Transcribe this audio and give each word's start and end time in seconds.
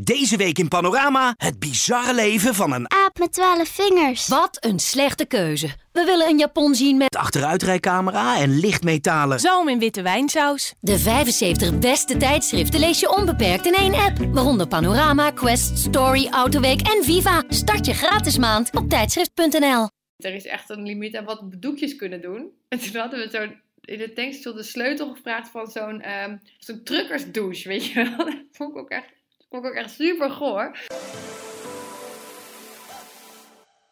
Deze 0.00 0.36
week 0.36 0.58
in 0.58 0.68
Panorama 0.68 1.34
het 1.36 1.58
bizarre 1.58 2.14
leven 2.14 2.54
van 2.54 2.72
een 2.72 2.90
Aap 2.90 3.18
met 3.18 3.32
twaalf 3.32 3.68
vingers. 3.68 4.28
Wat 4.28 4.64
een 4.64 4.78
slechte 4.78 5.26
keuze. 5.26 5.68
We 5.92 6.04
willen 6.04 6.28
een 6.28 6.38
Japon 6.38 6.74
zien 6.74 6.96
met 6.96 7.16
achteruitrijcamera 7.16 8.38
en 8.38 8.58
lichtmetalen. 8.58 9.40
Zalm 9.40 9.68
in 9.68 9.78
witte 9.78 10.02
wijnsaus. 10.02 10.74
de 10.80 10.98
75 10.98 11.78
beste 11.78 12.16
tijdschriften 12.16 12.80
lees 12.80 13.00
je 13.00 13.16
onbeperkt 13.16 13.66
in 13.66 13.74
één 13.74 13.94
app. 13.94 14.18
Waaronder 14.18 14.68
Panorama, 14.68 15.30
Quest, 15.30 15.78
Story, 15.78 16.26
Autoweek 16.26 16.80
en 16.80 17.04
Viva. 17.04 17.42
Start 17.48 17.86
je 17.86 17.94
gratis 17.94 18.38
maand 18.38 18.76
op 18.76 18.88
tijdschrift.nl. 18.88 19.88
Er 20.16 20.34
is 20.34 20.46
echt 20.46 20.70
een 20.70 20.82
limiet 20.82 21.16
aan 21.16 21.24
wat 21.24 21.40
we 21.40 21.58
doekjes 21.58 21.96
kunnen 21.96 22.20
doen. 22.20 22.50
En 22.68 22.78
toen 22.78 22.96
hadden 23.00 23.18
we 23.18 23.28
zo'n 23.30 23.60
in 23.80 23.98
de 23.98 24.12
tankstation 24.12 24.56
de 24.56 24.62
sleutel 24.62 25.14
gevraagd 25.14 25.48
van 25.48 25.66
zo'n 25.66 26.00
ehm 26.00 26.36
zo'n 26.58 26.82
truckersdouche, 26.82 27.68
weet 27.68 27.86
je 27.86 27.94
wel. 27.94 28.26
Dat 28.26 28.34
vond 28.52 28.70
ik 28.70 28.76
ook 28.76 28.90
echt, 28.90 29.12
vond 29.48 29.64
ik 29.64 29.70
ook 29.70 29.76
echt 29.76 29.90
super 29.90 30.30
goor. 30.30 30.78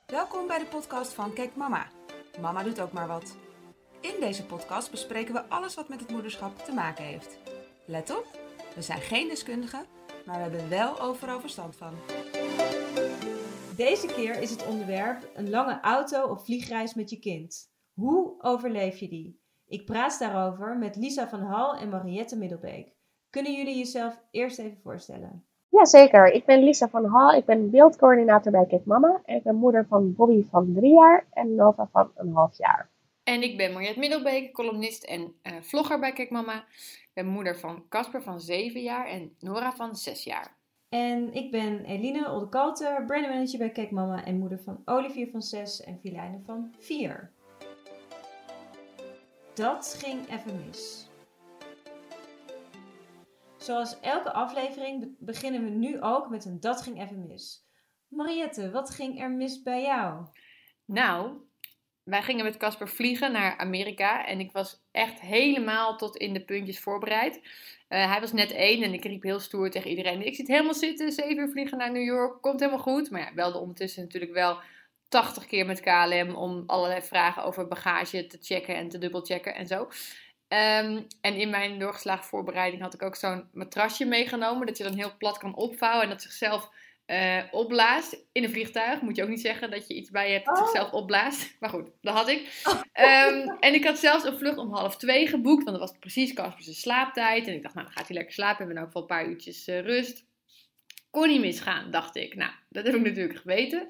Welkom 0.07 0.47
bij 0.47 0.59
de 0.59 0.67
podcast 0.71 1.13
van 1.13 1.33
Kijk 1.33 1.57
Mama. 1.57 1.87
Mama 2.41 2.63
doet 2.63 2.81
ook 2.81 2.93
maar 2.93 3.07
wat. 3.07 3.37
In 4.01 4.21
deze 4.21 4.47
podcast 4.47 4.91
bespreken 4.91 5.35
we 5.35 5.49
alles 5.49 5.75
wat 5.75 5.89
met 5.89 6.01
het 6.01 6.11
moederschap 6.11 6.59
te 6.59 6.73
maken 6.73 7.05
heeft. 7.05 7.39
Let 7.87 8.11
op, 8.17 8.27
we 8.75 8.83
zijn 8.83 9.01
geen 9.01 9.29
deskundigen, 9.29 9.87
maar 10.27 10.37
we 10.37 10.43
hebben 10.43 10.69
wel 10.69 11.01
overal 11.01 11.41
verstand 11.41 11.77
van. 11.77 11.95
Deze 13.77 14.07
keer 14.07 14.41
is 14.41 14.51
het 14.51 14.67
onderwerp 14.67 15.31
een 15.35 15.51
lange 15.51 15.81
auto- 15.81 16.27
of 16.27 16.45
vliegreis 16.45 16.95
met 16.95 17.11
je 17.11 17.19
kind. 17.19 17.71
Hoe 17.93 18.43
overleef 18.43 18.99
je 18.99 19.09
die? 19.09 19.41
Ik 19.67 19.85
praat 19.85 20.19
daarover 20.19 20.79
met 20.79 20.97
Lisa 20.97 21.29
van 21.29 21.41
Hal 21.41 21.77
en 21.77 21.89
Mariette 21.89 22.37
Middelbeek. 22.37 22.95
Kunnen 23.31 23.53
jullie 23.53 23.79
jezelf 23.79 24.23
eerst 24.31 24.59
even 24.59 24.79
voorstellen? 24.83 25.45
Jazeker, 25.69 26.33
ik 26.33 26.45
ben 26.45 26.65
Lisa 26.65 26.89
van 26.89 27.05
Hal. 27.05 27.33
Ik 27.33 27.45
ben 27.45 27.71
beeldcoördinator 27.71 28.53
bij 28.53 28.67
Kijk 28.67 28.85
Mama. 28.85 29.21
En 29.25 29.37
ik 29.37 29.43
ben 29.43 29.55
moeder 29.55 29.87
van 29.87 30.15
Bobby 30.15 30.45
van 30.51 30.73
drie 30.75 30.95
jaar 30.95 31.27
en 31.31 31.55
Nova 31.55 31.89
van 31.93 32.11
een 32.15 32.33
half 32.33 32.59
jaar. 32.59 32.91
En 33.25 33.43
ik 33.43 33.57
ben 33.57 33.73
Mariette 33.73 33.99
Middelbeek, 33.99 34.53
columnist 34.53 35.05
en 35.05 35.35
eh, 35.43 35.53
vlogger 35.61 36.01
bij 36.01 36.13
Kijk 36.13 36.31
Mama. 36.31 36.57
Ik 36.57 37.11
ben 37.13 37.27
moeder 37.27 37.59
van 37.59 37.89
Casper 37.89 38.23
van 38.23 38.41
7 38.41 38.83
jaar 38.83 39.07
en 39.07 39.37
Nora 39.39 39.73
van 39.73 39.97
6 39.97 40.25
jaar. 40.25 40.57
En 40.89 41.33
ik 41.33 41.51
ben 41.51 41.85
Eline 41.85 42.31
Oldekalter, 42.31 43.05
brandmanager 43.05 43.59
bij 43.59 43.71
Kijk 43.71 43.91
Mama 43.91 44.25
en 44.25 44.39
moeder 44.39 44.61
van 44.61 44.83
Olivier 44.85 45.29
van 45.31 45.43
6 45.43 45.81
en 45.81 45.99
Filijne 46.01 46.41
van 46.45 46.75
4. 46.79 47.33
Dat 49.55 49.97
ging 49.99 50.31
even 50.31 50.65
mis. 50.67 51.06
Zoals 53.67 54.01
elke 54.01 54.33
aflevering 54.33 55.01
be- 55.01 55.15
beginnen 55.19 55.65
we 55.65 55.71
nu 55.71 56.03
ook 56.03 56.29
met 56.29 56.45
een 56.45 56.61
Dat 56.61 56.83
ging 56.83 57.03
even 57.03 57.27
mis. 57.27 57.65
Mariette, 58.09 58.71
wat 58.71 58.91
ging 58.91 59.21
er 59.21 59.31
mis 59.31 59.63
bij 59.63 59.83
jou? 59.83 60.27
Nou, 60.85 61.33
wij 62.03 62.23
gingen 62.23 62.45
met 62.45 62.57
Casper 62.57 62.89
vliegen 62.89 63.33
naar 63.33 63.57
Amerika 63.57 64.27
en 64.27 64.41
ik 64.41 64.53
was 64.53 64.83
echt 64.91 65.21
helemaal 65.21 65.97
tot 65.97 66.17
in 66.17 66.33
de 66.33 66.45
puntjes 66.45 66.81
voorbereid. 66.81 67.41
Eh, 67.89 68.11
hij 68.11 68.21
was 68.21 68.33
net 68.33 68.51
één 68.51 68.83
en 68.83 68.93
ik 68.93 69.05
riep 69.05 69.23
heel 69.23 69.41
stoer 69.41 69.71
tegen 69.71 69.91
iedereen: 69.91 70.27
Ik 70.27 70.35
zit 70.35 70.49
helemaal 70.49 70.75
zitten, 70.75 71.13
zeven 71.13 71.39
uur 71.39 71.51
vliegen 71.51 71.79
naar 71.79 71.93
New 71.93 72.05
York, 72.05 72.43
komt 72.43 72.61
helemaal 72.61 72.83
goed. 72.83 73.11
Maar 73.11 73.21
ja, 73.21 73.35
belde 73.35 73.59
ondertussen 73.59 74.03
natuurlijk 74.03 74.33
wel 74.33 74.59
80 75.09 75.47
keer 75.47 75.67
met 75.67 75.81
KLM 75.81 76.35
om 76.35 76.63
allerlei 76.67 77.03
vragen 77.03 77.45
over 77.45 77.69
bagage 77.69 78.27
te 78.27 78.39
checken 78.41 78.77
en 78.77 78.89
te 78.89 78.99
dubbelchecken 78.99 79.55
en 79.55 79.67
zo. 79.67 79.89
Ehm, 80.49 81.03
en 81.21 81.35
in 81.35 81.51
mijn 81.51 81.79
doorgeslagen 81.79 82.25
voorbereiding 82.25 82.83
had 82.83 82.95
ik 82.95 83.03
ook 83.03 83.17
zo'n 83.17 83.49
matrasje 83.53 84.05
meegenomen, 84.05 84.67
dat 84.67 84.77
je 84.79 84.85
dan 84.85 84.95
heel 84.97 85.17
plat 85.19 85.39
kan 85.39 85.55
opvouwen 85.57 86.03
en 86.03 86.09
dat 86.09 86.23
zichzelf 86.23 86.71
eh, 87.07 87.43
opblaast 87.51 88.17
in 88.33 88.45
een 88.45 88.51
vliegtuig. 88.51 89.01
Moet 89.01 89.17
je 89.17 89.23
ook 89.23 89.29
niet 89.29 89.41
zeggen 89.41 89.71
dat 89.71 89.89
je 89.89 89.95
iets 89.95 90.11
bij 90.11 90.27
je 90.27 90.33
hebt 90.33 90.47
dat 90.47 90.57
Oh. 90.59 90.63
zichzelf 90.65 90.93
opblaast. 90.93 91.57
Maar 91.61 91.71
goed, 91.71 91.91
dat 92.01 92.15
had 92.15 92.29
ik. 92.29 92.63
Ehm, 92.93 93.49
en 93.61 93.75
ik 93.75 93.85
had 93.85 93.99
zelfs 93.99 94.25
een 94.25 94.39
vlucht 94.39 94.59
om 94.59 94.73
half 94.75 94.97
twee 94.97 95.27
geboekt, 95.27 95.65
want 95.65 95.79
dat 95.79 95.89
was 95.89 95.99
precies 95.99 96.33
Casper's 96.33 96.81
slaaptijd. 96.81 97.47
En 97.47 97.55
ik 97.55 97.63
dacht, 97.63 97.75
nou, 97.75 97.87
dan 97.87 97.97
gaat 97.97 98.07
hij 98.07 98.17
lekker 98.17 98.35
slapen. 98.35 98.57
We 98.57 98.65
hebben 98.65 98.77
in 98.77 98.83
elk 98.83 98.93
geval 98.93 99.03
een 99.03 99.25
paar 99.25 99.27
uurtjes 99.33 99.67
eh, 99.67 99.81
rust. 99.81 100.25
Kon 101.11 101.29
niet 101.29 101.41
misgaan, 101.41 101.91
dacht 101.91 102.17
ik. 102.17 102.35
Nou, 102.35 102.51
dat 102.69 102.87
heb 102.87 102.95
ik 102.95 103.03
natuurlijk 103.03 103.39
geweten. 103.39 103.87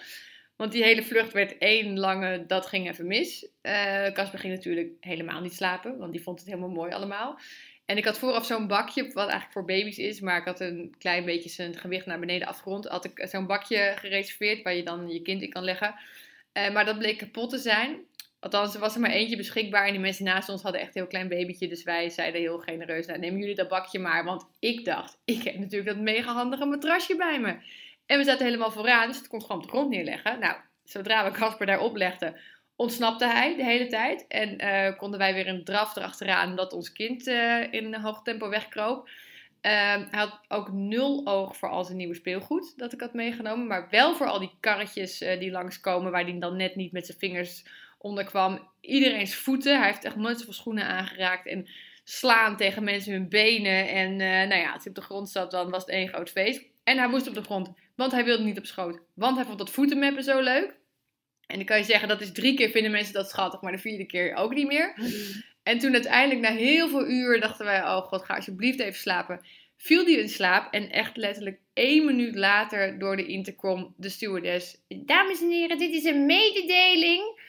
Want 0.57 0.73
die 0.73 0.83
hele 0.83 1.03
vlucht 1.03 1.33
werd 1.33 1.59
één 1.59 1.99
lange, 1.99 2.47
dat 2.47 2.67
ging 2.67 2.89
even 2.89 3.07
mis. 3.07 3.49
Eh, 3.61 4.13
Casper 4.13 4.39
ging 4.39 4.55
natuurlijk 4.55 4.93
helemaal 5.01 5.41
niet 5.41 5.55
slapen, 5.55 5.99
want 5.99 6.13
die 6.13 6.23
vond 6.23 6.39
het 6.39 6.49
helemaal 6.49 6.69
mooi 6.69 6.93
allemaal. 6.93 7.39
En 7.85 7.97
ik 7.97 8.05
had 8.05 8.19
vooraf 8.19 8.47
zo'n 8.47 8.67
bakje, 8.67 9.03
wat 9.03 9.17
eigenlijk 9.17 9.53
voor 9.53 9.65
baby's 9.65 9.99
is, 9.99 10.21
maar 10.21 10.39
ik 10.39 10.45
had 10.45 10.61
een 10.61 10.95
klein 10.99 11.25
beetje 11.25 11.49
zijn 11.49 11.77
gewicht 11.77 12.07
naar 12.07 12.19
beneden 12.19 12.49
afgerond. 12.49 12.87
Had 12.87 13.05
ik 13.05 13.29
zo'n 13.29 13.47
bakje 13.47 13.95
gereserveerd 13.97 14.63
waar 14.63 14.75
je 14.75 14.83
dan 14.83 15.09
je 15.09 15.23
kind 15.23 15.43
in 15.43 15.51
kan 15.51 15.65
leggen. 15.65 15.95
Eh, 16.53 16.73
maar 16.73 16.85
dat 16.85 16.99
bleek 16.99 17.19
kapot 17.19 17.51
te 17.51 17.59
zijn. 17.59 18.05
Althans, 18.41 18.75
er 18.75 18.81
was 18.81 18.95
er 18.95 19.01
maar 19.01 19.11
eentje 19.11 19.37
beschikbaar 19.37 19.87
en 19.87 19.93
die 19.93 20.01
mensen 20.01 20.25
naast 20.25 20.49
ons 20.49 20.63
hadden 20.63 20.81
echt 20.81 20.95
een 20.95 21.01
heel 21.01 21.11
klein 21.11 21.29
babytje. 21.29 21.69
Dus 21.69 21.83
wij 21.83 22.09
zeiden 22.11 22.41
heel 22.41 22.59
genereus, 22.59 23.07
nou 23.07 23.19
nemen 23.19 23.41
jullie 23.41 23.55
dat 23.55 23.69
bakje 23.69 23.99
maar. 23.99 24.25
Want 24.25 24.47
ik 24.59 24.85
dacht, 24.85 25.19
ik 25.25 25.43
heb 25.43 25.59
natuurlijk 25.59 25.97
dat 25.97 26.05
mega 26.05 26.33
handige 26.33 26.65
matrasje 26.65 27.17
bij 27.17 27.41
me. 27.41 27.57
En 28.07 28.19
we 28.19 28.25
zaten 28.25 28.45
helemaal 28.45 28.71
vooraan, 28.71 29.09
dus 29.09 29.17
het 29.17 29.29
kon 29.29 29.41
gewoon 29.41 29.57
op 29.57 29.63
de 29.63 29.69
grond 29.69 29.89
neerleggen. 29.89 30.39
Nou, 30.39 30.57
zodra 30.85 31.25
we 31.25 31.39
Casper 31.39 31.67
daar 31.67 31.81
oplegden, 31.81 32.37
ontsnapte 32.77 33.27
hij 33.27 33.57
de 33.57 33.65
hele 33.65 33.87
tijd. 33.87 34.25
En 34.29 34.59
eh, 34.59 34.97
konden 34.97 35.19
wij 35.19 35.35
weer 35.35 35.49
een 35.49 35.65
draf 35.65 35.97
erachteraan, 35.97 36.51
omdat 36.51 36.73
ons 36.73 36.93
kind 36.93 37.27
eh, 37.27 37.73
in 37.73 37.95
hoog 37.95 38.23
tempo 38.23 38.49
wegkroop. 38.49 39.09
Ehm, 39.61 40.05
hij 40.11 40.21
had 40.21 40.41
ook 40.49 40.73
nul 40.73 41.27
oog 41.27 41.57
voor 41.57 41.69
al 41.69 41.85
zijn 41.85 41.97
nieuwe 41.97 42.15
speelgoed 42.15 42.79
dat 42.79 42.93
ik 42.93 43.01
had 43.01 43.15
meegenomen. 43.15 43.67
Maar 43.67 43.89
wel 43.91 44.15
voor 44.15 44.27
al 44.27 44.39
die 44.39 44.57
karretjes 44.61 45.21
eh, 45.21 45.41
die 45.41 45.51
langskomen, 45.51 46.13
waar 46.13 46.25
hij 46.25 46.39
dan 46.39 46.57
net 46.57 46.77
niet 46.77 46.93
met 46.93 47.07
zijn 47.07 47.19
vingers 47.19 47.65
onder 47.99 48.25
kwam. 48.25 48.69
Iedereen's 48.81 49.35
voeten. 49.35 49.79
Hij 49.79 49.87
heeft 49.87 50.05
echt 50.05 50.17
nooit 50.17 50.39
zoveel 50.39 50.53
schoenen 50.53 50.87
aangeraakt. 50.87 51.47
En 51.47 51.69
slaan 52.05 52.57
tegen 52.57 52.85
mensen 52.85 53.13
hun 53.13 53.29
benen. 53.29 53.89
En 53.89 54.17
nou 54.17 54.61
ja, 54.61 54.73
als 54.73 54.85
hij 54.85 54.89
op 54.89 54.95
de 54.95 55.01
grond 55.01 55.29
zat, 55.29 55.51
dan 55.51 55.71
was 55.71 55.81
het 55.81 55.91
één 55.91 56.09
groot 56.09 56.31
feest. 56.31 56.65
En 56.85 56.99
hij 56.99 57.09
moest 57.09 57.29
op 57.29 57.35
de 57.35 57.43
grond, 57.43 57.73
want 57.97 58.13
hij 58.13 58.25
wilde 58.25 58.45
niet 58.45 58.59
op 58.59 58.67
schoot. 58.67 59.01
Want 59.15 59.37
hij 59.37 59.45
vond 59.45 59.59
dat 59.59 59.71
voetenmeppen 59.71 60.23
zo 60.25 60.41
leuk. 60.41 60.77
En 61.47 61.57
dan 61.57 61.65
kan 61.65 61.79
je 61.79 61.85
zeggen, 61.85 62.09
dat 62.09 62.21
is 62.21 62.33
drie 62.33 62.55
keer 62.55 62.71
vinden 62.71 62.91
mensen 62.91 63.15
dat 63.15 63.31
schattig, 63.31 63.61
maar 63.61 63.73
de 63.73 63.79
vierde 63.79 64.07
keer 64.07 64.35
ook 64.35 64.55
niet 64.55 64.67
meer. 64.67 64.95
En 65.67 65.79
toen 65.79 65.93
uiteindelijk, 65.93 66.41
na 66.41 66.57
heel 66.57 66.89
veel 66.89 67.09
uur, 67.09 67.41
dachten 67.41 67.65
wij, 67.65 67.81
oh 67.81 68.03
god, 68.03 68.25
ga 68.25 68.35
alsjeblieft 68.35 68.81
even 68.81 68.99
slapen. 68.99 69.41
Viel 69.77 70.05
die 70.05 70.19
in 70.19 70.29
slaap 70.29 70.73
en 70.73 70.91
echt 70.91 71.17
letterlijk 71.17 71.61
één 71.73 72.05
minuut 72.05 72.35
later 72.35 72.99
door 72.99 73.17
de 73.17 73.27
intercom 73.27 73.95
de 73.97 74.09
stewardess. 74.09 74.77
Dames 74.89 75.41
en 75.41 75.51
heren, 75.51 75.79
dit 75.79 75.93
is 75.93 76.05
een 76.05 76.27
mededeling. 76.27 77.41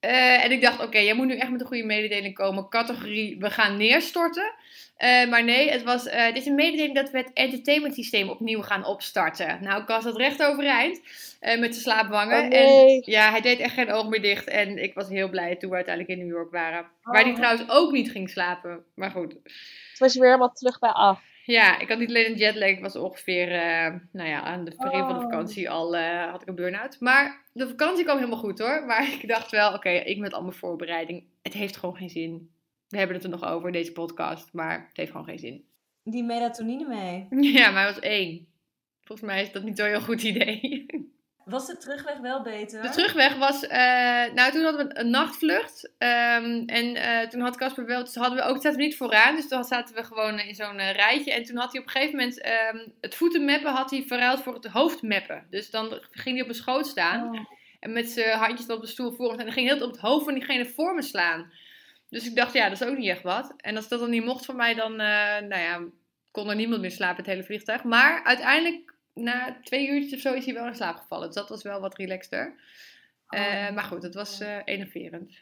Eh, 0.00 0.44
en 0.44 0.50
ik 0.50 0.60
dacht, 0.60 0.82
oké, 0.82 0.98
jij 0.98 1.14
moet 1.14 1.26
nu 1.26 1.36
echt 1.36 1.50
met 1.50 1.60
een 1.60 1.66
goede 1.66 1.84
mededeling 1.84 2.34
komen. 2.34 2.68
Categorie, 2.68 3.38
we 3.38 3.50
gaan 3.50 3.76
neerstorten. 3.76 4.54
Eh, 4.98 5.28
maar 5.28 5.44
nee, 5.44 5.70
het 5.70 5.82
was, 5.82 6.06
eh, 6.06 6.26
dit 6.26 6.36
is 6.36 6.46
een 6.46 6.54
mededeling 6.54 6.94
dat 6.94 7.10
we 7.10 7.18
het 7.18 7.30
entertainment 7.32 7.94
systeem 7.94 8.28
opnieuw 8.28 8.62
gaan 8.62 8.84
opstarten. 8.84 9.58
Nou, 9.62 9.82
ik 9.82 9.88
was 9.88 10.04
dat 10.04 10.16
recht 10.16 10.42
overeind 10.42 11.00
eh, 11.40 11.58
met 11.58 11.70
zijn 11.74 11.82
slaapwangen. 11.82 12.42
Oh, 12.42 12.48
nee. 12.48 12.94
En 13.02 13.02
ja, 13.12 13.30
hij 13.30 13.40
deed 13.40 13.58
echt 13.58 13.74
geen 13.74 13.92
oog 13.92 14.08
meer 14.08 14.22
dicht. 14.22 14.46
En 14.48 14.82
ik 14.82 14.94
was 14.94 15.08
heel 15.08 15.28
blij 15.28 15.56
toen 15.56 15.70
we 15.70 15.76
uiteindelijk 15.76 16.18
in 16.18 16.26
New 16.26 16.34
York 16.36 16.50
waren. 16.50 16.86
Waar 17.02 17.22
hij 17.22 17.30
Oh. 17.30 17.36
trouwens 17.36 17.70
ook 17.70 17.92
niet 17.92 18.10
ging 18.10 18.30
slapen. 18.30 18.84
Maar 18.94 19.10
goed. 19.10 19.30
Toen 19.30 19.42
was 19.98 20.14
weer 20.14 20.26
helemaal 20.26 20.52
terug 20.52 20.78
bij 20.78 20.90
af. 20.90 21.20
Ja, 21.44 21.78
ik 21.78 21.88
had 21.88 21.98
niet 21.98 22.08
alleen 22.08 22.26
een 22.30 22.36
jetlag, 22.38 22.68
ik 22.68 22.80
was 22.80 22.96
ongeveer, 22.96 23.48
nou 24.12 24.28
ja, 24.28 24.42
aan 24.42 24.64
de 24.64 24.72
begin 24.78 24.98
van 25.00 25.08
de 25.08 25.14
Oh. 25.14 25.22
vakantie 25.22 25.70
al 25.70 25.96
had 26.30 26.42
ik 26.42 26.48
een 26.48 26.54
burn-out. 26.54 26.96
Maar 27.00 27.42
de 27.52 27.68
vakantie 27.68 28.04
kwam 28.04 28.16
helemaal 28.16 28.38
goed 28.38 28.58
hoor. 28.58 28.84
Maar 28.86 29.08
ik 29.20 29.28
dacht 29.28 29.50
wel, 29.50 29.72
oké, 29.74 29.90
ik 29.90 30.18
met 30.18 30.32
al 30.32 30.42
mijn 30.42 30.54
voorbereiding, 30.54 31.24
het 31.42 31.52
heeft 31.52 31.76
gewoon 31.76 31.96
geen 31.96 32.10
zin. 32.10 32.50
We 32.88 32.98
hebben 32.98 33.16
het 33.16 33.24
er 33.24 33.30
nog 33.30 33.44
over 33.44 33.66
in 33.66 33.72
deze 33.72 33.92
podcast, 33.92 34.52
maar 34.52 34.86
het 34.88 34.96
heeft 34.96 35.10
gewoon 35.10 35.26
geen 35.26 35.38
zin. 35.38 35.64
Die 36.02 36.24
melatonine 36.24 36.86
mee. 36.88 37.26
Ja, 37.52 37.70
maar 37.70 37.82
hij 37.82 37.92
was 37.92 38.02
één. 38.02 38.46
Volgens 39.00 39.28
mij 39.28 39.42
is 39.42 39.52
dat 39.52 39.62
niet 39.62 39.78
zo'n 39.78 39.86
heel 39.86 40.00
goed 40.00 40.22
idee. 40.22 40.86
Was 41.48 41.66
de 41.66 41.76
terugweg 41.76 42.18
wel 42.18 42.42
beter? 42.42 42.82
De 42.82 42.88
terugweg 42.88 43.36
was, 43.36 43.66
eh, 43.66 44.32
nou 44.34 44.52
toen 44.52 44.62
hadden 44.62 44.88
we 44.88 44.98
een 44.98 45.10
nachtvlucht. 45.10 45.90
Ehm, 45.98 46.62
en 46.66 46.94
eh, 46.94 47.28
toen 47.28 47.40
had 47.40 47.56
Casper 47.56 47.86
wel, 47.86 48.04
dus 48.04 48.14
hadden 48.14 48.38
we 48.38 48.44
ook, 48.44 48.56
zaten 48.56 48.78
we 48.78 48.84
niet 48.84 48.96
vooraan. 48.96 49.34
Dus 49.34 49.48
toen 49.48 49.64
zaten 49.64 49.94
we 49.94 50.04
gewoon 50.04 50.38
in 50.38 50.54
zo'n 50.54 50.78
eh, 50.78 50.92
rijtje. 50.92 51.32
En 51.32 51.42
toen 51.42 51.56
had 51.56 51.72
hij 51.72 51.80
op 51.80 51.86
een 51.86 51.92
gegeven 51.92 52.16
moment 52.16 52.40
ehm, 52.40 52.78
het 53.00 53.14
voetenmappen 53.14 53.72
had 53.72 53.90
hij 53.90 54.02
verruild 54.06 54.42
voor 54.42 54.54
het 54.54 54.66
hoofdmappen. 54.66 55.46
Dus 55.50 55.70
dan 55.70 55.88
ging 56.10 56.34
hij 56.34 56.40
op 56.40 56.46
mijn 56.46 56.54
schoot 56.54 56.86
staan. 56.86 57.34
Oh. 57.34 57.40
En 57.80 57.92
met 57.92 58.10
zijn 58.10 58.38
handjes 58.38 58.66
op 58.66 58.80
de 58.80 58.86
stoel 58.86 59.12
voor. 59.12 59.30
En 59.30 59.44
dan 59.44 59.52
ging 59.52 59.68
hij 59.68 59.76
heel 59.76 59.86
op 59.86 59.92
het 59.92 60.00
hoofd 60.00 60.24
van 60.24 60.34
diegene 60.34 60.66
voor 60.66 60.94
me 60.94 61.02
slaan. 61.02 61.52
Dus 62.08 62.26
ik 62.26 62.36
dacht, 62.36 62.52
ja, 62.52 62.68
dat 62.68 62.80
is 62.80 62.86
ook 62.86 62.96
niet 62.98 63.08
echt 63.08 63.22
wat. 63.22 63.52
En 63.56 63.76
als 63.76 63.88
dat 63.88 64.00
dan 64.00 64.10
niet 64.10 64.24
mocht 64.24 64.44
van 64.44 64.56
mij, 64.56 64.74
dan, 64.74 64.92
eh, 64.92 65.38
nou 65.48 65.58
ja, 65.60 65.84
kon 66.30 66.48
er 66.48 66.56
niemand 66.56 66.80
meer 66.80 66.90
slapen, 66.90 67.16
het 67.16 67.26
hele 67.26 67.44
vliegtuig. 67.44 67.84
Maar 67.84 68.24
uiteindelijk, 68.24 68.94
na 69.14 69.58
twee 69.62 69.88
uurtjes 69.88 70.12
of 70.14 70.20
zo, 70.20 70.32
is 70.34 70.44
hij 70.44 70.54
wel 70.54 70.66
in 70.66 70.74
slaap 70.74 70.96
gevallen. 70.96 71.26
Dus 71.26 71.34
dat 71.36 71.48
was 71.48 71.62
wel 71.62 71.80
wat 71.80 71.96
relaxter. 71.96 72.54
Eh, 73.26 73.70
maar 73.74 73.84
goed, 73.84 74.02
het 74.02 74.14
was 74.14 74.40
eh 74.40 74.56
enerverend. 74.64 75.32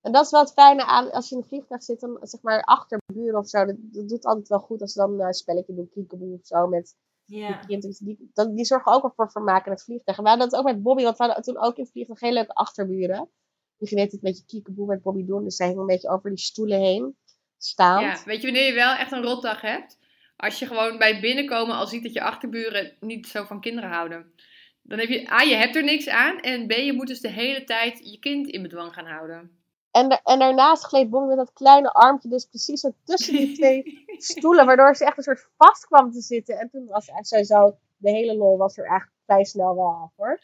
En 0.00 0.12
dat 0.12 0.24
is 0.24 0.30
wel 0.30 0.40
het 0.40 0.52
fijne 0.52 0.84
aan 0.84 1.10
als 1.10 1.28
je 1.28 1.34
in 1.34 1.40
een 1.42 1.48
vliegtuig 1.48 1.82
zit, 1.82 2.00
dan 2.00 2.18
zeg 2.22 2.40
maar 2.42 2.62
achter 2.62 2.98
buren 3.12 3.38
of 3.38 3.48
zo. 3.48 3.64
Dat, 3.64 3.76
dat 3.78 4.08
doet 4.08 4.24
altijd 4.24 4.48
wel 4.48 4.58
goed 4.58 4.80
als 4.80 4.92
ze 4.92 4.98
dan 4.98 5.20
een 5.20 5.32
spelletje 5.34 5.74
doen, 5.74 5.90
kiekeboe 5.92 6.38
of 6.38 6.46
zo, 6.46 6.66
met 6.66 6.94
Ja. 7.24 7.46
Die, 7.48 7.66
kinderen, 7.66 7.96
die, 8.04 8.30
dat- 8.34 8.56
die 8.56 8.64
zorgen 8.64 8.92
ook 8.92 9.02
wel 9.02 9.12
voor 9.16 9.30
vermaak 9.30 9.66
in 9.66 9.72
het 9.72 9.82
vliegtuig. 9.84 10.16
En 10.16 10.22
we 10.22 10.28
hadden 10.28 10.46
het 10.48 10.56
ook 10.56 10.64
met 10.64 10.82
Bobby, 10.82 11.02
want 11.02 11.18
we 11.18 11.24
hadden 11.24 11.42
toen 11.44 11.58
ook 11.58 11.76
in 11.76 11.82
het 11.82 11.92
vliegtuig 11.92 12.20
hele 12.20 12.34
leuke 12.34 12.52
achterburen. 12.54 13.28
Die 13.82 13.90
ging 13.90 14.00
net 14.00 14.12
een 14.12 14.18
beetje 14.22 14.44
kiekeboe 14.46 14.86
met 14.86 15.02
Bobby 15.02 15.24
doen. 15.24 15.44
Dus 15.44 15.56
zij 15.56 15.66
hing 15.66 15.78
een 15.78 15.86
beetje 15.86 16.08
over 16.08 16.30
die 16.30 16.38
stoelen 16.38 16.78
heen. 16.80 17.16
Staand. 17.58 18.18
Ja, 18.18 18.24
weet 18.24 18.40
je 18.40 18.46
wanneer 18.46 18.66
je 18.66 18.72
wel 18.72 18.94
echt 18.94 19.12
een 19.12 19.22
rotdag 19.22 19.60
hebt? 19.60 19.98
Als 20.36 20.58
je 20.58 20.66
gewoon 20.66 20.98
bij 20.98 21.12
het 21.12 21.20
binnenkomen 21.20 21.76
al 21.76 21.86
ziet 21.86 22.02
dat 22.02 22.12
je 22.12 22.22
achterburen 22.22 22.96
niet 23.00 23.26
zo 23.26 23.44
van 23.44 23.60
kinderen 23.60 23.90
houden. 23.90 24.32
Dan 24.82 24.98
heb 24.98 25.08
je, 25.08 25.30
A, 25.32 25.40
je 25.40 25.54
hebt 25.54 25.76
er 25.76 25.84
niks 25.84 26.08
aan. 26.08 26.40
En 26.40 26.66
B, 26.66 26.72
je 26.72 26.92
moet 26.92 27.06
dus 27.06 27.20
de 27.20 27.28
hele 27.30 27.64
tijd 27.64 27.98
je 28.10 28.18
kind 28.18 28.46
in 28.48 28.62
bedwang 28.62 28.92
gaan 28.94 29.06
houden. 29.06 29.56
En, 29.90 30.08
da- 30.08 30.20
en 30.24 30.38
daarnaast 30.38 30.84
gleed 30.84 31.10
Bobby 31.10 31.26
met 31.28 31.36
dat 31.36 31.52
kleine 31.52 31.92
armpje 31.92 32.28
dus 32.28 32.44
precies 32.44 32.80
zo 32.80 32.90
tussen 33.04 33.34
die 33.36 33.54
twee 33.54 34.04
stoelen. 34.32 34.66
Waardoor 34.66 34.96
ze 34.96 35.04
echt 35.04 35.16
een 35.16 35.22
soort 35.22 35.48
vast 35.56 35.86
kwam 35.86 36.10
te 36.12 36.20
zitten. 36.20 36.58
En 36.58 36.70
toen 36.70 36.86
was 36.86 37.06
hij 37.06 37.22
sowieso, 37.22 37.76
de 37.96 38.10
hele 38.10 38.36
lol 38.36 38.56
was 38.56 38.76
er 38.78 38.84
eigenlijk 38.86 39.18
vrij 39.24 39.44
snel 39.44 39.74
wel 39.74 39.86
af 40.02 40.12
hoor. 40.16 40.40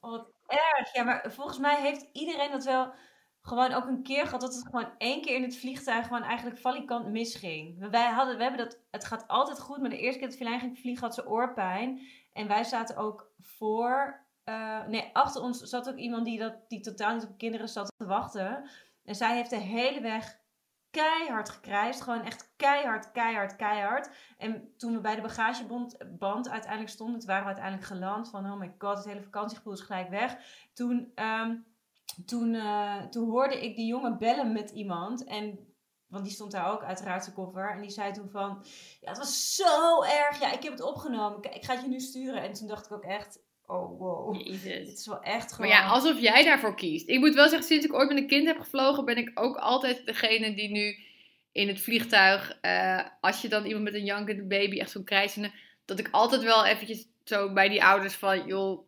Oh, 0.00 0.10
wat 0.12 0.32
erg. 0.46 0.94
Ja, 0.94 1.02
maar 1.02 1.32
volgens 1.32 1.58
mij 1.58 1.80
heeft 1.80 2.08
iedereen 2.12 2.50
dat 2.50 2.64
wel 2.64 2.92
gewoon 3.40 3.72
ook 3.72 3.86
een 3.86 4.02
keer 4.02 4.24
gehad. 4.24 4.40
Dat 4.40 4.54
het 4.54 4.64
gewoon 4.64 4.90
één 4.98 5.22
keer 5.22 5.34
in 5.34 5.42
het 5.42 5.56
vliegtuig 5.56 6.06
gewoon 6.06 6.22
eigenlijk 6.22 6.58
valikant 6.58 7.06
misging. 7.06 7.90
Wij 7.90 8.10
hadden, 8.10 8.36
we 8.36 8.42
hebben 8.42 8.64
dat, 8.64 8.80
het 8.90 9.04
gaat 9.04 9.28
altijd 9.28 9.60
goed. 9.60 9.80
Maar 9.80 9.90
de 9.90 9.98
eerste 9.98 10.18
keer 10.18 10.28
dat 10.28 10.36
Filijn 10.36 10.60
ging 10.60 10.78
vliegen 10.78 11.04
had 11.04 11.14
ze 11.14 11.28
oorpijn. 11.28 12.00
En 12.32 12.48
wij 12.48 12.64
zaten 12.64 12.96
ook 12.96 13.32
voor, 13.40 14.24
eh, 14.44 14.86
nee, 14.86 15.10
achter 15.12 15.42
ons 15.42 15.60
zat 15.60 15.88
ook 15.88 15.96
iemand 15.96 16.24
die, 16.24 16.38
dat, 16.38 16.68
die 16.68 16.80
totaal 16.80 17.14
niet 17.14 17.26
op 17.26 17.38
kinderen 17.38 17.68
zat 17.68 17.92
te 17.96 18.06
wachten. 18.06 18.70
En 19.04 19.14
zij 19.14 19.36
heeft 19.36 19.50
de 19.50 19.56
hele 19.56 20.00
weg 20.00 20.38
keihard 20.96 21.48
gekrijsd. 21.48 22.00
Gewoon 22.00 22.22
echt 22.22 22.52
keihard, 22.56 23.12
keihard, 23.12 23.56
keihard. 23.56 24.10
En 24.38 24.74
toen 24.76 24.92
we 24.92 25.00
bij 25.00 25.14
de 25.14 25.22
bagageband 25.22 25.96
band 26.18 26.48
uiteindelijk 26.48 26.92
stonden, 26.92 27.26
waren 27.26 27.42
we 27.42 27.46
uiteindelijk 27.46 27.86
geland. 27.86 28.30
Van 28.30 28.50
oh 28.50 28.58
my 28.58 28.74
god, 28.78 28.96
het 28.96 29.06
hele 29.06 29.22
vakantiegevoel 29.22 29.72
is 29.72 29.80
gelijk 29.80 30.08
weg. 30.08 30.36
Toen, 30.72 31.12
ehm, 31.14 31.56
toen, 32.26 32.54
eh, 32.54 33.02
toen 33.02 33.30
hoorde 33.30 33.64
ik 33.64 33.76
die 33.76 33.86
jongen 33.86 34.18
bellen 34.18 34.52
met 34.52 34.70
iemand. 34.70 35.24
En, 35.24 35.74
want 36.06 36.24
die 36.24 36.32
stond 36.32 36.52
daar 36.52 36.72
ook, 36.72 36.82
uiteraard 36.82 37.24
zijn 37.24 37.36
koffer. 37.36 37.70
En 37.70 37.80
die 37.80 37.90
zei 37.90 38.12
toen 38.12 38.30
van, 38.30 38.64
ja 39.00 39.08
het 39.08 39.18
was 39.18 39.54
zo 39.54 40.02
erg. 40.02 40.40
Ja, 40.40 40.52
ik 40.52 40.62
heb 40.62 40.72
het 40.72 40.82
opgenomen. 40.82 41.42
Ik 41.42 41.64
ga 41.64 41.72
het 41.72 41.82
je 41.82 41.88
nu 41.88 42.00
sturen. 42.00 42.42
En 42.42 42.52
toen 42.52 42.68
dacht 42.68 42.86
ik 42.86 42.92
ook 42.92 43.04
echt, 43.04 43.38
oh 43.66 43.98
wow. 43.98 44.44
Dit 44.44 44.64
is 44.98 45.06
wel 45.06 45.22
echt 45.22 45.58
Maar 45.58 45.68
gewoon... 45.68 45.70
ja, 45.70 45.86
alsof 45.86 46.20
jij 46.20 46.44
daarvoor 46.44 46.74
kiest. 46.76 47.08
Ik 47.08 47.18
moet 47.18 47.34
wel 47.34 47.48
zeggen, 47.48 47.66
sinds 47.68 47.84
ik 47.84 47.94
ooit 47.94 48.08
met 48.08 48.18
een 48.18 48.26
kind 48.26 48.46
heb 48.46 48.58
gevlogen, 48.58 49.04
ben 49.04 49.16
ik 49.16 49.30
ook 49.34 49.56
altijd 49.56 50.06
degene 50.06 50.54
die 50.54 50.70
nu 50.70 50.96
in 51.52 51.68
het 51.68 51.80
vliegtuig, 51.80 52.58
eh, 52.60 53.04
als 53.20 53.42
je 53.42 53.48
dan 53.48 53.64
iemand 53.64 53.84
met 53.84 53.94
een 53.94 54.04
jankende 54.04 54.42
baby, 54.42 54.78
echt 54.78 54.90
zo'n 54.90 55.04
krijzende, 55.04 55.50
dat 55.84 55.98
ik 55.98 56.08
altijd 56.10 56.42
wel 56.42 56.66
eventjes 56.66 57.06
zo 57.24 57.52
bij 57.52 57.68
die 57.68 57.84
ouders 57.84 58.14
van, 58.14 58.46
joh, 58.46 58.86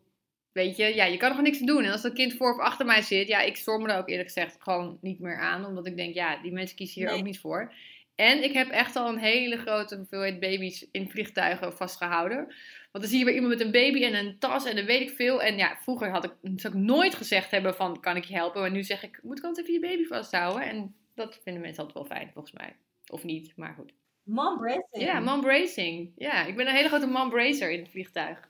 weet 0.51 0.77
je, 0.77 0.95
ja, 0.95 1.05
je 1.05 1.17
kan 1.17 1.29
er 1.29 1.35
gewoon 1.35 1.49
niks 1.49 1.59
aan 1.59 1.65
doen. 1.65 1.83
En 1.83 1.91
als 1.91 2.01
dat 2.01 2.13
kind 2.13 2.33
voor 2.33 2.53
of 2.53 2.59
achter 2.59 2.85
mij 2.85 3.01
zit, 3.01 3.27
ja, 3.27 3.39
ik 3.41 3.57
storm 3.57 3.81
me 3.81 3.87
daar 3.87 3.97
ook 3.99 4.09
eerlijk 4.09 4.31
gezegd 4.31 4.57
gewoon 4.59 4.97
niet 5.01 5.19
meer 5.19 5.39
aan, 5.39 5.65
omdat 5.65 5.85
ik 5.87 5.95
denk, 5.97 6.13
ja, 6.13 6.41
die 6.41 6.51
mensen 6.51 6.75
kiezen 6.75 7.01
hier 7.01 7.09
Nee. 7.09 7.19
ook 7.19 7.25
niet 7.25 7.39
voor. 7.39 7.73
En 8.19 8.43
ik 8.43 8.53
heb 8.53 8.69
echt 8.69 8.95
al 8.95 9.09
een 9.09 9.17
hele 9.17 9.57
grote 9.57 9.95
hoeveelheid 9.95 10.39
baby's 10.39 10.87
in 10.91 11.09
vliegtuigen 11.09 11.73
vastgehouden. 11.73 12.37
Want 12.91 13.03
dan 13.03 13.07
zie 13.07 13.19
je 13.19 13.25
weer 13.25 13.33
iemand 13.33 13.53
met 13.53 13.61
een 13.61 13.71
baby 13.71 14.03
en 14.03 14.13
een 14.13 14.39
tas 14.39 14.65
en 14.65 14.75
dan 14.75 14.85
weet 14.85 15.01
ik 15.01 15.09
veel. 15.09 15.41
En 15.41 15.57
ja, 15.57 15.77
vroeger 15.81 16.09
had 16.09 16.23
ik, 16.23 16.31
zou 16.55 16.73
ik 16.73 16.79
nooit 16.79 17.15
gezegd 17.15 17.51
hebben 17.51 17.75
van, 17.75 17.99
kan 17.99 18.15
ik 18.15 18.23
je 18.23 18.33
helpen? 18.33 18.61
Maar 18.61 18.71
nu 18.71 18.83
zeg 18.83 19.03
ik, 19.03 19.19
moet 19.23 19.37
ik 19.37 19.43
altijd 19.43 19.67
even 19.67 19.81
je 19.81 19.87
baby 19.87 20.07
vasthouden? 20.07 20.61
En 20.61 20.95
dat 21.15 21.39
vinden 21.43 21.61
mensen 21.61 21.83
altijd 21.83 22.07
wel 22.07 22.17
fijn, 22.17 22.31
volgens 22.33 22.53
mij. 22.53 22.75
Of 23.11 23.23
niet, 23.23 23.53
maar 23.55 23.73
goed. 23.73 23.93
Mom 24.23 24.57
bracing. 24.57 24.83
Ja, 24.91 25.19
mom 25.19 25.41
bracing. 25.41 26.11
Ja, 26.17 26.45
ik 26.45 26.55
ben 26.55 26.67
een 26.67 26.75
hele 26.75 26.87
grote 26.87 27.07
mom 27.07 27.29
bracer 27.29 27.71
in 27.71 27.79
het 27.79 27.89
vliegtuig. 27.89 28.49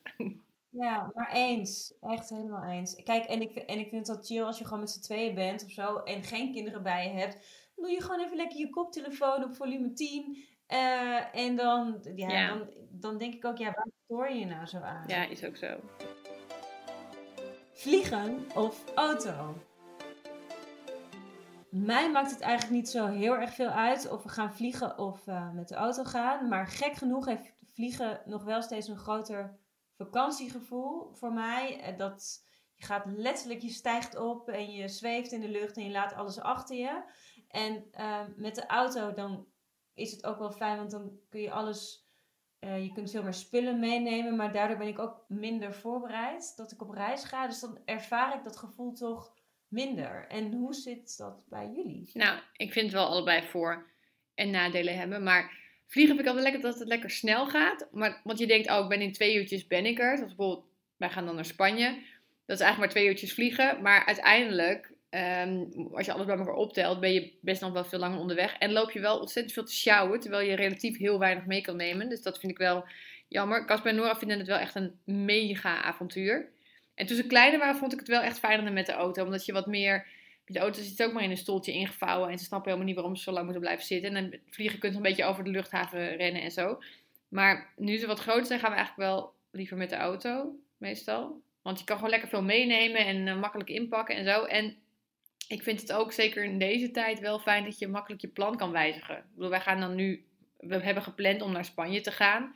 Ja, 0.69 1.11
maar 1.13 1.31
eens. 1.33 1.93
Echt 2.01 2.29
helemaal 2.29 2.63
eens. 2.63 3.03
Kijk, 3.03 3.25
en 3.25 3.41
ik, 3.41 3.55
en 3.55 3.79
ik 3.79 3.89
vind 3.89 4.07
het 4.07 4.15
wel 4.15 4.25
chill 4.25 4.43
als 4.43 4.57
je 4.57 4.63
gewoon 4.63 4.79
met 4.79 4.89
z'n 4.89 5.01
tweeën 5.01 5.35
bent 5.35 5.65
of 5.65 5.71
zo 5.71 5.97
en 5.97 6.23
geen 6.23 6.53
kinderen 6.53 6.83
bij 6.83 7.03
je 7.07 7.19
hebt. 7.19 7.58
Doe 7.79 7.89
je 7.89 8.01
gewoon 8.01 8.19
even 8.19 8.37
lekker 8.37 8.59
je 8.59 8.69
koptelefoon 8.69 9.43
op 9.43 9.55
volume 9.55 9.93
10. 9.93 10.45
eh, 10.67 11.35
en 11.35 11.55
dan, 11.55 11.99
ja, 12.15 12.29
Ja. 12.29 12.47
Dan, 12.47 12.67
dan 12.89 13.17
denk 13.17 13.33
ik 13.33 13.45
ook, 13.45 13.57
ja, 13.57 13.73
waar 14.07 14.33
je 14.33 14.39
je 14.39 14.45
nou 14.45 14.65
zo 14.65 14.77
aan? 14.79 15.03
Ja, 15.07 15.25
is 15.27 15.43
ook 15.43 15.55
zo. 15.57 15.67
Vliegen 17.73 18.45
of 18.55 18.83
auto? 18.95 19.55
Mij 21.69 22.11
maakt 22.11 22.31
het 22.31 22.39
eigenlijk 22.41 22.73
niet 22.73 22.89
zo 22.89 23.05
heel 23.07 23.37
erg 23.37 23.53
veel 23.53 23.67
uit 23.69 24.09
of 24.11 24.23
we 24.23 24.29
gaan 24.29 24.53
vliegen 24.53 24.97
of 24.97 25.27
eh, 25.27 25.51
met 25.51 25.67
de 25.67 25.75
auto 25.75 26.03
gaan. 26.03 26.47
Maar 26.47 26.67
gek 26.67 26.93
genoeg 26.93 27.25
heeft 27.25 27.53
vliegen 27.73 28.21
nog 28.25 28.43
wel 28.43 28.61
steeds 28.61 28.87
een 28.87 28.97
groter 28.97 29.57
vakantiegevoel 29.97 31.13
voor 31.13 31.33
mij. 31.33 31.79
Eh, 31.81 31.97
Dat 31.97 32.47
je 32.75 32.85
gaat 32.85 33.03
letterlijk, 33.05 33.61
je 33.61 33.69
stijgt 33.69 34.17
op 34.17 34.49
en 34.49 34.71
je 34.71 34.87
zweeft 34.87 35.31
in 35.31 35.41
de 35.41 35.49
lucht 35.49 35.77
en 35.77 35.83
je 35.83 35.91
laat 35.91 36.13
alles 36.13 36.39
achter 36.39 36.75
je. 36.75 37.03
En 37.49 37.85
eh, 37.91 38.21
met 38.35 38.55
de 38.55 38.65
auto 38.65 39.13
dan 39.13 39.47
is 39.93 40.11
het 40.11 40.25
ook 40.25 40.39
wel 40.39 40.51
fijn, 40.51 40.77
want 40.77 40.91
dan 40.91 41.19
kun 41.29 41.41
je 41.41 41.51
alles... 41.51 42.07
eh, 42.59 42.83
je 42.83 42.91
kunt 42.91 43.11
veel 43.11 43.23
meer 43.23 43.33
spullen 43.33 43.79
meenemen, 43.79 44.35
maar 44.35 44.53
daardoor 44.53 44.77
ben 44.77 44.87
ik 44.87 44.99
ook 44.99 45.25
minder 45.27 45.73
voorbereid 45.73 46.53
dat 46.55 46.71
ik 46.71 46.81
op 46.81 46.89
reis 46.89 47.23
ga. 47.23 47.47
Dus 47.47 47.59
dan 47.59 47.79
ervaar 47.85 48.35
ik 48.35 48.43
dat 48.43 48.57
gevoel 48.57 48.93
toch 48.93 49.33
minder. 49.67 50.27
En 50.27 50.53
hoe 50.53 50.73
zit 50.73 51.17
dat 51.17 51.47
bij 51.47 51.71
jullie? 51.75 52.09
Nou, 52.13 52.39
ik 52.55 52.71
vind 52.71 52.91
wel 52.91 53.05
allebei 53.05 53.43
voor- 53.43 53.87
en 54.35 54.49
nadelen 54.49 54.97
hebben. 54.97 55.23
Maar 55.23 55.57
vliegen 55.87 56.15
vind 56.15 56.27
ik 56.27 56.33
altijd 56.33 56.51
lekker 56.51 56.71
dat 56.71 56.79
het 56.79 56.87
lekker 56.87 57.09
snel 57.09 57.47
gaat. 57.47 57.87
Maar, 57.91 58.21
want 58.23 58.39
je 58.39 58.47
denkt, 58.47 58.69
oh, 58.69 58.79
ik 58.83 58.89
ben 58.89 59.01
in 59.01 59.13
twee 59.13 59.35
uurtjes 59.35 59.67
ben 59.67 59.85
ik 59.85 59.99
er. 59.99 60.17
Zoals 60.17 60.35
bijvoorbeeld, 60.35 60.67
wij 60.97 61.09
gaan 61.09 61.25
dan 61.25 61.35
naar 61.35 61.45
Spanje. 61.45 61.85
Dat 62.45 62.57
is 62.59 62.63
eigenlijk 62.63 62.77
maar 62.77 62.89
twee 62.89 63.07
uurtjes 63.07 63.33
vliegen. 63.33 63.81
Maar 63.81 64.05
uiteindelijk, 64.05 64.93
ehm, 65.09 65.65
als 65.91 66.05
je 66.05 66.13
alles 66.13 66.25
bij 66.25 66.37
elkaar 66.37 66.53
optelt, 66.53 66.99
ben 66.99 67.13
je 67.13 67.31
best 67.41 67.61
nog 67.61 67.71
wel 67.71 67.85
veel 67.85 67.99
langer 67.99 68.19
onderweg. 68.19 68.57
En 68.57 68.71
loop 68.71 68.91
je 68.91 68.99
wel 68.99 69.19
ontzettend 69.19 69.53
veel 69.53 69.65
te 69.65 69.73
sjouwen, 69.73 70.19
terwijl 70.19 70.49
je 70.49 70.55
relatief 70.55 70.97
heel 70.97 71.19
weinig 71.19 71.45
mee 71.45 71.61
kan 71.61 71.75
nemen. 71.75 72.09
Dus 72.09 72.21
dat 72.21 72.39
vind 72.39 72.51
ik 72.51 72.57
wel 72.57 72.85
jammer. 73.27 73.65
Casper 73.65 73.89
en 73.89 73.95
Nora 73.95 74.15
vinden 74.15 74.37
het 74.37 74.47
wel 74.47 74.57
echt 74.57 74.75
een 74.75 74.99
mega 75.03 75.81
avontuur. 75.81 76.49
En 76.95 77.05
toen 77.05 77.15
ze 77.15 77.27
kleiner 77.27 77.59
waren, 77.59 77.75
vond 77.75 77.93
ik 77.93 77.99
het 77.99 78.07
wel 78.07 78.21
echt 78.21 78.39
fijner 78.39 78.73
met 78.73 78.85
de 78.85 78.91
auto. 78.91 79.23
Omdat 79.23 79.45
je 79.45 79.53
wat 79.53 79.67
meer... 79.67 80.17
De 80.45 80.59
auto 80.59 80.81
zit 80.81 81.03
ook 81.03 81.13
maar 81.13 81.23
in 81.23 81.29
een 81.29 81.37
stoeltje 81.37 81.71
ingevouwen. 81.71 82.29
En 82.29 82.37
ze 82.37 82.45
snappen 82.45 82.67
helemaal 82.67 82.87
niet 82.87 82.99
waarom 82.99 83.15
ze 83.15 83.23
zo 83.23 83.31
lang 83.31 83.43
moeten 83.43 83.61
blijven 83.61 83.85
zitten. 83.85 84.15
En 84.15 84.29
dan 84.29 84.39
vliegen 84.49 84.79
kunt 84.79 84.95
een 84.95 85.01
beetje 85.01 85.25
over 85.25 85.43
de 85.43 85.49
luchthaven 85.49 86.15
rennen 86.15 86.41
en 86.41 86.51
zo. 86.51 86.79
Maar 87.27 87.73
nu 87.75 87.97
ze 87.97 88.07
wat 88.07 88.19
groter 88.19 88.45
zijn, 88.45 88.59
gaan 88.59 88.69
we 88.69 88.75
eigenlijk 88.75 89.09
wel 89.09 89.33
liever 89.51 89.77
met 89.77 89.89
de 89.89 89.95
auto. 89.95 90.55
Meestal. 90.77 91.41
Want 91.61 91.79
je 91.79 91.85
kan 91.85 91.95
gewoon 91.95 92.11
lekker 92.11 92.29
veel 92.29 92.43
meenemen 92.43 93.05
en 93.05 93.27
eh, 93.27 93.39
makkelijk 93.39 93.69
inpakken 93.69 94.15
en 94.15 94.23
zo. 94.23 94.43
En 94.43 94.77
ik 95.49 95.63
vind 95.63 95.81
het 95.81 95.93
ook 95.93 96.11
zeker 96.11 96.43
in 96.43 96.59
deze 96.59 96.91
tijd 96.91 97.19
wel 97.19 97.39
fijn 97.39 97.63
dat 97.63 97.79
je 97.79 97.87
makkelijk 97.87 98.21
je 98.21 98.27
plan 98.27 98.57
kan 98.57 98.71
wijzigen. 98.71 99.17
Ik 99.17 99.23
bedoel, 99.33 99.49
wij 99.49 99.59
gaan 99.59 99.79
dan 99.79 99.95
nu... 99.95 100.25
We 100.57 100.83
hebben 100.83 101.03
gepland 101.03 101.41
om 101.41 101.51
naar 101.51 101.65
Spanje 101.65 102.01
te 102.01 102.11
gaan. 102.11 102.55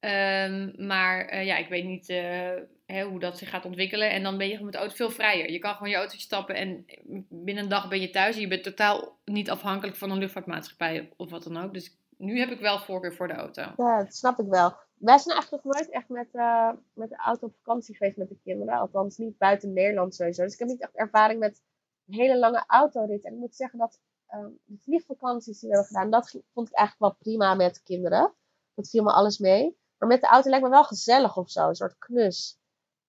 Ehm, 0.00 0.86
maar 0.86 1.26
eh, 1.26 1.46
ja, 1.46 1.56
ik 1.56 1.68
weet 1.68 1.84
niet 1.84 2.08
eh, 2.08 2.52
hè, 2.86 3.04
hoe 3.04 3.20
dat 3.20 3.38
zich 3.38 3.48
gaat 3.48 3.64
ontwikkelen. 3.64 4.10
En 4.10 4.22
dan 4.22 4.38
ben 4.38 4.48
je 4.48 4.64
met 4.64 4.72
de 4.72 4.78
auto 4.78 4.94
veel 4.94 5.10
vrijer. 5.10 5.50
Je 5.50 5.58
kan 5.58 5.74
gewoon 5.74 5.88
je 5.88 5.96
autootje 5.96 6.20
stappen 6.20 6.54
en 6.54 6.86
binnen 7.28 7.62
een 7.62 7.70
dag 7.70 7.88
ben 7.88 8.00
je 8.00 8.10
thuis. 8.10 8.36
Je 8.36 8.48
bent 8.48 8.62
totaal 8.62 9.18
niet 9.24 9.50
afhankelijk 9.50 9.96
van 9.96 10.10
een 10.10 10.18
luchtvaartmaatschappij 10.18 11.10
of 11.16 11.30
wat 11.30 11.42
dan 11.42 11.56
ook. 11.56 11.72
Dus 11.72 11.96
nu 12.16 12.38
heb 12.38 12.50
ik 12.50 12.60
wel 12.60 12.78
voorkeur 12.78 13.14
voor 13.14 13.28
de 13.28 13.34
auto. 13.34 13.62
Ja, 13.76 14.02
dat 14.02 14.14
snap 14.14 14.38
ik 14.38 14.46
wel. 14.48 14.76
Wij 14.94 15.18
zijn 15.18 15.34
eigenlijk 15.34 15.64
nooit 15.64 15.90
echt 15.90 16.08
met, 16.08 16.28
eh, 16.32 16.70
met 16.94 17.08
de 17.08 17.16
auto 17.16 17.46
op 17.46 17.54
vakantie 17.62 17.96
geweest 17.96 18.16
met 18.16 18.28
de 18.28 18.38
kinderen. 18.44 18.78
Althans, 18.78 19.16
niet 19.16 19.38
buiten 19.38 19.72
Nederland 19.72 20.14
sowieso. 20.14 20.42
Dus 20.42 20.52
ik 20.52 20.58
heb 20.58 20.68
niet 20.68 20.82
echt 20.82 20.96
ervaring 20.96 21.40
met 21.40 21.62
een 22.08 22.14
hele 22.14 22.38
lange 22.38 22.64
autorit. 22.66 23.24
En 23.24 23.32
ik 23.32 23.38
moet 23.38 23.56
zeggen 23.56 23.78
dat 23.78 24.00
ehm, 24.26 24.50
de 24.64 24.78
vliegvakanties 24.78 25.60
die 25.60 25.68
we 25.68 25.74
hebben 25.74 25.94
gedaan, 25.94 26.10
dat 26.10 26.30
vond 26.30 26.68
ik 26.68 26.74
eigenlijk 26.74 26.98
wel 26.98 27.16
prima 27.18 27.54
met 27.54 27.82
kinderen. 27.82 28.34
Dat 28.74 28.88
viel 28.88 29.02
me 29.02 29.12
alles 29.12 29.38
mee. 29.38 29.78
Maar 29.98 30.08
met 30.08 30.20
de 30.20 30.26
auto 30.26 30.50
lijkt 30.50 30.64
me 30.64 30.70
wel 30.70 30.84
gezellig 30.84 31.36
of 31.36 31.50
zo. 31.50 31.68
Een 31.68 31.74
soort 31.74 31.98
knus. 31.98 32.58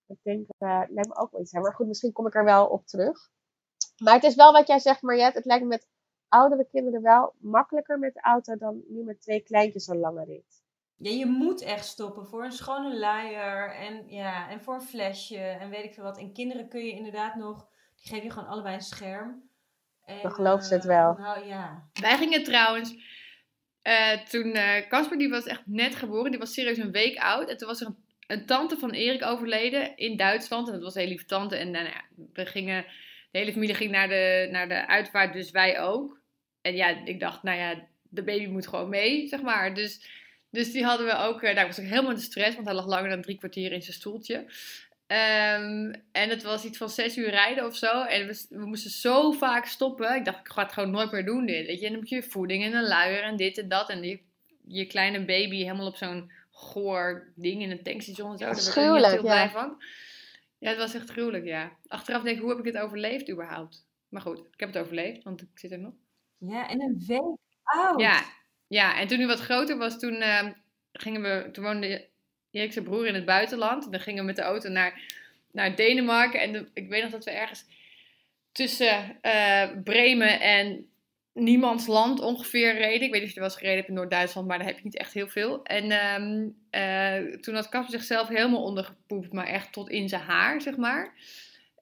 Ik 0.07 0.19
denk, 0.21 0.47
eh 0.57 0.81
lijkt 0.87 1.07
me 1.07 1.15
ook 1.15 1.31
wel 1.31 1.41
iets. 1.41 1.51
Maar 1.51 1.73
goed, 1.73 1.87
misschien 1.87 2.11
kom 2.11 2.27
ik 2.27 2.35
er 2.35 2.43
wel 2.43 2.67
op 2.67 2.85
terug. 2.85 3.29
Maar 4.03 4.13
het 4.13 4.23
is 4.23 4.35
wel 4.35 4.51
wat 4.51 4.67
jij 4.67 4.79
zegt, 4.79 5.01
Mariette. 5.01 5.37
Het 5.37 5.45
lijkt 5.45 5.63
me 5.63 5.69
met 5.69 5.87
oudere 6.27 6.67
kinderen 6.71 7.01
wel 7.01 7.33
makkelijker 7.37 7.99
met 7.99 8.13
de 8.13 8.21
auto 8.21 8.57
dan 8.57 8.81
nu 8.87 9.03
met 9.03 9.21
twee 9.21 9.41
kleintjes 9.41 9.87
een 9.87 9.99
lange 9.99 10.25
rit. 10.25 10.63
Ja, 10.95 11.11
je 11.11 11.25
moet 11.25 11.61
echt 11.61 11.85
stoppen 11.85 12.27
voor 12.27 12.43
een 12.43 12.51
schone 12.51 12.99
luier 12.99 13.75
en, 13.75 14.09
ja, 14.09 14.49
en 14.49 14.61
voor 14.61 14.73
een 14.73 14.81
flesje 14.81 15.37
en 15.37 15.69
weet 15.69 15.83
ik 15.83 15.93
veel 15.93 16.03
wat. 16.03 16.17
En 16.17 16.33
kinderen 16.33 16.69
kun 16.69 16.85
je 16.85 16.91
inderdaad 16.91 17.35
nog, 17.35 17.67
die 18.01 18.13
geef 18.13 18.23
je 18.23 18.31
gewoon 18.31 18.49
allebei 18.49 18.75
een 18.75 18.81
scherm. 18.81 19.49
En, 20.05 20.21
Dan 20.21 20.31
geloven 20.31 20.65
ze 20.65 20.73
het 20.73 20.83
eh, 20.83 20.89
wel. 20.89 21.13
Nou 21.17 21.45
ja. 21.47 21.89
Wij 22.01 22.17
gingen 22.17 22.43
trouwens, 22.43 22.95
eh, 23.81 24.11
toen 24.11 24.53
eh, 24.53 24.87
Casper, 24.87 25.17
die 25.17 25.29
was 25.29 25.45
echt 25.45 25.61
net 25.65 25.95
geboren, 25.95 26.31
die 26.31 26.39
was 26.39 26.53
serieus 26.53 26.77
een 26.77 26.91
week 26.91 27.17
oud. 27.17 27.49
En 27.49 27.57
toen 27.57 27.67
was 27.67 27.81
er 27.81 27.87
een, 27.87 27.97
een 28.27 28.45
tante 28.45 28.77
van 28.77 28.91
Erik 28.91 29.23
overleden 29.23 29.97
in 29.97 30.17
Duitsland. 30.17 30.67
En 30.67 30.73
dat 30.73 30.83
was 30.83 30.93
een 30.93 30.99
hele 30.99 31.13
lieve 31.13 31.27
tante. 31.27 31.55
En 31.55 31.71
nou 31.71 31.85
ja, 31.85 32.01
we 32.33 32.45
gingen, 32.45 32.85
de 33.31 33.37
hele 33.37 33.51
familie 33.53 33.75
ging 33.75 33.91
naar 33.91 34.07
de, 34.07 34.47
naar 34.51 34.67
de 34.67 34.87
uitvaart, 34.87 35.33
dus 35.33 35.51
wij 35.51 35.79
ook. 35.79 36.21
En 36.61 36.75
ja, 36.75 37.05
ik 37.05 37.19
dacht, 37.19 37.43
nou 37.43 37.57
ja, 37.57 37.87
de 38.09 38.23
baby 38.23 38.47
moet 38.47 38.67
gewoon 38.67 38.89
mee, 38.89 39.27
zeg 39.27 39.41
maar. 39.41 39.73
Dus 39.73 40.17
Dus 40.51 40.71
die 40.71 40.83
hadden 40.83 41.05
we 41.05 41.15
ook, 41.15 41.41
eh, 41.41 41.55
daar 41.55 41.65
was 41.65 41.79
ik 41.79 41.87
helemaal 41.87 42.11
in 42.11 42.15
de 42.17 42.21
stress, 42.23 42.55
want 42.55 42.67
hij 42.67 42.75
lag 42.75 42.87
langer 42.87 43.09
dan 43.09 43.21
drie 43.21 43.37
kwartier 43.37 43.71
in 43.71 43.81
zijn 43.81 43.95
stoeltje. 43.95 44.45
Ehm, 45.09 45.93
en 46.11 46.29
het 46.29 46.43
was 46.43 46.65
iets 46.65 46.77
van 46.77 46.89
zes 46.89 47.17
uur 47.17 47.29
rijden 47.29 47.65
of 47.65 47.75
zo. 47.75 48.03
En 48.03 48.27
we, 48.27 48.45
we 48.49 48.65
moesten 48.65 48.91
zo 48.91 49.31
vaak 49.31 49.65
stoppen. 49.65 50.15
Ik 50.15 50.25
dacht, 50.25 50.39
ik 50.39 50.47
ga 50.47 50.63
het 50.63 50.73
gewoon 50.73 50.91
nooit 50.91 51.11
meer 51.11 51.25
doen 51.25 51.45
dit. 51.45 51.65
Weet 51.65 51.79
je, 51.79 51.85
en 51.85 51.91
dan 51.91 51.99
moet 51.99 52.09
je 52.09 52.23
voeding 52.23 52.63
en 52.63 52.73
een 52.73 52.87
luier 52.87 53.23
en 53.23 53.35
dit 53.35 53.57
en 53.57 53.67
dat. 53.67 53.89
En 53.89 54.01
die, 54.01 54.25
je 54.67 54.85
kleine 54.85 55.25
baby 55.25 55.55
helemaal 55.55 55.87
op 55.87 55.95
zo'n 55.95 56.31
goor 56.51 57.31
ding 57.35 57.61
in 57.61 57.71
een 57.71 57.83
tankstation 57.83 58.37
zo. 58.37 58.45
Echt 58.45 58.67
Gruwelijk, 58.67 59.13
heel 59.13 59.23
ja. 59.23 59.31
blij 59.31 59.49
van. 59.49 59.83
Ja, 60.57 60.69
het 60.69 60.77
was 60.77 60.93
echt 60.93 61.09
gruwelijk, 61.09 61.45
ja. 61.45 61.71
Achteraf 61.87 62.21
denk 62.21 62.35
ik, 62.35 62.41
hoe 62.41 62.49
heb 62.49 62.65
ik 62.65 62.73
dit 62.73 62.81
overleefd 62.81 63.29
überhaupt? 63.29 63.85
Maar 64.09 64.21
goed, 64.21 64.39
ik 64.39 64.59
heb 64.59 64.73
het 64.73 64.83
overleefd, 64.83 65.23
want 65.23 65.41
ik 65.41 65.49
zit 65.53 65.71
er 65.71 65.79
nog. 65.79 65.93
Ja, 66.37 66.69
en 66.69 66.81
een 66.81 67.03
week 67.07 67.37
oud. 67.63 67.99
Ja, 67.99 68.23
ja, 68.67 68.99
en 68.99 69.07
toen 69.07 69.17
hij 69.17 69.27
wat 69.27 69.39
groter 69.39 69.77
was, 69.77 69.99
toen 69.99 70.15
ehm, 70.15 70.53
gingen 70.91 71.21
we, 71.21 71.49
toen 71.51 71.63
woonde 71.63 72.08
Erik 72.51 72.73
zijn 72.73 72.85
broer 72.85 73.07
in 73.07 73.13
het 73.13 73.25
buitenland. 73.25 73.85
En 73.85 73.91
dan 73.91 73.99
gingen 73.99 74.19
we 74.19 74.25
met 74.25 74.35
de 74.35 74.41
auto 74.41 74.69
naar, 74.69 75.01
naar 75.51 75.75
Denemarken. 75.75 76.41
En 76.41 76.69
ik 76.73 76.89
weet 76.89 77.01
nog 77.01 77.11
dat 77.11 77.25
we 77.25 77.31
ergens 77.31 77.65
tussen 78.51 79.17
eh, 79.21 79.69
Bremen 79.83 80.39
en 80.39 80.89
Niemandsland 81.33 82.19
ongeveer 82.19 82.73
reden. 82.73 83.07
Ik 83.07 83.11
weet 83.11 83.21
niet 83.21 83.29
of 83.29 83.29
je 83.29 83.35
er 83.35 83.47
wel 83.47 83.49
gereden 83.49 83.75
hebt 83.75 83.87
in 83.87 83.93
Noord-Duitsland, 83.93 84.47
maar 84.47 84.57
daar 84.57 84.67
heb 84.67 84.77
je 84.77 84.83
niet 84.83 84.97
echt 84.97 85.13
heel 85.13 85.27
veel. 85.27 85.63
En 85.63 85.91
ehm, 85.91 86.47
eh, 86.69 87.39
toen 87.39 87.55
had 87.55 87.69
Kasper 87.69 87.99
zichzelf 87.99 88.27
helemaal 88.27 88.63
ondergepoept, 88.63 89.33
maar 89.33 89.47
echt 89.47 89.73
tot 89.73 89.89
in 89.89 90.09
zijn 90.09 90.21
haar, 90.21 90.61
zeg 90.61 90.77
maar. 90.77 91.13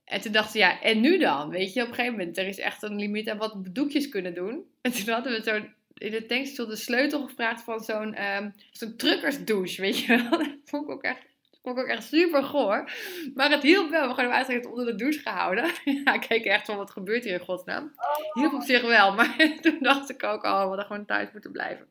En 0.06 0.22
toen 0.22 0.32
dachten 0.32 0.60
ja, 0.60 0.82
en 0.82 1.02
nu 1.02 1.18
dan? 1.18 1.50
Weet 1.50 1.74
je, 1.74 1.82
op 1.82 1.88
een 1.88 1.94
gegeven 1.94 2.18
moment, 2.18 2.38
er 2.38 2.48
is 2.48 2.60
echt 2.60 2.84
een 2.84 2.96
limiet 2.96 3.30
aan 3.30 3.38
wat 3.38 3.56
doekjes 3.72 4.10
kunnen 4.10 4.34
doen. 4.34 4.64
En 4.82 4.92
toen 4.94 5.14
hadden 5.14 5.32
we 5.34 5.44
zo'n, 5.44 5.74
in 5.98 6.12
de 6.12 6.26
tankstation 6.26 6.70
de 6.70 6.76
sleutel 6.76 7.28
gevraagd 7.28 7.62
van 7.62 7.80
zo'n 7.80 8.14
ehm 8.14 8.50
zo'n 8.72 8.96
truckersdouche, 8.96 9.82
weet 9.82 10.00
je 10.00 10.08
wel. 10.18 10.30
Dat 10.38 10.48
vond 10.66 10.84
ik 10.84 10.90
ook 10.90 11.04
echt, 11.04 11.26
vond 11.64 11.78
ik 11.78 11.84
ook 11.84 11.90
echt 11.90 12.04
super 12.04 12.44
goor. 12.44 12.92
Maar 13.34 13.52
het 13.52 13.64
hielp 13.64 13.90
wel. 13.90 13.90
We 13.90 13.98
hebben 13.98 14.16
gewoon 14.16 14.34
uiteraard 14.34 14.66
onder 14.66 14.86
de 14.86 14.96
douche 14.96 15.20
gehouden. 15.20 15.72
Ja, 16.04 16.14
ik 16.14 16.22
keek 16.28 16.46
echt 16.46 16.66
van, 16.66 16.78
wat 16.78 16.92
gebeurt 16.92 17.24
hier 17.24 17.34
in 17.34 17.40
godsnaam? 17.40 17.94
Hielp 18.34 18.54
op 18.54 18.62
zich 18.62 18.82
wel, 18.82 19.14
maar 19.14 19.36
toen 19.62 19.78
dacht 19.80 20.10
ik 20.10 20.24
ook, 20.24 20.44
oh, 20.44 20.62
we 20.62 20.68
hadden 20.68 20.86
gewoon 20.86 21.06
thuis 21.06 21.30
moeten 21.32 21.52
blijven. 21.52 21.88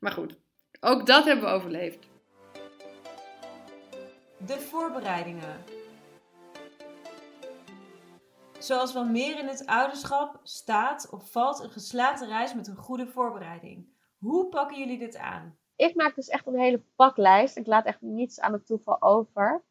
Maar 0.00 0.12
goed, 0.12 0.36
ook 0.80 1.06
dat 1.06 1.24
hebben 1.24 1.44
we 1.44 1.50
overleefd. 1.50 2.08
De 4.46 4.60
voorbereidingen. 4.60 5.79
Zoals 8.70 8.92
wel 8.92 9.04
meer 9.04 9.38
in 9.38 9.46
het 9.46 9.66
ouderschap 9.66 10.40
staat 10.42 11.10
of 11.10 11.30
valt 11.30 11.58
een 11.58 11.70
geslaagde 11.70 12.26
reis 12.26 12.54
met 12.54 12.66
een 12.66 12.76
goede 12.76 13.06
voorbereiding. 13.06 13.88
Hoe 14.18 14.48
pakken 14.48 14.78
jullie 14.78 14.98
dit 14.98 15.16
aan? 15.16 15.58
ik 15.76 15.94
maak 15.94 16.14
dus 16.14 16.28
echt 16.28 16.46
een 16.46 16.58
hele 16.58 16.82
paklijst. 16.96 17.56
Ik 17.56 17.66
laat 17.66 17.84
echt 17.84 18.00
niets 18.00 18.40
aan 18.40 18.52
het 18.52 18.66
toeval 18.66 19.02
over. 19.02 19.64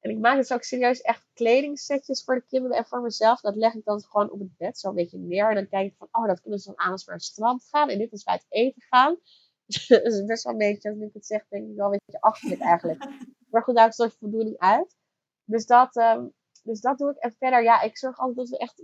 En 0.00 0.10
ik 0.10 0.18
maak 0.18 0.36
dus 0.36 0.52
ook 0.52 0.62
serieus 0.62 1.00
echt 1.00 1.26
kledingsetjes 1.32 2.24
voor 2.24 2.34
de 2.34 2.44
kinderen 2.46 2.76
en 2.76 2.84
voor 2.84 3.00
mezelf. 3.00 3.40
Dat 3.40 3.56
leg 3.56 3.74
ik 3.74 3.84
dan 3.84 4.02
gewoon 4.02 4.30
op 4.30 4.38
het 4.38 4.56
bed 4.56 4.78
zo 4.78 4.88
een 4.88 4.94
beetje 4.94 5.18
neer. 5.18 5.48
En 5.48 5.54
dan 5.54 5.68
kijk 5.68 5.90
ik 5.90 5.96
van, 5.98 6.08
oh, 6.10 6.26
dat 6.26 6.40
kunnen 6.40 6.58
ze 6.58 6.68
dan 6.68 6.78
aan 6.78 6.92
als 6.92 7.04
we 7.04 7.10
naar 7.10 7.20
het 7.20 7.28
strand 7.28 7.64
gaan. 7.70 7.88
En 7.88 7.98
dit 7.98 8.12
als 8.12 8.24
wij 8.24 8.34
het 8.34 8.46
eten 8.48 8.82
gaan. 8.82 9.16
dat 9.88 10.02
is 10.02 10.24
best 10.24 10.44
wel 10.44 10.52
een 10.52 10.58
beetje, 10.58 10.90
als 10.90 10.98
ik 10.98 11.12
het 11.12 11.26
zeg, 11.26 11.48
denk 11.48 11.68
ik 11.68 11.76
wel 11.76 11.92
een 11.92 12.00
beetje 12.04 12.20
achterlijk 12.20 12.60
eigenlijk. 12.60 13.04
maar 13.50 13.62
goed, 13.62 13.76
daar 13.76 13.88
is 13.88 14.16
voldoening 14.18 14.58
uit. 14.58 14.96
Dus 15.44 15.66
dat, 15.66 15.96
ehm, 15.96 16.26
dus 16.62 16.80
dat 16.80 16.98
doe 16.98 17.10
ik. 17.10 17.16
En 17.16 17.34
verder, 17.38 17.62
ja, 17.62 17.80
ik 17.80 17.98
zorg 17.98 18.18
altijd 18.18 18.36
dat 18.36 18.48
we 18.48 18.58
echt 18.58 18.82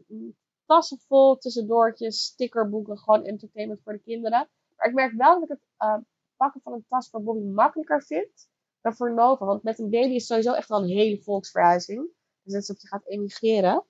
tassen 0.67 0.99
vol 0.99 1.37
tussendoortjes, 1.37 2.23
stickerboeken, 2.23 2.99
gewoon 2.99 3.25
entertainment 3.25 3.83
voor 3.83 3.93
de 3.93 4.03
kinderen. 4.03 4.49
Maar 4.77 4.89
ik 4.89 4.95
merk 4.95 5.13
wel 5.13 5.35
dat 5.35 5.43
ik 5.43 5.49
het 5.49 5.67
ehm, 5.77 6.01
pakken 6.37 6.61
van 6.61 6.73
een 6.73 6.85
tas 6.89 7.11
voor 7.11 7.23
Bobby 7.23 7.45
makkelijker 7.45 8.03
vind 8.03 8.49
dan 8.81 8.95
voor 8.95 9.15
Nova. 9.15 9.45
Want 9.45 9.63
met 9.63 9.79
een 9.79 9.91
baby 9.91 10.15
is 10.15 10.27
sowieso 10.27 10.53
echt 10.53 10.69
wel 10.69 10.83
een 10.83 10.89
hele 10.89 11.23
volksverhuizing. 11.23 12.09
Dus 12.43 12.53
net 12.53 12.69
alsof 12.69 12.81
je 12.83 12.89
gaat 12.89 13.07
emigreren. 13.07 13.85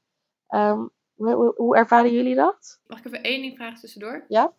Ehm, 0.46 0.86
hoe, 1.14 1.34
hoe, 1.34 1.54
hoe 1.56 1.76
ervaren 1.76 2.12
jullie 2.12 2.34
dat? 2.34 2.80
Mag 2.86 2.98
ik 2.98 3.04
even 3.04 3.22
één 3.22 3.40
ding 3.40 3.56
vragen 3.56 3.80
tussendoor? 3.80 4.24
Ja? 4.28 4.56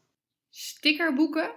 Stickerboeken 0.49 1.51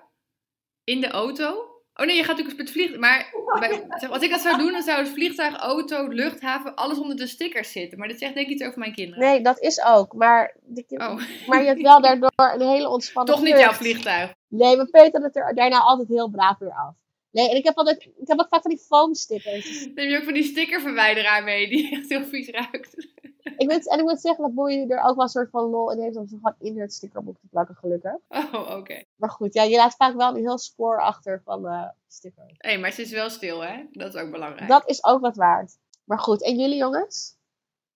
in 0.85 1.01
de 1.01 1.11
auto? 1.11 1.72
Oh 1.95 2.07
nee, 2.07 2.17
je 2.17 2.25
gaat 2.25 2.37
natuurlijk 2.37 2.57
met 2.57 2.67
het 2.69 2.77
vliegtuig. 2.77 3.01
Maar 3.01 3.33
bij- 3.61 3.85
zeg, 3.99 4.11
als 4.11 4.23
ik 4.23 4.31
dat 4.31 4.41
zou 4.41 4.59
doen, 4.59 4.73
dan 4.73 4.83
zou 4.83 4.99
het 4.99 5.09
vliegtuig, 5.09 5.57
auto, 5.57 6.09
luchthaven, 6.09 6.75
alles 6.75 6.99
onder 6.99 7.17
de 7.17 7.27
stickers 7.27 7.73
zitten. 7.73 7.99
Maar 7.99 8.09
dit 8.09 8.19
zegt 8.19 8.35
denk 8.35 8.47
ik 8.47 8.53
iets 8.53 8.63
over 8.65 8.79
mijn 8.79 8.95
kinderen. 8.95 9.25
Nee, 9.25 9.41
dat 9.41 9.61
is 9.61 9.83
ook. 9.85 10.13
Maar, 10.13 10.57
de 10.63 10.85
Oh, 10.89 11.21
maar 11.47 11.61
je 11.61 11.67
hebt 11.67 11.81
wel 11.83 12.01
daardoor 12.01 12.31
een 12.37 12.69
hele 12.69 12.89
ontspannen 12.89 13.35
toch 13.35 13.45
niet 13.45 13.59
jouw 13.59 13.73
vliegtuig. 13.73 14.35
Nee, 14.49 14.77
maar 14.77 14.87
Peter 14.87 15.23
het 15.23 15.37
er 15.37 15.55
daarna 15.55 15.79
altijd 15.79 16.09
heel 16.09 16.31
braaf 16.31 16.59
weer 16.59 16.73
af. 16.75 16.95
Nee, 17.31 17.51
en 17.51 17.57
ik 17.57 17.65
heb 17.65 17.77
altijd, 17.77 18.03
ik 18.03 18.29
heb 18.29 18.41
ook 18.41 18.49
vaak 18.49 18.63
van 18.63 18.71
die 18.71 18.85
foam 18.87 19.15
stickers. 19.15 19.87
Neem 19.95 20.09
je 20.09 20.17
ook 20.17 20.25
van 20.25 20.33
die 20.35 20.43
stickerverwijderaar 20.45 21.45
mee, 21.45 21.69
die 21.69 21.91
echt 21.91 22.09
heel 22.09 22.25
vies 22.25 22.49
ruikt. 22.49 23.07
Ik 23.43 23.71
moet, 23.71 23.89
en 23.89 23.99
ik 23.99 24.05
moet 24.05 24.21
zeggen 24.21 24.45
dat 24.45 24.55
Boy 24.55 24.87
er 24.89 25.03
ook 25.03 25.15
wel 25.15 25.25
een 25.25 25.29
soort 25.29 25.51
van 25.51 25.65
lol 25.71 25.93
in 25.93 26.01
heeft 26.01 26.17
om 26.17 26.27
ze 26.27 26.37
gewoon 26.37 26.55
in 26.59 26.81
het 26.81 26.93
stickerboek 26.93 27.39
te 27.41 27.47
plakken, 27.51 27.75
gelukkig. 27.75 28.17
Oh, 28.29 28.77
oké. 28.77 29.03
Maar 29.17 29.31
goed, 29.31 29.55
ja, 29.55 29.63
je 29.63 29.77
laat 29.77 29.95
vaak 29.95 30.15
wel 30.17 30.29
een 30.29 30.41
heel 30.43 30.59
spoor 30.59 31.03
achter 31.03 31.43
van 31.45 31.63
de 31.63 31.93
stickers. 32.09 32.55
Hé, 32.59 32.77
maar 32.77 32.93
ze 32.93 33.03
is 33.03 33.11
wel 33.11 33.31
stil, 33.31 33.61
hè? 33.65 33.85
Dat 33.91 34.15
is 34.15 34.21
ook 34.21 34.31
belangrijk. 34.31 34.69
Dat 34.69 34.89
is 34.89 35.05
ook 35.05 35.21
wat 35.21 35.37
waard. 35.37 35.79
Maar 36.05 36.19
goed, 36.19 36.43
en 36.43 36.59
jullie 36.59 36.77
jongens? 36.77 37.37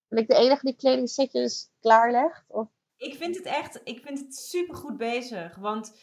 Ben 0.09 0.19
ik 0.19 0.29
de 0.29 0.35
enige 0.35 0.65
die 0.65 0.77
kledingsetjes 0.77 1.71
klaarlegt? 1.81 2.45
Of 2.49 2.69
Ik 2.97 3.15
vind 3.15 3.37
het 3.37 3.45
echt, 3.45 3.81
ik 3.85 4.01
vind 4.05 4.19
het 4.19 4.37
super 4.37 4.77
goed 4.77 4.97
bezig. 4.97 5.57
Want 5.57 5.95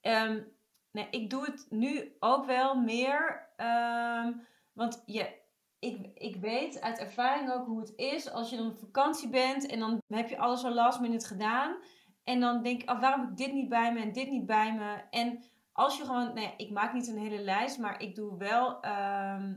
ehm, 0.00 0.40
nee, 0.90 1.06
ik 1.10 1.30
doe 1.30 1.44
het 1.44 1.66
nu 1.68 2.16
ook 2.18 2.46
wel 2.46 2.74
meer. 2.74 3.48
ehm, 3.56 4.32
want 4.72 5.02
je, 5.06 5.28
ik, 5.78 6.10
ik 6.14 6.36
weet 6.36 6.80
uit 6.80 6.98
ervaring 6.98 7.52
ook 7.52 7.66
hoe 7.66 7.80
het 7.80 7.92
is 7.96 8.30
als 8.30 8.50
je 8.50 8.56
dan 8.56 8.70
op 8.70 8.78
vakantie 8.78 9.28
bent 9.28 9.66
en 9.66 9.78
dan 9.78 10.02
heb 10.08 10.28
je 10.28 10.38
alles 10.38 10.64
al 10.64 10.72
last 10.74 11.00
minute 11.00 11.26
gedaan. 11.26 11.76
En 12.24 12.40
dan 12.40 12.62
denk 12.62 12.82
ik, 12.82 12.90
oh, 12.90 13.00
waarom 13.00 13.20
heb 13.20 13.30
ik 13.30 13.36
dit 13.36 13.52
niet 13.52 13.68
bij 13.68 13.92
me 13.92 14.00
en 14.00 14.12
dit 14.12 14.30
niet 14.30 14.46
bij 14.46 14.74
me? 14.74 15.02
En 15.10 15.42
als 15.72 15.96
je 15.96 16.04
gewoon, 16.04 16.34
nee, 16.34 16.54
ik 16.56 16.70
maak 16.70 16.92
niet 16.92 17.08
een 17.08 17.18
hele 17.18 17.38
lijst, 17.42 17.78
maar 17.78 18.00
ik 18.02 18.14
doe 18.14 18.36
wel. 18.38 18.80
ehm, 18.80 19.54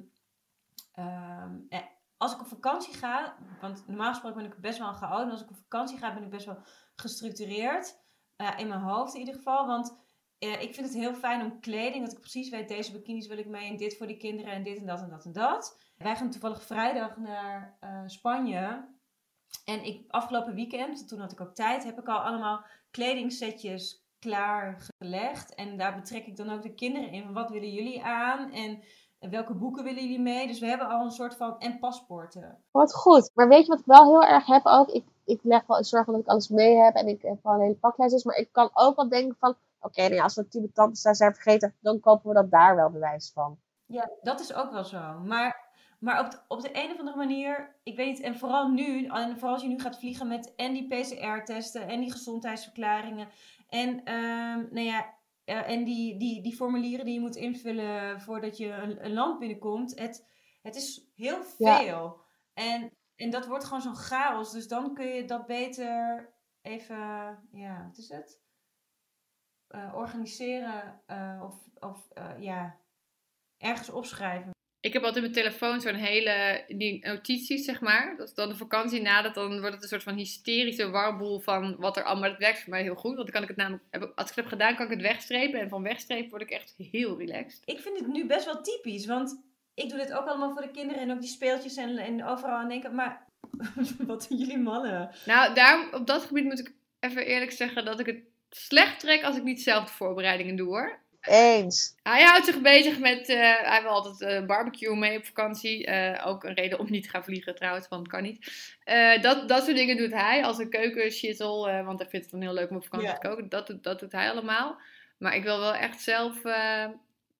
ehm, 0.93 1.55
eh, 1.69 1.79
als 2.17 2.33
ik 2.33 2.39
op 2.39 2.47
vakantie 2.47 2.93
ga, 2.93 3.35
want 3.61 3.87
normaal 3.87 4.09
gesproken 4.11 4.41
ben 4.41 4.51
ik 4.51 4.57
best 4.57 4.77
wel 4.79 4.87
een 4.87 4.93
chaot. 4.95 5.21
En 5.21 5.31
als 5.31 5.41
ik 5.41 5.49
op 5.49 5.55
vakantie 5.57 5.97
ga, 5.97 6.13
ben 6.13 6.23
ik 6.23 6.29
best 6.29 6.45
wel 6.45 6.57
gestructureerd. 6.95 7.99
eh, 8.35 8.49
in 8.57 8.67
mijn 8.67 8.81
hoofd 8.81 9.13
in 9.13 9.19
ieder 9.19 9.35
geval. 9.35 9.67
Want 9.67 9.97
eh, 10.41 10.61
ik 10.61 10.73
vind 10.73 10.87
het 10.87 10.95
heel 10.95 11.13
fijn 11.13 11.41
om 11.41 11.59
kleding, 11.59 12.03
dat 12.03 12.13
ik 12.13 12.19
precies 12.19 12.49
weet, 12.49 12.67
deze 12.67 12.91
bikinis 12.91 13.27
wil 13.27 13.37
ik 13.37 13.47
mee 13.47 13.69
en 13.69 13.77
dit 13.77 13.97
voor 13.97 14.07
die 14.07 14.17
kinderen 14.17 14.53
en 14.53 14.63
dit 14.63 14.77
en 14.77 14.85
dat 14.85 15.01
en 15.01 15.09
dat 15.09 15.25
en 15.25 15.31
dat. 15.31 15.77
Wij 15.97 16.15
gaan 16.15 16.29
toevallig 16.29 16.63
vrijdag 16.63 17.17
naar 17.17 17.77
eh, 17.79 18.01
Spanje. 18.05 18.89
En 19.65 19.85
ik, 19.85 20.03
afgelopen 20.07 20.55
weekend, 20.55 21.07
toen 21.07 21.19
had 21.19 21.31
ik 21.31 21.41
ook 21.41 21.55
tijd, 21.55 21.83
heb 21.83 21.99
ik 21.99 22.07
al 22.07 22.19
allemaal 22.19 22.65
kledingsetjes 22.91 24.05
klaargelegd. 24.19 25.55
En 25.55 25.77
daar 25.77 25.95
betrek 25.95 26.25
ik 26.25 26.35
dan 26.35 26.49
ook 26.49 26.61
de 26.61 26.73
kinderen 26.73 27.11
in. 27.11 27.33
Wat 27.33 27.49
willen 27.49 27.71
jullie 27.71 28.03
aan? 28.03 28.51
En 28.51 28.83
welke 29.29 29.53
boeken 29.53 29.83
willen 29.83 30.03
jullie 30.03 30.19
mee? 30.19 30.47
Dus 30.47 30.59
we 30.59 30.65
hebben 30.65 30.87
al 30.87 31.05
een 31.05 31.11
soort 31.11 31.35
van... 31.35 31.59
En 31.59 31.79
paspoorten. 31.79 32.63
Wat 32.71 32.95
goed. 32.95 33.31
Maar 33.33 33.47
weet 33.47 33.65
je 33.65 33.71
wat 33.71 33.79
ik 33.79 33.85
wel 33.85 34.05
heel 34.05 34.23
erg 34.23 34.45
heb 34.45 34.65
ook? 34.65 34.89
Ik, 34.89 35.05
ik 35.25 35.39
leg 35.43 35.65
wel 35.65 35.83
zorg 35.83 36.05
dat 36.05 36.19
ik 36.19 36.27
alles 36.27 36.49
mee 36.49 36.75
heb 36.75 36.95
en 36.95 37.07
ik 37.07 37.21
heb 37.21 37.43
wel 37.43 37.53
een 37.53 37.61
hele 37.61 37.75
paklijst. 37.75 38.15
is, 38.15 38.23
Maar 38.23 38.37
ik 38.37 38.49
kan 38.51 38.69
ook 38.73 38.95
wel 38.95 39.09
denken 39.09 39.35
van, 39.39 39.55
oké, 39.81 40.01
nou 40.01 40.13
ja, 40.13 40.23
als 40.23 40.35
we 40.35 40.47
Tibetanten 40.47 41.03
daar 41.03 41.15
zijn 41.15 41.33
vergeten, 41.33 41.75
dan 41.79 41.99
kopen 41.99 42.29
we 42.29 42.35
dat 42.35 42.51
daar 42.51 42.75
wel 42.75 42.89
bewijs 42.89 43.31
van. 43.33 43.59
Ja, 43.85 44.09
dat 44.21 44.39
is 44.39 44.53
ook 44.53 44.71
wel 44.71 44.83
zo. 44.83 45.19
Maar, 45.19 45.69
maar 45.99 46.25
op, 46.25 46.31
de, 46.31 46.39
op 46.47 46.61
de 46.61 46.69
een 46.83 46.91
of 46.91 46.99
andere 46.99 47.17
manier, 47.17 47.75
ik 47.83 47.95
weet 47.95 48.07
niet, 48.07 48.19
en 48.19 48.37
vooral 48.37 48.67
nu, 48.69 49.05
en 49.05 49.33
vooral 49.37 49.53
als 49.53 49.61
je 49.61 49.67
nu 49.67 49.79
gaat 49.79 49.99
vliegen 49.99 50.27
met 50.27 50.55
en 50.55 50.73
die 50.73 50.87
PCR-testen 50.87 51.87
en 51.87 51.99
die 51.99 52.11
gezondheidsverklaringen 52.11 53.27
en, 53.67 54.03
ehm, 54.03 54.57
nou 54.71 54.79
ja, 54.85 55.13
eh, 55.43 55.69
en 55.69 55.83
die, 55.83 56.17
die, 56.19 56.41
die 56.43 56.55
formulieren 56.55 57.05
die 57.05 57.13
je 57.13 57.19
moet 57.19 57.35
invullen 57.35 58.21
voordat 58.21 58.57
je 58.57 58.71
een, 58.71 59.05
een 59.05 59.13
land 59.13 59.39
binnenkomt. 59.39 59.99
Het, 59.99 60.27
het 60.61 60.75
is 60.75 61.11
heel 61.15 61.37
Ja. 61.57 61.77
veel. 61.77 62.21
En, 62.53 62.91
en 63.15 63.29
dat 63.29 63.47
wordt 63.47 63.63
gewoon 63.63 63.81
zo'n 63.81 63.95
chaos. 63.95 64.51
Dus 64.51 64.67
dan 64.67 64.93
kun 64.93 65.05
je 65.07 65.25
dat 65.25 65.45
beter 65.45 66.29
even, 66.61 66.97
ja, 67.51 67.85
wat 67.87 67.97
is 67.97 68.09
het? 68.09 68.39
Eh, 69.71 69.95
organiseren 69.95 71.01
eh, 71.05 71.41
of, 71.43 71.55
of 71.79 72.09
eh, 72.13 72.29
ja, 72.39 72.77
ergens 73.57 73.89
opschrijven. 73.89 74.49
Ik 74.79 74.93
heb 74.93 75.03
altijd 75.03 75.25
op 75.25 75.31
mijn 75.31 75.43
telefoon 75.43 75.81
zo'n 75.81 75.93
hele 75.93 76.63
die 76.67 77.05
notities, 77.05 77.65
zeg 77.65 77.81
maar. 77.81 78.15
Als 78.19 78.33
dan 78.33 78.49
de 78.49 78.55
vakantie 78.55 79.01
nadert, 79.01 79.35
dan 79.35 79.59
wordt 79.59 79.73
het 79.73 79.83
een 79.83 79.89
soort 79.89 80.03
van 80.03 80.15
hysterische 80.15 80.89
warboel 80.89 81.39
van 81.39 81.75
wat 81.77 81.97
er 81.97 82.03
allemaal. 82.03 82.29
Het 82.29 82.39
werkt 82.39 82.59
voor 82.59 82.69
mij 82.69 82.81
heel 82.81 82.95
goed, 82.95 83.15
want 83.15 83.31
dan 83.31 83.33
kan 83.33 83.41
ik 83.41 83.47
het 83.47 83.57
namelijk, 83.57 83.83
als 83.91 84.29
ik 84.29 84.35
het 84.35 84.35
heb 84.35 84.45
gedaan, 84.45 84.75
kan 84.75 84.85
ik 84.85 84.91
het 84.91 85.01
wegstrepen. 85.01 85.59
En 85.59 85.69
van 85.69 85.83
wegstrepen 85.83 86.29
word 86.29 86.41
ik 86.41 86.49
echt 86.49 86.73
heel 86.77 87.17
relaxed. 87.17 87.61
Ik 87.65 87.79
vind 87.79 87.99
het 87.99 88.07
nu 88.07 88.25
best 88.25 88.45
wel 88.45 88.61
typisch, 88.61 89.05
want 89.05 89.41
ik 89.73 89.89
doe 89.89 89.97
dit 89.97 90.13
ook 90.13 90.27
allemaal 90.27 90.51
voor 90.51 90.61
de 90.61 90.71
kinderen 90.71 91.01
en 91.01 91.11
ook 91.11 91.21
die 91.21 91.29
speeltjes 91.29 91.75
en, 91.75 91.97
en 91.97 92.25
overal 92.25 92.55
aan 92.55 92.69
denken. 92.69 92.95
Maar 92.95 93.25
wat 94.07 94.25
doen 94.29 94.37
jullie 94.37 94.59
mannen? 94.59 95.09
Nou, 95.25 95.53
daar, 95.53 95.93
op 95.93 96.07
dat 96.07 96.23
gebied 96.23 96.43
moet 96.43 96.59
ik 96.59 96.73
even 96.99 97.25
eerlijk 97.25 97.51
zeggen 97.51 97.85
dat 97.85 97.99
ik 97.99 98.05
het 98.05 98.30
slecht 98.55 98.99
trek 98.99 99.23
als 99.23 99.37
ik 99.37 99.43
niet 99.43 99.61
zelf 99.61 99.85
de 99.85 99.91
voorbereidingen 99.93 100.55
doe 100.55 100.67
hoor. 100.67 100.99
Eens. 101.21 101.95
Hij 102.03 102.23
houdt 102.23 102.45
zich 102.45 102.61
bezig 102.61 102.99
met, 102.99 103.29
eh, 103.29 103.37
hij 103.61 103.81
wil 103.81 103.91
altijd 103.91 104.21
eh, 104.21 104.45
barbecue 104.45 104.95
mee 104.95 105.17
op 105.17 105.25
vakantie. 105.25 105.85
Eh, 105.85 106.27
ook 106.27 106.43
een 106.43 106.53
reden 106.53 106.79
om 106.79 106.89
niet 106.89 107.03
te 107.03 107.09
gaan 107.09 107.23
vliegen 107.23 107.55
trouwens, 107.55 107.87
want 107.87 108.01
het 108.01 108.11
kan 108.11 108.23
niet. 108.23 108.51
Eh, 108.83 109.21
dat, 109.21 109.47
dat 109.49 109.63
soort 109.63 109.75
dingen 109.75 109.97
doet 109.97 110.11
hij 110.13 110.43
als 110.43 110.57
een 110.57 110.69
eh 110.71 111.85
want 111.85 111.99
hij 111.99 112.09
vindt 112.09 112.25
het 112.25 112.29
dan 112.31 112.41
heel 112.41 112.53
leuk 112.53 112.69
om 112.69 112.75
op 112.75 112.83
vakantie 112.83 113.09
Ja. 113.09 113.17
te 113.17 113.27
koken. 113.27 113.49
Dat, 113.49 113.67
doet- 113.67 113.83
dat 113.83 113.99
doet 113.99 114.11
hij 114.11 114.29
allemaal. 114.31 114.79
Maar 115.17 115.35
ik 115.35 115.43
wil 115.43 115.59
wel 115.59 115.73
echt 115.75 116.01
zelf, 116.01 116.45
eh, 116.45 116.87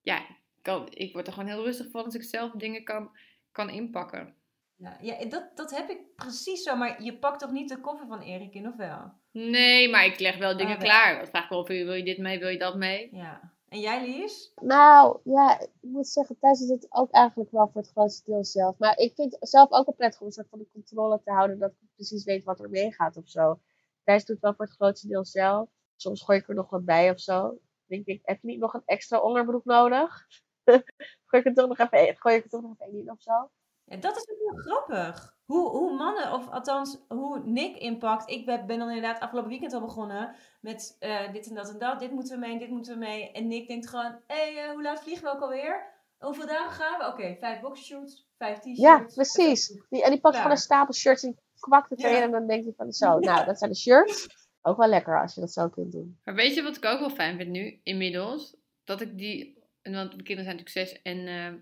ja, 0.02 0.18
ik 0.18 0.62
kan, 0.62 0.86
ik 0.90 1.12
word 1.12 1.26
er 1.26 1.32
gewoon 1.32 1.48
heel 1.48 1.64
rustig 1.64 1.90
van 1.90 2.04
als 2.04 2.14
ik 2.14 2.22
zelf 2.22 2.50
dingen 2.52 2.84
kan, 2.84 3.16
kan 3.52 3.70
inpakken. 3.70 4.34
Ja, 4.76 4.96
ja 5.00 5.24
dat, 5.24 5.56
dat 5.56 5.70
heb 5.76 5.90
ik 5.90 5.98
precies 6.16 6.62
zo. 6.62 6.76
Maar 6.76 7.02
je 7.02 7.18
pakt 7.18 7.40
toch 7.40 7.50
niet 7.50 7.68
de 7.68 7.80
koffer 7.80 8.06
van 8.06 8.20
Erik 8.20 8.54
in, 8.54 8.66
of 8.68 8.76
wel? 8.76 9.12
Nee, 9.32 9.90
maar 9.90 10.04
ik 10.04 10.18
leg 10.18 10.36
wel 10.36 10.56
dingen 10.56 10.78
wel. 10.78 10.86
klaar. 10.86 11.22
Ik 11.22 11.28
vraag 11.28 11.48
wel, 11.48 11.66
wil 11.66 11.76
je, 11.76 11.84
wil 11.84 11.94
je 11.94 12.04
dit 12.04 12.18
mee, 12.18 12.38
wil 12.38 12.48
je 12.48 12.58
dat 12.58 12.76
mee? 12.76 13.08
Ja. 13.12 13.52
En 13.68 13.80
jij, 13.80 14.06
Lies? 14.06 14.52
Nou, 14.54 15.18
ja, 15.24 15.60
ik 15.60 15.70
moet 15.80 16.08
zeggen, 16.08 16.38
Thijs 16.38 16.58
doet 16.58 16.68
het 16.68 16.86
ook 16.90 17.10
eigenlijk 17.10 17.50
wel 17.50 17.68
voor 17.72 17.80
het 17.80 17.90
grootste 17.90 18.30
deel 18.30 18.44
zelf. 18.44 18.78
Maar 18.78 18.98
ik 18.98 19.14
vind 19.14 19.36
het 19.38 19.48
zelf 19.48 19.70
ook 19.70 19.84
wel 19.84 19.94
prettig 19.94 20.20
om 20.20 20.26
een 20.26 20.32
soort 20.32 20.48
van 20.48 20.58
de 20.58 20.68
controle 20.72 21.20
te 21.24 21.30
houden, 21.30 21.58
dat 21.58 21.70
ik 21.70 21.88
precies 21.94 22.24
weet 22.24 22.44
wat 22.44 22.60
er 22.60 22.70
meegaat 22.70 23.16
of 23.16 23.28
zo. 23.28 23.60
Thijs 24.04 24.24
doet 24.24 24.34
het 24.34 24.44
wel 24.44 24.54
voor 24.54 24.64
het 24.64 24.74
grootste 24.74 25.08
deel 25.08 25.24
zelf. 25.24 25.68
Soms 25.96 26.22
gooi 26.22 26.38
ik 26.38 26.48
er 26.48 26.54
nog 26.54 26.70
wat 26.70 26.84
bij 26.84 27.10
of 27.10 27.20
zo. 27.20 27.40
Dan 27.42 27.58
denk 27.86 28.06
ik, 28.06 28.20
heb 28.24 28.40
je 28.40 28.46
niet 28.46 28.58
nog 28.58 28.74
een 28.74 28.82
extra 28.84 29.20
onderbroek 29.20 29.64
nodig? 29.64 30.26
gooi 31.28 31.42
ik 31.42 31.44
er 31.44 31.54
toch 31.54 31.68
nog 31.68 31.90
even, 31.90 32.16
gooi 32.16 32.34
ik 32.34 32.44
er 32.44 32.50
toch 32.50 32.62
nog 32.62 32.74
even 32.78 32.98
in 32.98 33.10
of 33.10 33.20
zo? 33.20 33.50
Ja, 33.84 33.96
dat 33.96 34.16
is 34.16 34.28
ook 34.28 34.38
heel 34.38 34.62
grappig. 34.62 35.36
Hoe, 35.44 35.68
hoe 35.68 35.94
mannen, 35.94 36.32
of 36.32 36.48
althans 36.48 36.98
hoe 37.08 37.40
Nick 37.44 37.76
inpakt. 37.76 38.30
Ik 38.30 38.46
ben, 38.46 38.66
ben 38.66 38.78
dan 38.78 38.88
inderdaad 38.88 39.20
afgelopen 39.20 39.50
weekend 39.50 39.72
al 39.72 39.80
begonnen 39.80 40.34
met 40.60 40.96
eh, 40.98 41.32
dit 41.32 41.48
en 41.48 41.54
dat 41.54 41.70
en 41.70 41.78
dat. 41.78 42.00
Dit 42.00 42.10
moeten 42.10 42.40
we 42.40 42.46
mee, 42.46 42.58
dit 42.58 42.70
moeten 42.70 42.92
we 42.92 42.98
mee. 42.98 43.32
En 43.32 43.48
Nick 43.48 43.68
denkt 43.68 43.88
gewoon, 43.88 44.20
hé, 44.26 44.52
hey, 44.52 44.64
eh, 44.64 44.70
hoe 44.70 44.82
laat 44.82 45.02
vliegen 45.02 45.24
we 45.24 45.30
ook 45.30 45.40
alweer? 45.40 45.90
Hoeveel 46.18 46.46
dagen 46.46 46.72
gaan 46.72 46.98
we? 46.98 47.06
Oké, 47.06 47.36
vijf 47.40 47.60
boxershorts, 47.60 48.28
vijf 48.38 48.58
t-shirts. 48.58 48.80
Ja, 48.80 49.06
precies. 49.14 49.66
Die, 49.88 50.02
en 50.04 50.10
die 50.10 50.20
pakt 50.20 50.36
gewoon 50.36 50.50
een 50.50 50.56
stapel 50.56 50.94
shirts 50.94 51.22
en 51.22 51.38
kwakt 51.58 51.90
het 51.90 52.00
Ja. 52.00 52.08
erin 52.08 52.22
en 52.22 52.30
dan 52.30 52.46
denk 52.46 52.64
je 52.64 52.72
van 52.76 52.92
zo, 52.92 53.18
nou, 53.18 53.44
dat 53.44 53.58
zijn 53.58 53.70
de 53.70 53.76
shirts. 53.76 54.26
Ook 54.64 54.76
wel 54.76 54.88
lekker 54.88 55.20
als 55.20 55.34
je 55.34 55.40
dat 55.40 55.52
zo 55.52 55.68
kunt 55.68 55.92
doen. 55.92 56.18
Maar 56.24 56.34
weet 56.34 56.54
je 56.54 56.62
wat 56.62 56.76
ik 56.76 56.84
ook 56.84 56.98
wel 56.98 57.10
fijn 57.10 57.36
vind 57.36 57.50
nu, 57.50 57.80
inmiddels? 57.82 58.56
Dat 58.84 59.00
ik 59.00 59.18
die, 59.18 59.64
en 59.82 59.92
want 59.92 60.10
de 60.10 60.22
kinderen 60.22 60.44
zijn 60.44 60.56
natuurlijk 60.56 60.88
zes 60.90 61.02
en, 61.02 61.26
eh, 61.26 61.52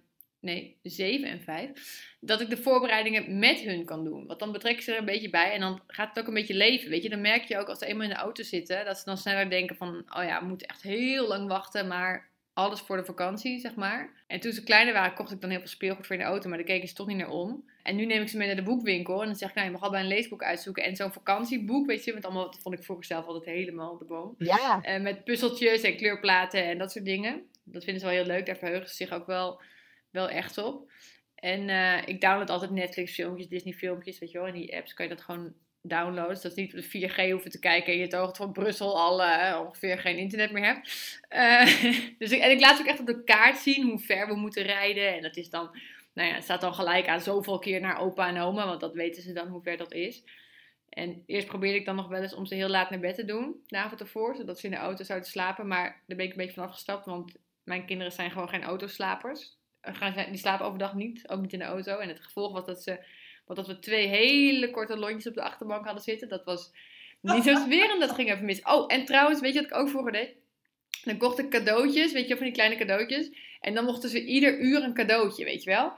nee, 0.40 0.76
zeven 0.82 1.28
en 1.28 1.40
vijf. 1.40 1.70
Dat 2.20 2.40
ik 2.40 2.50
de 2.50 2.56
voorbereidingen 2.56 3.38
met 3.38 3.60
hun 3.60 3.84
kan 3.84 4.04
doen. 4.04 4.26
Want 4.26 4.38
dan 4.38 4.52
betrek 4.52 4.72
ik 4.76 4.82
ze 4.82 4.92
er 4.92 4.98
een 4.98 5.04
beetje 5.04 5.30
bij 5.30 5.52
en 5.52 5.60
dan 5.60 5.80
gaat 5.86 6.08
het 6.08 6.18
ook 6.18 6.26
een 6.28 6.34
beetje 6.34 6.54
leven. 6.54 6.90
Weet 6.90 7.02
je, 7.02 7.08
dan 7.08 7.20
merk 7.20 7.44
je 7.44 7.58
ook 7.58 7.68
als 7.68 7.78
ze 7.78 7.86
eenmaal 7.86 8.02
in 8.08 8.12
de 8.12 8.16
auto 8.16 8.42
zitten, 8.42 8.84
dat 8.84 8.98
ze 8.98 9.04
dan 9.04 9.16
sneller 9.18 9.50
denken 9.50 9.76
van, 9.76 10.04
oh 10.16 10.24
ja, 10.24 10.40
we 10.40 10.46
moeten 10.46 10.66
echt 10.66 10.82
heel 10.82 11.28
lang 11.28 11.48
wachten, 11.48 11.86
maar 11.86 12.28
alles 12.52 12.80
voor 12.80 12.96
de 12.96 13.04
vakantie, 13.04 13.58
zeg 13.60 13.74
maar. 13.74 14.10
En 14.26 14.40
toen 14.40 14.52
ze 14.52 14.62
kleiner 14.62 14.92
waren, 14.94 15.14
kocht 15.14 15.32
ik 15.32 15.40
dan 15.40 15.50
heel 15.50 15.58
veel 15.58 15.68
speelgoed 15.68 16.06
voor 16.06 16.16
in 16.16 16.22
de 16.22 16.28
auto, 16.28 16.48
maar 16.48 16.58
daar 16.58 16.66
keken 16.66 16.88
ze 16.88 16.94
toch 16.94 17.06
niet 17.06 17.16
naar 17.16 17.30
om. 17.30 17.68
En 17.82 17.96
nu 17.96 18.04
neem 18.06 18.22
ik 18.22 18.28
ze 18.28 18.36
mee 18.36 18.46
naar 18.46 18.56
de 18.56 18.62
boekwinkel 18.62 19.20
en 19.20 19.26
dan 19.26 19.36
zeg 19.36 19.48
ik, 19.48 19.54
nou, 19.54 19.66
je 19.66 19.72
mag 19.72 19.82
al 19.82 19.90
bij 19.90 20.00
een 20.00 20.06
leesboek 20.06 20.42
uitzoeken. 20.42 20.84
En 20.84 20.96
zo'n 20.96 21.12
vakantieboek, 21.12 21.86
weet 21.86 22.04
je, 22.04 22.12
want 22.12 22.24
allemaal, 22.24 22.44
dat 22.50 22.58
vond 22.62 22.74
ik 22.74 22.84
vroeger 22.84 23.04
zelf 23.04 23.26
altijd 23.26 23.56
helemaal 23.56 23.98
de 23.98 24.04
boom. 24.04 24.34
Ja, 24.38 24.82
Eh, 24.82 25.00
met 25.00 25.24
puzzeltjes 25.24 25.82
en 25.82 25.96
kleurplaten 25.96 26.64
en 26.64 26.78
dat 26.78 26.92
soort 26.92 27.04
dingen. 27.04 27.42
Dat 27.64 27.84
vinden 27.84 28.00
ze 28.02 28.08
wel 28.08 28.16
heel 28.16 28.26
leuk. 28.26 28.46
Daar 28.46 28.56
verheugen 28.56 28.88
ze 28.88 28.94
zich 28.94 29.12
ook 29.12 29.26
wel, 29.26 29.60
wel 30.10 30.28
echt 30.28 30.58
op. 30.58 30.92
En 31.34 31.68
eh, 31.68 32.08
ik 32.08 32.20
download 32.20 32.50
altijd 32.50 32.70
Netflix 32.70 33.14
filmpjes, 33.14 33.48
Disney 33.48 33.72
filmpjes, 33.72 34.18
weet 34.18 34.30
je 34.30 34.38
wel. 34.38 34.46
In 34.46 34.54
die 34.54 34.76
apps 34.76 34.94
kan 34.94 35.08
je 35.08 35.14
dat 35.14 35.24
gewoon 35.24 35.54
downloaden. 35.82 36.36
Zodat 36.36 36.54
je 36.56 36.62
niet 36.62 36.74
op 36.74 36.80
de 36.80 37.08
4G 37.08 37.30
hoeven 37.30 37.50
te 37.50 37.58
kijken 37.58 37.92
en 37.92 37.98
je 37.98 38.04
het 38.04 38.16
oog 38.16 38.36
van 38.36 38.52
Brussel 38.52 39.00
al 39.00 39.22
eh, 39.22 39.60
ongeveer 39.60 39.98
geen 39.98 40.16
internet 40.16 40.52
meer 40.52 40.64
hebt. 40.64 41.20
Eh, 41.28 41.66
dus 42.18 42.32
ik, 42.32 42.40
en 42.40 42.50
ik 42.50 42.60
laat 42.60 42.80
ook 42.80 42.86
echt 42.86 43.00
op 43.00 43.06
de 43.06 43.24
kaart 43.24 43.56
zien 43.56 43.88
hoe 43.88 43.98
ver 43.98 44.26
we 44.26 44.34
moeten 44.34 44.62
rijden. 44.62 45.14
En 45.14 45.22
dat 45.22 45.36
is 45.36 45.50
dan, 45.50 45.78
nou 46.14 46.28
ja, 46.28 46.34
het 46.34 46.44
staat 46.44 46.60
dan 46.60 46.74
gelijk 46.74 47.08
aan 47.08 47.20
zoveel 47.20 47.58
keer 47.58 47.80
naar 47.80 48.00
opa 48.00 48.28
en 48.28 48.40
oma. 48.40 48.66
Want 48.66 48.80
dat 48.80 48.94
weten 48.94 49.22
ze 49.22 49.32
dan 49.32 49.48
hoe 49.48 49.62
ver 49.62 49.76
dat 49.76 49.92
is. 49.92 50.22
En 50.88 51.22
eerst 51.26 51.46
probeerde 51.46 51.78
ik 51.78 51.84
dan 51.84 51.96
nog 51.96 52.08
wel 52.08 52.22
eens 52.22 52.34
om 52.34 52.46
ze 52.46 52.54
heel 52.54 52.68
laat 52.68 52.90
naar 52.90 52.98
bed 52.98 53.14
te 53.14 53.24
doen, 53.24 53.62
de 53.66 53.78
avond 53.78 54.00
ervoor, 54.00 54.36
zodat 54.36 54.58
ze 54.58 54.66
in 54.66 54.72
de 54.72 54.78
auto 54.78 55.04
zouden 55.04 55.28
slapen. 55.28 55.66
Maar 55.66 56.02
daar 56.06 56.16
ben 56.16 56.26
ik 56.26 56.30
een 56.30 56.36
beetje 56.36 56.54
van 56.54 56.64
afgestapt, 56.64 57.06
want 57.06 57.34
mijn 57.64 57.86
kinderen 57.86 58.12
zijn 58.12 58.30
gewoon 58.30 58.48
geen 58.48 58.62
autoslapers. 58.62 59.58
Gaan 59.82 60.14
Die 60.30 60.36
slapen 60.36 60.66
overdag 60.66 60.94
niet, 60.94 61.28
ook 61.28 61.40
niet 61.40 61.52
in 61.52 61.58
de 61.58 61.64
auto. 61.64 61.98
En 61.98 62.08
het 62.08 62.20
gevolg 62.20 62.52
was 62.52 62.66
dat, 62.66 62.82
ze, 62.82 63.04
was 63.46 63.56
dat 63.56 63.66
we 63.66 63.78
twee 63.78 64.06
hele 64.06 64.70
korte 64.70 64.96
lontjes 64.96 65.26
op 65.26 65.34
de 65.34 65.42
achterbank 65.42 65.84
hadden 65.84 66.02
zitten. 66.02 66.28
Dat 66.28 66.44
was 66.44 66.72
niet 67.20 67.44
zo 67.44 67.54
smerend, 67.54 68.00
dat 68.00 68.10
ging 68.10 68.30
even 68.30 68.44
mis. 68.44 68.62
Oh, 68.62 68.84
en 68.92 69.04
trouwens, 69.04 69.40
weet 69.40 69.54
je 69.54 69.60
wat 69.60 69.70
ik 69.70 69.76
ook 69.76 69.88
vroeger 69.88 70.12
deed? 70.12 70.34
Dan 71.04 71.16
kocht 71.16 71.38
ik 71.38 71.50
cadeautjes, 71.50 72.12
weet 72.12 72.28
je 72.28 72.36
van 72.36 72.44
die 72.44 72.54
kleine 72.54 72.76
cadeautjes. 72.76 73.30
En 73.60 73.74
dan 73.74 73.84
mochten 73.84 74.10
ze 74.10 74.24
ieder 74.24 74.60
uur 74.60 74.82
een 74.82 74.94
cadeautje, 74.94 75.44
weet 75.44 75.62
je 75.62 75.70
wel. 75.70 75.92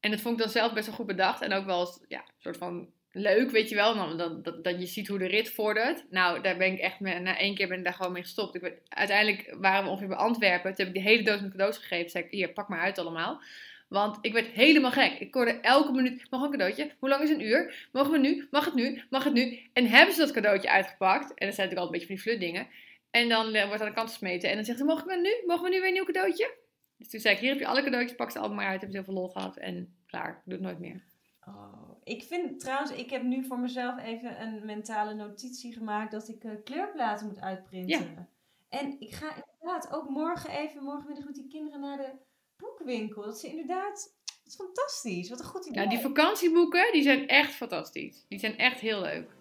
En 0.00 0.10
dat 0.10 0.20
vond 0.20 0.34
ik 0.34 0.42
dan 0.42 0.52
zelf 0.52 0.72
best 0.72 0.86
wel 0.86 0.94
goed 0.94 1.06
bedacht. 1.06 1.40
En 1.40 1.52
ook 1.52 1.64
wel 1.64 1.80
eens, 1.80 2.00
ja, 2.08 2.18
een 2.18 2.34
soort 2.38 2.56
van 2.56 2.92
leuk, 3.12 3.50
weet 3.50 3.68
je 3.68 3.74
wel. 3.74 3.94
Dan, 3.94 4.42
dat, 4.42 4.64
dat, 4.64 4.80
je 4.80 4.86
ziet 4.86 5.08
hoe 5.08 5.18
de 5.18 5.26
rit 5.26 5.50
vordert. 5.50 6.04
Nou, 6.10 6.42
daar 6.42 6.56
ben 6.56 6.72
ik 6.72 6.78
echt, 6.78 7.00
mee, 7.00 7.18
na 7.18 7.38
één 7.38 7.54
keer 7.54 7.68
ben 7.68 7.78
ik 7.78 7.84
daar 7.84 7.94
gewoon 7.94 8.12
mee 8.12 8.22
gestopt. 8.22 8.54
Ik 8.54 8.72
uiteindelijk 8.88 9.56
waren 9.60 9.84
we 9.84 9.90
ongeveer 9.90 10.08
bij 10.08 10.16
Antwerpen. 10.16 10.74
Toen 10.74 10.86
heb 10.86 10.94
ik 10.94 11.02
die 11.02 11.10
hele 11.10 11.22
doos 11.22 11.40
met 11.40 11.50
cadeaus 11.50 11.78
gegeven. 11.78 12.10
Zei 12.10 12.24
ik, 12.24 12.30
hier, 12.30 12.52
pak 12.52 12.68
maar 12.68 12.80
uit 12.80 12.98
allemaal. 12.98 13.40
Want 13.88 14.18
ik 14.20 14.32
werd 14.32 14.46
helemaal 14.46 14.90
gek. 14.90 15.18
Ik 15.18 15.34
hoorde 15.34 15.60
elke 15.60 15.92
minuut, 15.92 16.30
mag 16.30 16.42
een 16.42 16.50
cadeautje? 16.50 16.90
Hoe 16.98 17.08
lang 17.08 17.22
is 17.22 17.30
een 17.30 17.44
uur? 17.44 17.88
Mogen 17.92 18.12
we 18.12 18.18
nu? 18.18 18.46
Mag 18.50 18.64
het 18.64 18.74
nu? 18.74 19.02
Mag 19.10 19.24
het 19.24 19.32
nu? 19.32 19.58
En 19.72 19.86
hebben 19.86 20.14
ze 20.14 20.20
dat 20.20 20.30
cadeautje 20.30 20.70
uitgepakt. 20.70 21.34
En 21.34 21.46
dat 21.46 21.54
zijn 21.54 21.68
natuurlijk 21.68 21.80
altijd 21.80 21.86
een 21.86 21.90
beetje 21.90 22.06
van 22.06 22.14
die 22.14 22.24
flutdingen. 22.24 22.68
En 23.10 23.28
dan 23.28 23.54
eh, 23.54 23.66
wordt 23.66 23.82
aan 23.82 23.88
de 23.88 23.94
kant 23.94 24.08
gesmeten. 24.08 24.48
En 24.48 24.56
dan 24.56 24.64
zegt 24.64 24.78
ze, 24.78 24.84
mogen 24.84 25.06
we 25.06 25.16
nu? 25.16 25.46
Mogen 25.46 25.64
we 25.64 25.70
nu 25.70 25.76
weer 25.76 25.86
een 25.86 25.92
nieuw 25.92 26.04
cadeautje? 26.04 26.54
Dus 26.96 27.08
toen 27.08 27.20
zei 27.20 27.34
ik, 27.34 27.40
hier 27.40 27.50
heb 27.50 27.58
je 27.58 27.66
alle 27.66 27.82
cadeautjes, 27.82 28.16
pak 28.16 28.30
ze 28.30 28.38
allemaal 28.38 28.56
maar 28.56 28.66
uit. 28.66 28.80
Heb 28.80 28.90
ze 28.90 28.96
heel 28.96 29.04
veel 29.04 29.14
lol 29.14 29.28
gehad. 29.28 29.56
En 29.56 29.94
klaar, 30.06 30.42
doe 30.44 30.54
het 30.54 30.62
nooit 30.62 30.78
meer. 30.78 31.02
Oh, 31.46 31.87
ik 32.08 32.22
vind 32.22 32.60
trouwens, 32.60 32.90
ik 32.90 33.10
heb 33.10 33.22
nu 33.22 33.44
voor 33.44 33.58
mezelf 33.58 34.02
even 34.02 34.42
een 34.42 34.66
mentale 34.66 35.14
notitie 35.14 35.72
gemaakt 35.72 36.10
dat 36.10 36.28
ik 36.28 36.44
eh, 36.44 36.52
kleurplaten 36.64 37.26
moet 37.26 37.40
uitprinten. 37.40 38.28
En 38.68 39.00
ik 39.00 39.14
ga 39.14 39.34
inderdaad 39.34 39.92
ook 39.92 40.08
morgen 40.08 40.50
even, 40.50 40.82
morgenmiddag 40.82 41.24
met 41.24 41.34
die 41.34 41.48
kinderen 41.48 41.80
naar 41.80 41.96
de 41.96 42.12
boekwinkel. 42.56 43.22
Dat 43.22 43.40
ze 43.40 43.48
inderdaad, 43.48 44.16
dat 44.24 44.46
is 44.46 44.54
fantastisch. 44.54 45.28
Wat 45.28 45.40
een 45.40 45.44
goed 45.44 45.66
idee. 45.66 45.82
Ja, 45.82 45.88
die 45.88 45.98
vakantieboeken, 45.98 46.92
die 46.92 47.02
zijn 47.02 47.28
echt 47.28 47.54
fantastisch. 47.54 48.24
Die 48.28 48.38
zijn 48.38 48.58
echt 48.58 48.80
heel 48.80 49.00
leuk. 49.00 49.36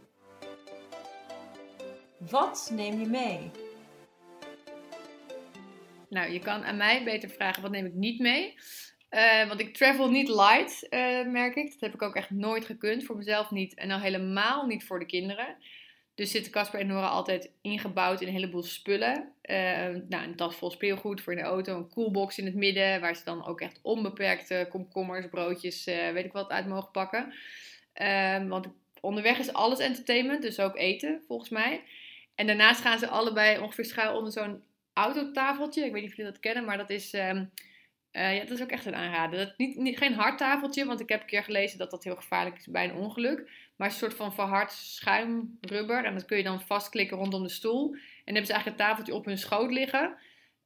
Wat 2.17 2.69
neem 2.73 2.99
je 2.99 3.07
mee? 3.07 3.51
Nou, 6.09 6.31
je 6.31 6.39
kan 6.39 6.63
aan 6.63 6.77
mij 6.77 7.03
beter 7.03 7.29
vragen, 7.29 7.61
wat 7.61 7.71
neem 7.71 7.85
ik 7.85 7.93
niet 7.93 8.19
mee? 8.19 8.55
Eh, 9.09 9.47
want 9.47 9.59
ik 9.59 9.73
travel 9.73 10.09
niet 10.09 10.27
light, 10.27 10.89
eh, 10.89 11.25
merk 11.25 11.55
ik. 11.55 11.71
Dat 11.71 11.79
heb 11.79 11.93
ik 11.93 12.01
ook 12.01 12.15
echt 12.15 12.29
nooit 12.29 12.65
gekund. 12.65 13.03
Voor 13.03 13.17
mezelf 13.17 13.51
niet. 13.51 13.73
En 13.73 13.91
al 13.91 13.99
helemaal 13.99 14.65
niet 14.65 14.83
voor 14.83 14.99
de 14.99 15.05
kinderen. 15.05 15.55
Dus 16.15 16.31
zitten 16.31 16.51
Casper 16.51 16.79
en 16.79 16.87
Nora 16.87 17.07
altijd 17.07 17.51
ingebouwd 17.61 18.21
in 18.21 18.27
een 18.27 18.33
heleboel 18.33 18.63
spullen. 18.63 19.31
Eh, 19.41 19.55
nou, 20.09 20.23
een 20.23 20.35
tas 20.35 20.55
vol 20.55 20.71
speelgoed 20.71 21.21
voor 21.21 21.33
in 21.33 21.39
de 21.39 21.45
auto. 21.45 21.77
Een 21.77 21.89
coolbox 21.89 22.37
in 22.37 22.45
het 22.45 22.55
midden. 22.55 23.01
Waar 23.01 23.15
ze 23.15 23.23
dan 23.23 23.45
ook 23.45 23.61
echt 23.61 23.79
onbeperkte 23.81 24.67
komkommers, 24.69 25.27
broodjes, 25.29 25.83
weet 25.85 26.25
ik 26.25 26.33
wat, 26.33 26.49
uit 26.49 26.67
mogen 26.67 26.91
pakken. 26.91 27.33
Want 28.47 28.67
onderweg 29.01 29.39
is 29.39 29.53
alles 29.53 29.79
entertainment. 29.79 30.41
Dus 30.41 30.59
ook 30.59 30.77
eten, 30.77 31.23
volgens 31.27 31.49
mij. 31.49 31.83
En 32.35 32.47
daarnaast 32.47 32.81
gaan 32.81 32.99
ze 32.99 33.07
allebei 33.07 33.59
ongeveer 33.59 33.85
schuil 33.85 34.17
onder 34.17 34.31
zo'n 34.31 34.63
autotafeltje. 34.93 35.85
Ik 35.85 35.91
weet 35.91 36.01
niet 36.01 36.11
of 36.11 36.17
jullie 36.17 36.31
dat 36.31 36.41
kennen, 36.41 36.65
maar 36.65 36.77
dat 36.77 36.89
is, 36.89 37.13
ehm, 37.13 37.45
eh, 38.17 38.35
ja, 38.35 38.39
dat 38.39 38.57
is 38.57 38.61
ook 38.61 38.69
echt 38.69 38.85
een 38.85 38.95
aanrader. 38.95 39.39
Dat, 39.45 39.57
niet, 39.57 39.77
niet, 39.77 39.97
geen 39.97 40.13
hard 40.13 40.37
tafeltje, 40.37 40.85
want 40.85 40.99
ik 40.99 41.09
heb 41.09 41.21
een 41.21 41.27
keer 41.27 41.43
gelezen 41.43 41.77
dat 41.77 41.91
dat 41.91 42.03
heel 42.03 42.15
gevaarlijk 42.15 42.57
is 42.57 42.67
bij 42.67 42.83
een 42.83 42.95
ongeluk. 42.95 43.49
Maar 43.75 43.87
een 43.87 43.93
soort 43.93 44.13
van 44.13 44.33
verhard 44.33 44.71
schuimrubber. 44.71 46.05
En 46.05 46.13
dat 46.13 46.25
kun 46.25 46.37
je 46.37 46.43
dan 46.43 46.61
vastklikken 46.61 47.17
rondom 47.17 47.43
de 47.43 47.49
stoel. 47.49 47.91
En 47.91 47.99
dan 48.25 48.33
hebben 48.33 48.45
ze 48.45 48.53
eigenlijk 48.53 48.79
een 48.81 48.87
tafeltje 48.87 49.13
op 49.13 49.25
hun 49.25 49.37
schoot 49.37 49.71
liggen. 49.71 50.17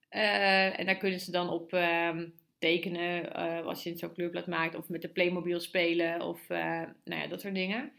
Eh, 0.10 0.80
en 0.80 0.86
daar 0.86 0.98
kunnen 0.98 1.20
ze 1.20 1.32
dan 1.32 1.50
op 1.50 1.74
ehm, 1.74 2.28
tekenen 2.60 3.34
eh, 3.34 3.66
als 3.66 3.84
je 3.84 3.98
zo'n 3.98 4.14
kleurblad 4.14 4.48
maakt. 4.48 4.76
Of 4.76 4.90
met 4.90 5.02
de 5.02 5.10
Playmobil 5.10 5.60
spelen. 5.60 6.22
Of 6.22 6.48
nou 6.48 6.94
ja, 7.04 7.28
dat 7.28 7.42
soort 7.42 7.56
dingen. 7.56 7.92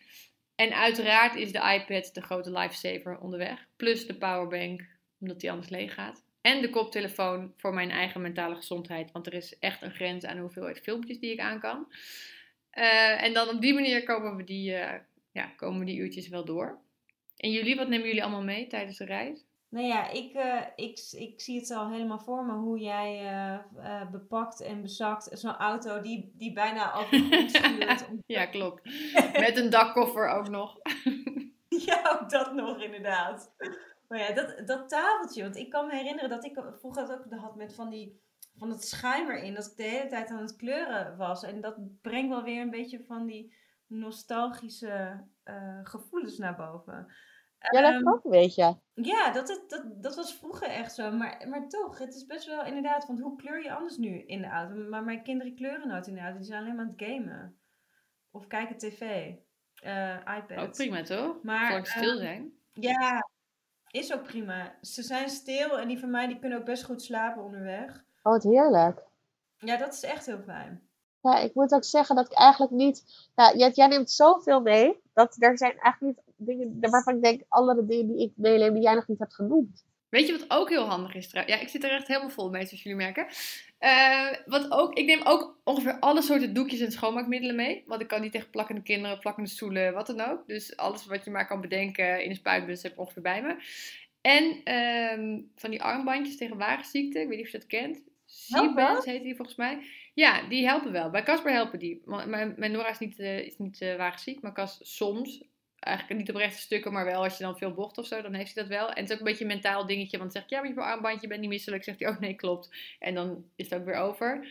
En 0.54 0.74
uiteraard 0.76 1.34
is 1.34 1.52
de 1.52 1.80
iPad 1.80 2.14
de 2.14 2.22
grote 2.22 2.50
lifesaver 2.50 3.18
onderweg. 3.18 3.66
Plus 3.76 4.06
de 4.06 4.14
powerbank, 4.14 4.86
omdat 5.20 5.40
die 5.40 5.50
anders 5.50 5.68
leeg 5.68 5.94
gaat. 5.94 6.24
En 6.42 6.60
de 6.60 6.70
koptelefoon 6.70 7.52
voor 7.56 7.74
mijn 7.74 7.90
eigen 7.90 8.20
mentale 8.20 8.54
gezondheid. 8.54 9.12
Want 9.12 9.26
er 9.26 9.34
is 9.34 9.58
echt 9.58 9.82
een 9.82 9.94
grens 9.94 10.24
aan 10.24 10.38
hoeveelheid 10.38 10.80
filmpjes 10.80 11.18
die 11.18 11.32
ik 11.32 11.40
aan 11.40 11.60
kan. 11.60 11.86
Eh, 12.70 13.22
en 13.22 13.32
dan 13.34 13.48
op 13.48 13.60
die 13.60 13.74
manier 13.74 14.02
komen 14.04 14.36
we 14.36 14.44
die, 14.44 14.74
eh, 14.74 14.98
ja, 15.32 15.46
komen 15.56 15.86
die 15.86 15.98
uurtjes 15.98 16.28
wel 16.28 16.44
door. 16.44 16.78
En 17.36 17.50
jullie, 17.50 17.76
wat 17.76 17.88
nemen 17.88 18.06
jullie 18.06 18.22
allemaal 18.22 18.42
mee 18.42 18.66
tijdens 18.66 18.98
de 18.98 19.04
reis? 19.04 19.44
Nou 19.68 19.86
ja, 19.86 20.10
ik, 20.10 20.32
eh, 20.34 20.60
ik, 20.76 20.98
ik 21.10 21.40
zie 21.40 21.58
het 21.60 21.70
al 21.70 21.90
helemaal 21.90 22.18
voor 22.18 22.44
me 22.44 22.52
hoe 22.52 22.78
jij 22.78 23.20
bepakt 24.10 24.60
en 24.60 24.82
bezakt 24.82 25.28
zo'n 25.38 25.56
auto 25.56 26.00
die, 26.00 26.32
die 26.34 26.52
bijna 26.52 26.94
over 26.94 27.10
de 27.10 27.24
grond 27.30 27.50
stuurt. 27.50 28.08
om- 28.08 28.22
Ja, 28.26 28.46
klopt. 28.46 28.84
Met 29.38 29.56
een 29.56 29.70
dakkoffer 29.70 30.28
ook 30.28 30.48
nog. 30.48 30.76
Ja, 31.86 32.18
ook 32.20 32.30
dat 32.30 32.54
nog 32.54 32.82
inderdaad. 32.82 33.52
Maar 34.12 34.20
ja, 34.20 34.32
dat, 34.32 34.66
dat 34.66 34.88
tafeltje, 34.88 35.42
want 35.42 35.56
ik 35.56 35.70
kan 35.70 35.86
me 35.86 35.94
herinneren 35.94 36.30
dat 36.30 36.44
ik 36.44 36.62
vroeger 36.78 37.06
dat 37.06 37.24
ook 37.24 37.40
had 37.40 37.56
met 37.56 37.74
van 37.74 37.90
die 37.90 38.20
van 38.56 38.70
het 38.70 38.84
schuim 38.84 39.30
erin, 39.30 39.54
dat 39.54 39.66
ik 39.66 39.76
de 39.76 39.82
hele 39.82 40.08
tijd 40.08 40.30
aan 40.30 40.42
het 40.42 40.56
kleuren 40.56 41.16
was. 41.16 41.42
En 41.42 41.60
dat 41.60 42.00
brengt 42.00 42.28
wel 42.28 42.42
weer 42.42 42.60
een 42.60 42.70
beetje 42.70 43.04
van 43.04 43.26
die 43.26 43.54
nostalgische 43.86 45.24
eh, 45.42 45.80
gevoelens 45.82 46.38
naar 46.38 46.56
boven. 46.56 47.06
Ja, 47.58 47.80
dat 47.80 47.92
Ehm, 47.92 48.08
ook 48.08 48.24
een 48.24 48.30
beetje. 48.30 48.80
ja, 48.94 49.32
dat, 49.32 49.48
het, 49.48 49.70
dat, 49.70 50.02
dat 50.02 50.14
was 50.16 50.34
vroeger 50.34 50.68
echt 50.68 50.94
zo. 50.94 51.10
Maar, 51.10 51.46
maar 51.48 51.68
toch, 51.68 51.98
het 51.98 52.14
is 52.14 52.26
best 52.26 52.46
wel 52.46 52.64
inderdaad, 52.64 53.06
want 53.06 53.20
hoe 53.20 53.36
kleur 53.36 53.62
je 53.62 53.74
anders 53.74 53.96
nu 53.96 54.18
in 54.18 54.40
de 54.40 54.48
auto? 54.48 54.74
Maar 54.74 55.04
mijn 55.04 55.22
kinderen 55.22 55.54
kleuren 55.54 55.88
nooit 55.88 56.06
in 56.06 56.14
de 56.14 56.20
auto, 56.20 56.38
die 56.38 56.46
zijn 56.46 56.62
alleen 56.62 56.76
maar 56.76 56.84
aan 56.84 56.94
het 56.96 57.08
gamen. 57.08 57.60
Of 58.30 58.46
kijken 58.46 58.78
tv, 58.78 59.32
eh 59.74 60.16
iPad. 60.16 60.58
Ook 60.58 60.72
prima 60.72 61.02
toch? 61.02 61.42
Maar, 61.42 61.66
Zolang 61.66 61.86
ze 61.86 61.98
stil 61.98 62.10
ehm, 62.10 62.18
zijn. 62.18 62.52
Ja, 62.72 63.30
is 63.92 64.12
ook 64.14 64.22
prima. 64.22 64.74
Ze 64.80 65.02
zijn 65.02 65.28
stil 65.28 65.78
en 65.78 65.88
die 65.88 65.98
van 65.98 66.10
mij 66.10 66.26
die 66.26 66.38
kunnen 66.38 66.58
ook 66.58 66.64
best 66.64 66.84
goed 66.84 67.02
slapen 67.02 67.42
onderweg. 67.42 68.04
Oh, 68.22 68.32
wat 68.32 68.42
heerlijk. 68.42 69.02
Ja, 69.56 69.76
dat 69.76 69.92
is 69.92 70.02
echt 70.02 70.26
heel 70.26 70.42
fijn. 70.44 70.82
Ja, 71.20 71.38
ik 71.38 71.54
moet 71.54 71.72
ook 71.72 71.84
zeggen 71.84 72.16
dat 72.16 72.26
ik 72.26 72.32
eigenlijk 72.32 72.72
niet... 72.72 73.04
Ja, 73.36 73.54
jij, 73.54 73.70
jij 73.70 73.86
neemt 73.86 74.10
zoveel 74.10 74.60
mee, 74.60 75.00
dat 75.12 75.36
er 75.38 75.58
zijn 75.58 75.78
eigenlijk 75.78 76.16
niet 76.16 76.34
dingen 76.36 76.90
waarvan 76.90 77.16
ik 77.16 77.22
denk, 77.22 77.42
andere 77.48 77.86
dingen 77.86 78.06
die 78.06 78.22
ik 78.22 78.32
meeneem 78.36 78.74
die 78.74 78.82
jij 78.82 78.94
nog 78.94 79.08
niet 79.08 79.18
hebt 79.18 79.34
genoemd. 79.34 79.84
Weet 80.12 80.26
je 80.26 80.38
wat 80.38 80.50
ook 80.50 80.68
heel 80.68 80.84
handig 80.84 81.14
is 81.14 81.28
trouwens? 81.28 81.56
Ja, 81.56 81.62
ik 81.62 81.68
zit 81.68 81.84
er 81.84 81.90
echt 81.90 82.06
helemaal 82.06 82.30
vol 82.30 82.50
mee, 82.50 82.66
zoals 82.66 82.82
jullie 82.82 82.98
merken. 82.98 83.26
Eh, 83.78 84.28
wat 84.46 84.70
ook, 84.70 84.94
ik 84.94 85.06
neem 85.06 85.20
ook 85.24 85.60
ongeveer 85.64 85.98
alle 85.98 86.22
soorten 86.22 86.54
doekjes 86.54 86.80
en 86.80 86.92
schoonmaakmiddelen 86.92 87.56
mee. 87.56 87.82
Want 87.86 88.00
ik 88.00 88.08
kan 88.08 88.20
niet 88.20 88.32
tegen 88.32 88.50
plakkende 88.50 88.82
kinderen, 88.82 89.18
plakkende 89.18 89.48
stoelen, 89.48 89.92
wat 89.92 90.06
dan 90.06 90.20
ook. 90.20 90.46
Dus 90.46 90.76
alles 90.76 91.06
wat 91.06 91.24
je 91.24 91.30
maar 91.30 91.46
kan 91.46 91.60
bedenken 91.60 92.24
in 92.24 92.30
een 92.30 92.36
spuitbus 92.36 92.82
heb 92.82 92.92
ik 92.92 92.98
ongeveer 92.98 93.22
bij 93.22 93.42
me. 93.42 93.56
En 94.20 94.60
ehm, 94.64 95.40
van 95.54 95.70
die 95.70 95.82
armbandjes 95.82 96.36
tegen 96.36 96.56
wagenziekte, 96.56 97.20
ik 97.20 97.28
weet 97.28 97.36
niet 97.36 97.46
of 97.46 97.52
je 97.52 97.58
dat 97.58 97.66
kent. 97.66 98.02
Seabands 98.24 99.04
heet 99.04 99.22
die 99.22 99.36
volgens 99.36 99.56
mij. 99.56 99.86
Ja, 100.14 100.48
die 100.48 100.66
helpen 100.66 100.92
wel. 100.92 101.10
Bij 101.10 101.22
Casper 101.22 101.52
helpen 101.52 101.78
die. 101.78 102.02
Mijn, 102.04 102.54
mijn 102.56 102.72
Nora 102.72 102.90
is 102.90 102.98
niet, 102.98 103.18
eh, 103.18 103.38
is 103.38 103.58
niet 103.58 103.80
eh, 103.80 103.96
wagenziek, 103.96 104.40
maar 104.42 104.52
Cas 104.52 104.78
soms. 104.82 105.42
Eigenlijk 105.82 106.18
niet 106.18 106.30
op 106.30 106.36
rechte 106.36 106.60
stukken, 106.60 106.92
maar 106.92 107.04
wel 107.04 107.22
als 107.22 107.36
je 107.38 107.44
dan 107.44 107.58
veel 107.58 107.74
bocht 107.74 107.98
of 107.98 108.06
zo, 108.06 108.22
dan 108.22 108.34
heeft 108.34 108.54
hij 108.54 108.62
dat 108.62 108.72
wel. 108.72 108.88
En 108.88 109.00
het 109.00 109.08
is 109.08 109.12
ook 109.12 109.18
een 109.18 109.24
beetje 109.24 109.44
een 109.44 109.50
mentaal 109.50 109.86
dingetje, 109.86 110.18
want 110.18 110.32
dan 110.32 110.42
zeg 110.42 110.42
ik, 110.42 110.50
ja, 110.50 110.58
maar 110.58 110.68
je 110.68 110.74
hebt 110.74 110.86
armbandje, 110.86 111.20
je 111.20 111.28
bent 111.28 111.40
niet 111.40 111.50
misselijk. 111.50 111.84
Zegt 111.84 112.00
hij, 112.00 112.08
oh 112.08 112.18
nee, 112.18 112.34
klopt. 112.34 112.70
En 112.98 113.14
dan 113.14 113.44
is 113.56 113.70
het 113.70 113.78
ook 113.78 113.84
weer 113.84 113.94
over. 113.94 114.46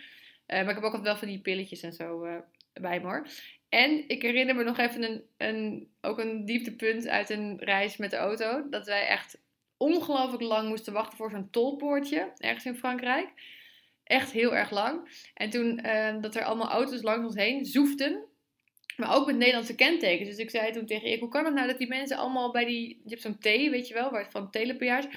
Eh, 0.46 0.60
maar 0.60 0.70
ik 0.70 0.76
heb 0.76 0.84
ook 0.84 0.84
altijd 0.84 1.04
wel 1.04 1.18
van 1.18 1.28
die 1.28 1.40
pilletjes 1.40 1.82
en 1.82 1.94
zo 1.94 2.24
eh, 2.24 2.36
bij 2.74 3.00
me 3.00 3.06
hoor. 3.06 3.28
En 3.70 4.10
ik 4.10 4.22
herinner 4.22 4.56
me 4.56 4.64
nog 4.64 4.78
even 4.78 5.04
een, 5.04 5.24
een, 5.38 5.90
ook 6.02 6.20
een 6.20 6.46
dieptepunt 6.46 7.08
uit 7.08 7.30
een 7.30 7.58
reis 7.60 7.98
met 7.98 8.12
de 8.12 8.18
auto. 8.18 8.70
Dat 8.70 8.86
wij 8.86 9.08
echt 9.08 9.38
ongelooflijk 9.78 10.44
lang 10.44 10.70
moesten 10.70 10.94
wachten 10.94 11.18
voor 11.18 11.30
zo'n 11.30 11.50
tolpoortje, 11.50 12.32
ergens 12.38 12.66
in 12.66 12.76
Frankrijk. 12.76 13.30
Echt 14.04 14.32
heel 14.32 14.56
erg 14.56 14.72
lang. 14.72 15.28
En 15.34 15.50
toen 15.50 15.80
eh, 15.80 16.22
dat 16.22 16.36
er 16.36 16.44
allemaal 16.44 16.70
auto's 16.70 17.02
langs 17.02 17.26
ons 17.26 17.36
heen 17.36 17.66
zoefden. 17.66 18.26
Maar 18.98 19.16
ook 19.16 19.26
met 19.26 19.36
Nederlandse 19.36 19.76
kentekens. 19.76 20.30
Dus 20.30 20.38
ik 20.38 20.50
zei 20.50 20.72
toen 20.72 20.86
tegen 20.86 21.08
Erik, 21.08 21.20
hoe 21.20 21.30
kan 21.30 21.46
het 21.46 21.54
nou 21.54 21.68
dat 21.68 21.78
die 21.78 21.88
mensen 21.88 22.18
allemaal 22.18 22.52
bij 22.52 22.66
die... 22.66 22.88
Je 22.88 23.10
hebt 23.10 23.22
zo'n 23.22 23.38
T, 23.40 23.44
weet 23.44 23.88
je 23.88 23.94
wel, 23.94 24.12
waar 24.12 24.22
het 24.22 24.32
van 24.32 24.52
telepeage. 24.52 25.10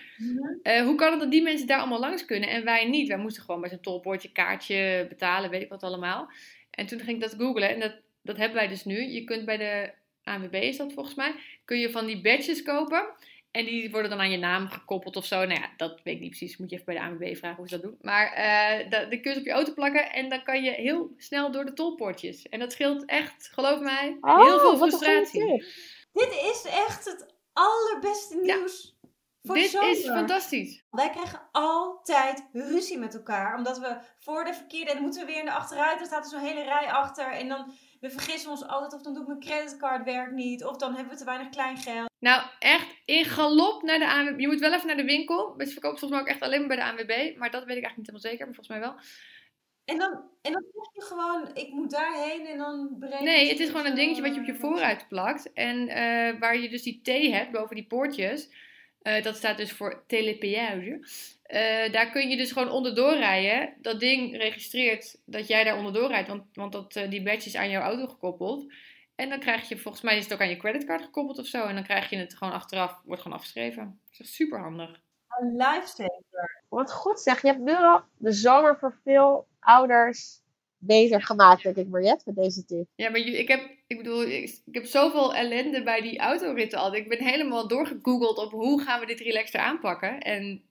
Eh, 0.62 0.82
hoe 0.82 0.94
kan 0.94 1.10
het 1.10 1.20
dat 1.20 1.30
die 1.30 1.42
mensen 1.42 1.66
daar 1.66 1.78
allemaal 1.78 2.00
langs 2.00 2.24
kunnen 2.24 2.48
en 2.48 2.64
wij 2.64 2.88
niet? 2.88 3.08
Wij 3.08 3.18
moesten 3.18 3.42
gewoon 3.42 3.60
bij 3.60 3.70
zo'n 3.70 3.80
tolbordje, 3.80 4.32
kaartje 4.32 5.06
betalen, 5.08 5.50
weet 5.50 5.62
ik 5.62 5.68
wat 5.68 5.82
allemaal. 5.82 6.30
En 6.70 6.86
toen 6.86 7.00
ging 7.00 7.16
ik 7.16 7.22
dat 7.22 7.34
googlen 7.38 7.68
en 7.68 7.80
dat, 7.80 7.94
dat 8.22 8.36
hebben 8.36 8.56
wij 8.56 8.68
dus 8.68 8.84
nu. 8.84 9.02
Je 9.02 9.24
kunt 9.24 9.44
bij 9.44 9.56
de 9.56 9.92
ANWB, 10.24 10.54
is 10.54 10.76
dat 10.76 10.92
volgens 10.92 11.14
mij, 11.14 11.34
kun 11.64 11.78
je 11.78 11.90
van 11.90 12.06
die 12.06 12.20
badges 12.20 12.62
kopen. 12.62 13.06
En 13.54 13.64
die 13.64 13.90
worden 13.90 14.10
dan 14.10 14.18
aan 14.20 14.30
je 14.30 14.36
naam 14.38 14.68
gekoppeld 14.68 15.16
of 15.16 15.24
zo. 15.24 15.36
Nou 15.36 15.60
ja, 15.60 15.70
dat 15.76 16.00
weet 16.04 16.14
ik 16.14 16.20
niet 16.20 16.28
precies. 16.28 16.56
Moet 16.56 16.70
je 16.70 16.74
even 16.76 16.86
bij 16.86 16.94
de 16.94 17.00
ANWB 17.00 17.36
vragen 17.36 17.56
hoe 17.56 17.68
ze 17.68 17.74
dat 17.74 17.82
doen. 17.82 17.98
Maar 18.00 18.32
eh 18.32 19.20
kun 19.22 19.32
je 19.32 19.38
op 19.38 19.44
je 19.44 19.52
auto 19.52 19.72
plakken 19.72 20.12
en 20.12 20.28
dan 20.28 20.42
kan 20.42 20.62
je 20.62 20.70
heel 20.70 21.14
snel 21.16 21.50
door 21.50 21.64
de 21.64 21.72
tolpoortjes. 21.72 22.48
En 22.48 22.58
dat 22.58 22.72
scheelt 22.72 23.04
echt, 23.04 23.50
geloof 23.52 23.80
mij, 23.80 24.16
heel 24.20 24.54
Oh, 24.54 24.60
veel 24.60 24.76
frustratie. 24.76 25.64
Dit 26.12 26.30
is 26.32 26.64
echt 26.70 27.04
het 27.04 27.34
allerbeste 27.52 28.36
Ja. 28.42 28.56
nieuws. 28.56 28.92
Voor 29.42 29.54
Dit 29.54 29.70
zomer. 29.70 29.90
is 29.90 30.06
fantastisch. 30.06 30.84
Wij 30.90 31.10
krijgen 31.10 31.40
altijd 31.52 32.48
ruzie 32.52 32.98
met 32.98 33.14
elkaar. 33.14 33.56
Omdat 33.56 33.78
we 33.78 33.96
voor 34.18 34.44
de 34.44 34.54
verkeerde... 34.54 34.90
En 34.90 34.94
dan 34.96 35.04
moeten 35.04 35.20
we 35.26 35.32
weer 35.32 35.38
in 35.40 35.44
de 35.44 35.52
achteruit. 35.52 35.98
Dan 35.98 36.06
staat 36.06 36.24
er 36.24 36.30
zo'n 36.30 36.46
hele 36.48 36.62
rij 36.62 36.86
achter. 36.92 37.32
En 37.32 37.48
dan... 37.48 37.72
We 38.04 38.10
vergissen 38.10 38.50
ons 38.50 38.66
altijd. 38.66 38.92
Of 38.92 39.02
dan 39.02 39.14
doet 39.14 39.26
mijn 39.26 39.40
creditcard 39.40 40.04
werkt 40.04 40.32
niet. 40.32 40.64
Of 40.64 40.76
dan 40.76 40.94
hebben 40.94 41.12
we 41.12 41.18
te 41.18 41.24
weinig 41.24 41.48
kleingeld. 41.48 42.10
Nou, 42.18 42.42
echt 42.58 42.86
in 43.04 43.24
galop 43.24 43.82
naar 43.82 43.98
de 43.98 44.10
ANWB. 44.10 44.40
Je 44.40 44.46
moet 44.46 44.60
wel 44.60 44.72
even 44.72 44.86
naar 44.86 44.96
de 44.96 45.04
winkel. 45.04 45.54
Ze 45.58 45.66
verkopen 45.66 45.98
volgens 45.98 46.10
mij 46.10 46.20
ook 46.20 46.26
echt 46.26 46.40
alleen 46.40 46.58
maar 46.58 46.68
bij 46.68 46.76
de 46.76 46.84
ANWB. 46.84 47.38
Maar 47.38 47.50
dat 47.50 47.64
weet 47.64 47.76
ik 47.76 47.84
eigenlijk 47.84 47.96
niet 47.96 48.06
helemaal 48.06 48.30
zeker. 48.30 48.46
Maar 48.46 48.54
volgens 48.54 48.68
mij 48.68 48.80
wel. 48.80 48.94
En 49.84 49.98
dan, 49.98 50.12
en 50.42 50.52
dan 50.52 50.64
zeg 50.72 50.92
je 50.92 51.02
gewoon... 51.02 51.50
Ik 51.54 51.70
moet 51.72 51.90
daarheen. 51.90 52.46
En 52.46 52.58
dan 52.58 52.96
breek 52.98 53.20
Nee, 53.20 53.48
het 53.48 53.60
is 53.60 53.68
gewoon 53.68 53.86
een 53.86 53.94
dingetje 53.94 54.22
wat 54.22 54.34
je 54.34 54.40
op 54.40 54.46
je 54.46 54.54
vooruit 54.54 55.08
plakt. 55.08 55.52
En 55.52 55.88
eh, 55.88 56.40
waar 56.40 56.58
je 56.58 56.68
dus 56.68 56.82
die 56.82 57.00
T 57.02 57.32
hebt 57.32 57.52
boven 57.52 57.76
die 57.76 57.86
poortjes. 57.86 58.48
Eh, 59.04 59.22
dat 59.22 59.36
staat 59.36 59.56
dus 59.56 59.72
voor 59.72 60.02
telepéage. 60.06 61.06
Eh, 61.42 61.92
daar 61.92 62.10
kun 62.10 62.28
je 62.28 62.36
dus 62.36 62.52
gewoon 62.52 62.70
onderdoor 62.70 63.16
rijden. 63.16 63.74
Dat 63.80 64.00
ding 64.00 64.36
registreert 64.36 65.20
dat 65.24 65.46
jij 65.46 65.64
daar 65.64 65.76
onderdoor 65.76 66.08
rijdt. 66.08 66.28
Want, 66.28 66.44
want 66.52 66.72
dat, 66.72 66.96
eh, 66.96 67.10
die 67.10 67.22
badge 67.22 67.48
is 67.48 67.56
aan 67.56 67.70
jouw 67.70 67.82
auto 67.82 68.06
gekoppeld. 68.06 68.72
En 69.14 69.28
dan 69.28 69.38
krijg 69.40 69.68
je, 69.68 69.78
volgens 69.78 70.02
mij 70.02 70.16
is 70.16 70.24
het 70.24 70.32
ook 70.32 70.40
aan 70.40 70.48
je 70.48 70.56
creditcard 70.56 71.02
gekoppeld 71.02 71.38
of 71.38 71.46
zo. 71.46 71.64
En 71.64 71.74
dan 71.74 71.84
krijg 71.84 72.10
je 72.10 72.16
het 72.16 72.36
gewoon 72.36 72.52
achteraf, 72.52 73.00
wordt 73.04 73.22
gewoon 73.22 73.38
afgeschreven. 73.38 73.84
Dat 73.84 74.12
is 74.12 74.20
echt 74.20 74.28
super 74.28 74.60
handig. 74.60 75.00
Een 75.28 75.56
lifesaver. 75.56 76.62
Wat 76.68 76.92
goed 76.92 77.20
zeg, 77.20 77.42
je 77.42 77.46
hebt 77.46 77.60
nu 77.60 77.74
al 77.74 78.02
de 78.16 78.32
zomer 78.32 78.78
voor 78.78 78.98
veel 79.02 79.46
ouders 79.60 80.40
beter 80.86 81.22
gemaakt, 81.22 81.62
denk 81.62 81.76
ik, 81.76 81.88
Mariette, 81.88 82.22
met 82.26 82.34
deze 82.44 82.64
tip. 82.64 82.86
Ja, 82.94 83.10
maar 83.10 83.20
ik 83.20 83.48
heb, 83.48 83.70
ik 83.86 83.96
bedoel, 83.96 84.22
ik, 84.22 84.60
ik 84.66 84.74
heb 84.74 84.84
zoveel 84.84 85.34
ellende 85.34 85.82
bij 85.82 86.00
die 86.00 86.18
autoritten 86.18 86.78
al. 86.78 86.94
Ik 86.94 87.08
ben 87.08 87.22
helemaal 87.24 87.68
doorgegoogeld 87.68 88.38
op 88.38 88.50
hoe 88.50 88.80
gaan 88.82 89.00
we 89.00 89.06
dit 89.06 89.20
relaxter 89.20 89.60
aanpakken. 89.60 90.20
En 90.20 90.62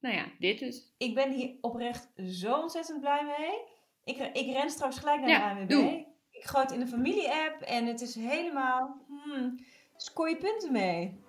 nou 0.00 0.14
ja, 0.14 0.24
dit 0.38 0.58
dus. 0.58 0.82
Ik 0.98 1.14
ben 1.14 1.32
hier 1.32 1.50
oprecht 1.60 2.08
zo 2.30 2.60
ontzettend 2.60 3.00
blij 3.00 3.24
mee. 3.24 3.58
Ik, 4.04 4.30
ik 4.32 4.52
ren 4.52 4.70
straks 4.70 4.98
gelijk 4.98 5.20
naar 5.20 5.28
Ja, 5.30 5.54
de 5.54 5.60
ANWB. 5.60 5.68
doe. 5.70 6.06
Ik 6.30 6.44
gooi 6.44 6.64
het 6.64 6.72
in 6.74 6.80
de 6.80 6.86
familie-app 6.86 7.60
en 7.60 7.86
het 7.86 8.00
is 8.00 8.14
helemaal... 8.14 8.96
Hmm, 9.24 9.58
scoor 9.96 10.28
je 10.28 10.36
punten 10.36 10.72
mee. 10.72 11.20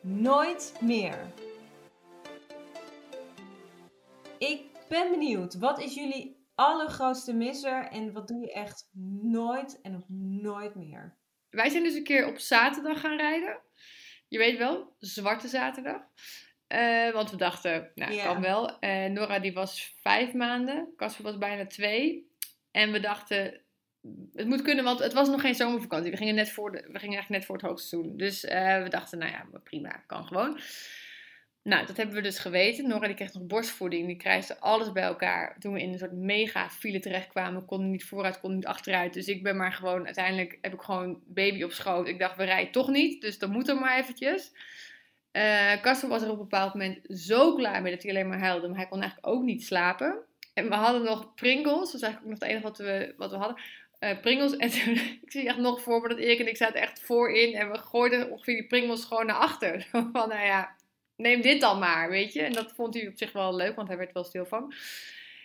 Nooit 0.00 0.74
meer. 0.80 1.18
Ik 4.38 4.62
ben 4.88 5.10
benieuwd. 5.10 5.58
Wat 5.58 5.80
is 5.80 5.94
jullie 5.94 6.36
allergrootste 6.58 7.32
misser 7.32 7.88
en 7.88 8.12
wat 8.12 8.28
doe 8.28 8.40
je 8.40 8.52
echt 8.52 8.88
nooit 9.22 9.80
en 9.80 9.96
ook 9.96 10.08
nooit 10.42 10.74
meer? 10.74 11.16
Wij 11.50 11.68
zijn 11.68 11.82
dus 11.82 11.94
een 11.94 12.04
keer 12.04 12.26
op 12.26 12.38
zaterdag 12.38 13.00
gaan 13.00 13.16
rijden. 13.16 13.58
Je 14.28 14.38
weet 14.38 14.58
wel, 14.58 14.94
zwarte 14.98 15.48
zaterdag. 15.48 16.02
Eh, 16.66 17.10
want 17.12 17.30
we 17.30 17.36
dachten, 17.36 17.90
nou, 17.94 18.12
Ja. 18.12 18.24
kan 18.24 18.40
wel. 18.40 18.78
Eh, 18.78 19.10
Nora 19.10 19.38
die 19.38 19.52
was 19.52 19.94
vijf 20.02 20.32
maanden. 20.32 20.92
Casper 20.96 21.24
was 21.24 21.38
bijna 21.38 21.66
twee. 21.66 22.30
En 22.70 22.92
we 22.92 23.00
dachten, 23.00 23.60
het 24.32 24.46
moet 24.46 24.62
kunnen, 24.62 24.84
want 24.84 24.98
het 24.98 25.12
was 25.12 25.28
nog 25.28 25.40
geen 25.40 25.54
zomervakantie. 25.54 26.10
We 26.10 26.16
gingen, 26.16 26.34
net 26.34 26.50
voor 26.50 26.72
de, 26.72 26.78
we 26.78 26.98
gingen 26.98 27.14
eigenlijk 27.16 27.28
net 27.28 27.44
voor 27.44 27.56
het 27.56 27.64
hoogseizoen. 27.64 28.16
Dus 28.16 28.44
eh, 28.44 28.82
we 28.82 28.88
dachten, 28.88 29.18
nou 29.18 29.30
ja, 29.32 29.46
prima, 29.64 29.90
kan 30.06 30.26
gewoon. 30.26 30.58
Nou, 31.62 31.86
dat 31.86 31.96
hebben 31.96 32.14
we 32.14 32.22
dus 32.22 32.38
geweten. 32.38 32.88
Nora 32.88 33.06
die 33.06 33.16
kreeg 33.16 33.32
nog 33.32 33.46
borstvoeding. 33.46 34.06
Die 34.06 34.16
krijgde 34.16 34.60
alles 34.60 34.92
bij 34.92 35.02
elkaar. 35.02 35.56
Toen 35.58 35.72
we 35.72 35.80
in 35.80 35.92
een 35.92 35.98
soort 35.98 36.12
mega 36.12 36.70
file 36.70 36.98
terechtkwamen, 36.98 37.64
konden 37.64 37.90
niet 37.90 38.04
vooruit, 38.04 38.40
konden 38.40 38.58
niet 38.58 38.68
achteruit. 38.68 39.14
Dus 39.14 39.26
ik 39.26 39.42
ben 39.42 39.56
maar 39.56 39.72
gewoon, 39.72 40.04
uiteindelijk 40.04 40.58
heb 40.60 40.74
ik 40.74 40.80
gewoon 40.80 41.22
baby 41.26 41.62
op 41.62 41.72
schoot. 41.72 42.08
Ik 42.08 42.18
dacht, 42.18 42.36
we 42.36 42.44
rijden 42.44 42.72
toch 42.72 42.88
niet, 42.88 43.20
dus 43.20 43.38
dan 43.38 43.50
moet 43.50 43.68
er 43.68 43.78
maar 43.78 43.98
eventjes. 43.98 44.52
Casper 45.82 46.08
was 46.08 46.22
er 46.22 46.30
op 46.30 46.38
een 46.38 46.48
bepaald 46.48 46.74
moment 46.74 46.98
zo 47.08 47.54
klaar 47.54 47.82
mee 47.82 47.92
dat 47.92 48.02
hij 48.02 48.10
alleen 48.10 48.28
maar 48.28 48.38
huilde. 48.38 48.68
Maar 48.68 48.76
hij 48.76 48.86
kon 48.86 49.00
eigenlijk 49.00 49.32
ook 49.32 49.42
niet 49.42 49.64
slapen. 49.64 50.18
En 50.54 50.68
we 50.68 50.74
hadden 50.74 51.02
nog 51.02 51.34
Pringles. 51.34 51.92
Dat 51.92 51.94
is 51.94 52.02
eigenlijk 52.02 52.22
ook 52.22 52.30
nog 52.30 52.38
het 52.38 52.48
enige 52.48 52.62
wat 52.62 52.78
we, 52.78 53.14
wat 53.16 53.30
we 53.30 53.36
hadden. 53.36 53.62
Eh, 53.98 54.20
Pringles. 54.20 54.56
En 54.56 54.68
ik 55.24 55.32
zie 55.32 55.48
echt 55.48 55.58
nog 55.58 55.82
voor 55.82 56.00
me 56.00 56.08
dat 56.08 56.18
Erik 56.18 56.38
en 56.38 56.48
ik 56.48 56.56
zaten 56.56 56.80
echt 56.80 57.00
voorin. 57.00 57.54
En 57.54 57.70
we 57.70 57.78
gooiden 57.78 58.30
ongeveer 58.30 58.54
die 58.54 58.66
Pringles 58.66 59.04
gewoon 59.04 59.26
naar 59.26 59.36
achter. 59.36 59.86
Van, 60.12 60.28
nou 60.28 60.44
ja, 60.44 60.76
neem 61.18 61.40
dit 61.40 61.60
dan 61.60 61.78
maar, 61.78 62.10
weet 62.10 62.32
je. 62.32 62.42
En 62.42 62.52
dat 62.52 62.72
vond 62.72 62.94
hij 62.94 63.08
op 63.08 63.16
zich 63.16 63.32
wel 63.32 63.56
leuk, 63.56 63.76
want 63.76 63.88
hij 63.88 63.96
werd 63.96 64.12
wel 64.12 64.24
stil 64.24 64.46
van. 64.46 64.72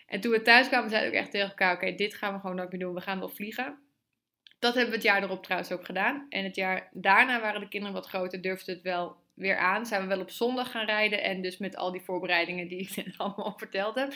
En 0.07 0.19
toen 0.19 0.31
we 0.31 0.41
thuis 0.41 0.67
kwamen, 0.67 0.89
zeiden 0.89 1.11
we 1.11 1.17
ook 1.17 1.23
echt 1.23 1.31
tegen 1.31 1.49
elkaar... 1.49 1.75
Oké, 1.75 1.95
dit 1.95 2.13
gaan 2.13 2.33
we 2.33 2.39
gewoon 2.39 2.55
nooit 2.55 2.71
meer 2.71 2.79
doen. 2.79 2.93
We 2.93 3.01
gaan 3.01 3.19
wel 3.19 3.29
vliegen. 3.29 3.77
Dat 4.59 4.73
hebben 4.73 4.91
we 4.91 4.97
het 4.97 5.05
jaar 5.05 5.23
erop 5.23 5.43
trouwens 5.43 5.71
ook 5.71 5.85
gedaan. 5.85 6.25
En 6.29 6.43
het 6.43 6.55
jaar 6.55 6.89
daarna 6.91 7.41
waren 7.41 7.61
de 7.61 7.67
kinderen 7.67 7.95
wat 7.95 8.07
groter, 8.07 8.41
durfden 8.41 8.73
het 8.73 8.83
wel 8.83 9.15
weer 9.33 9.57
aan. 9.57 9.85
Zijn 9.85 10.01
we 10.01 10.07
wel 10.07 10.19
op 10.19 10.29
zondag 10.29 10.71
gaan 10.71 10.85
rijden. 10.85 11.23
En 11.23 11.41
dus 11.41 11.57
met 11.57 11.75
al 11.75 11.91
die 11.91 12.01
voorbereidingen 12.01 12.67
die 12.67 12.79
ik 12.79 12.95
net 12.95 13.17
allemaal 13.21 13.53
verteld 13.57 13.95
heb. 13.95 14.13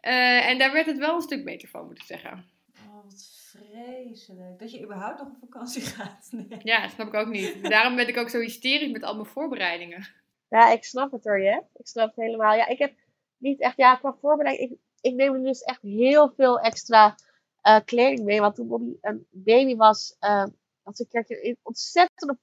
Eh, 0.00 0.48
en 0.48 0.58
daar 0.58 0.72
werd 0.72 0.86
het 0.86 0.98
wel 0.98 1.14
een 1.14 1.20
stuk 1.20 1.44
beter 1.44 1.68
van, 1.68 1.86
moet 1.86 1.98
ik 1.98 2.04
zeggen. 2.04 2.46
Oh, 2.86 3.04
wat 3.04 3.40
vreselijk. 3.50 4.58
Dat 4.58 4.72
je 4.72 4.82
überhaupt 4.82 5.18
nog 5.18 5.28
op 5.28 5.36
vakantie 5.40 5.82
gaat. 5.96 6.28
Nee. 6.30 6.60
Ja, 6.62 6.88
snap 6.88 7.06
ik 7.06 7.14
ook 7.14 7.28
niet. 7.28 7.70
Daarom 7.70 7.96
ben 7.96 8.08
ik 8.08 8.16
ook 8.16 8.28
zo 8.28 8.40
hysterisch 8.40 8.92
met 8.92 9.02
al 9.02 9.14
mijn 9.14 9.26
voorbereidingen. 9.26 10.06
Ja, 10.50 10.70
ik 10.70 10.84
snap 10.84 11.12
het 11.12 11.24
hoor, 11.24 11.40
je. 11.40 11.62
Ik 11.74 11.86
snap 11.86 12.06
het 12.06 12.16
helemaal. 12.16 12.54
Ja, 12.54 12.66
ik 12.66 12.78
heb 12.78 12.94
niet 13.36 13.60
echt, 13.60 13.76
ja, 13.76 13.96
qua 13.96 14.16
voorbereiding. 14.20 14.70
Ik, 14.70 14.78
ik 15.00 15.14
neem 15.14 15.42
dus 15.42 15.62
echt 15.62 15.82
heel 15.82 16.32
veel 16.36 16.60
extra 16.60 17.14
eh, 17.60 17.80
kleding 17.84 18.24
mee. 18.24 18.40
Want 18.40 18.54
toen 18.54 18.68
Bobby 18.68 18.96
een 19.00 19.26
baby 19.30 19.76
was, 19.76 20.16
uh, 20.20 20.44
had 20.82 20.96
ze 20.96 21.02
een 21.02 21.08
keertje 21.08 21.48
een 21.48 21.58
ontzettende 21.62 22.38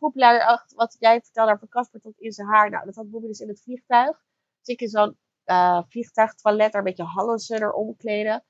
acht. 0.46 0.74
Wat 0.74 0.96
jij 1.00 1.22
vertelde 1.22 1.52
over 1.52 1.68
Casper 1.68 2.02
tot 2.02 2.20
in 2.20 2.32
zijn 2.32 2.48
haar. 2.48 2.70
Nou, 2.70 2.86
dat 2.86 2.96
had 2.96 3.10
Bobby 3.10 3.28
dus 3.28 3.40
in 3.40 3.48
het 3.48 3.62
vliegtuig. 3.62 4.24
Dus 4.60 4.76
ik 4.76 4.82
in 4.82 4.90
zo'n 4.90 5.18
uh, 5.46 5.82
vliegtuigtoilet 5.88 6.72
daar 6.72 6.82
een 6.82 6.88
beetje 6.88 7.04
Hallensen 7.04 7.60
er 7.60 7.74
omkleden. 7.74 8.44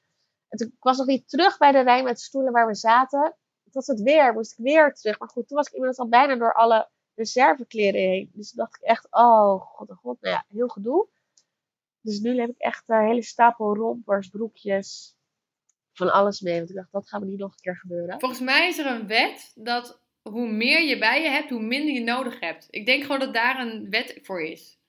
En 0.48 0.58
toen 0.58 0.67
ik 0.67 0.84
was 0.84 0.98
nog 0.98 1.08
niet 1.08 1.30
terug 1.30 1.58
bij 1.58 1.72
de 1.72 1.80
rij 1.80 2.04
met 2.04 2.20
stoelen 2.20 2.54
waar 2.54 2.67
we 2.67 2.76
zaten. 2.76 3.36
Het 3.63 3.74
was 3.74 3.88
het 3.88 4.02
weer, 4.02 4.34
moest 4.34 4.52
ik 4.52 4.65
weer 4.65 4.93
terug. 4.93 5.20
Maar 5.20 5.30
goed, 5.30 5.48
toen 5.48 5.58
was 5.58 5.67
ik 5.67 5.74
inmiddels 5.74 6.00
al 6.00 6.10
bijna 6.10 6.36
door 6.36 6.54
alle 6.54 6.89
reservekleren 7.17 8.01
heen. 8.01 8.32
Dus 8.34 8.49
toen 8.49 8.58
dacht 8.58 8.75
ik 8.75 8.82
echt, 8.82 9.08
oh 9.10 9.62
god, 9.62 9.89
oh 9.89 9.97
god, 9.97 10.21
nou 10.21 10.34
ja, 10.36 10.45
heel 10.49 10.67
gedoe. 10.67 11.08
Dus 12.01 12.19
nu 12.19 12.39
heb 12.39 12.49
ik 12.49 12.58
echt 12.58 12.84
een 12.88 13.06
hele 13.06 13.23
stapel 13.23 13.75
rompers, 13.75 14.27
broekjes, 14.27 15.17
van 15.93 16.13
alles 16.13 16.41
mee. 16.41 16.58
Want 16.58 16.69
ik 16.69 16.75
dacht, 16.75 16.91
dat 16.91 17.10
gaat 17.10 17.21
me 17.21 17.27
niet 17.27 17.39
nog 17.39 17.51
een 17.51 17.62
keer 17.62 17.77
gebeuren. 17.77 18.19
Volgens 18.19 18.41
mij 18.41 18.67
is 18.67 18.77
er 18.77 18.86
een 18.86 19.08
wet 19.08 19.51
dat 19.56 20.01
hoe 20.21 20.47
meer 20.47 20.82
je 20.82 20.97
bij 20.97 21.21
je 21.21 21.30
hebt, 21.30 21.49
hoe 21.49 21.62
minder 21.62 21.93
je 21.93 22.03
nodig 22.03 22.39
hebt. 22.39 22.67
Ik 22.69 22.86
denk 22.86 23.03
gewoon 23.03 23.19
dat 23.19 23.34
daar 23.34 23.60
een 23.60 23.89
wet 23.89 24.19
voor 24.21 24.41
is. 24.41 24.80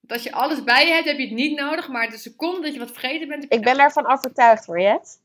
Want 0.00 0.12
als 0.12 0.22
je 0.22 0.32
alles 0.32 0.64
bij 0.64 0.86
je 0.86 0.92
hebt, 0.92 1.06
heb 1.06 1.18
je 1.18 1.26
het 1.26 1.34
niet 1.34 1.58
nodig. 1.58 1.88
Maar 1.88 2.10
de 2.10 2.16
seconde 2.16 2.60
dat 2.60 2.72
je 2.72 2.78
wat 2.78 2.90
vergeten 2.90 3.28
bent... 3.28 3.42
heb 3.42 3.52
je 3.52 3.58
Ik 3.58 3.64
ben 3.64 3.76
daarvan 3.76 4.06
overtuigd 4.06 4.66
hoor, 4.66 4.80
Jet. 4.80 5.22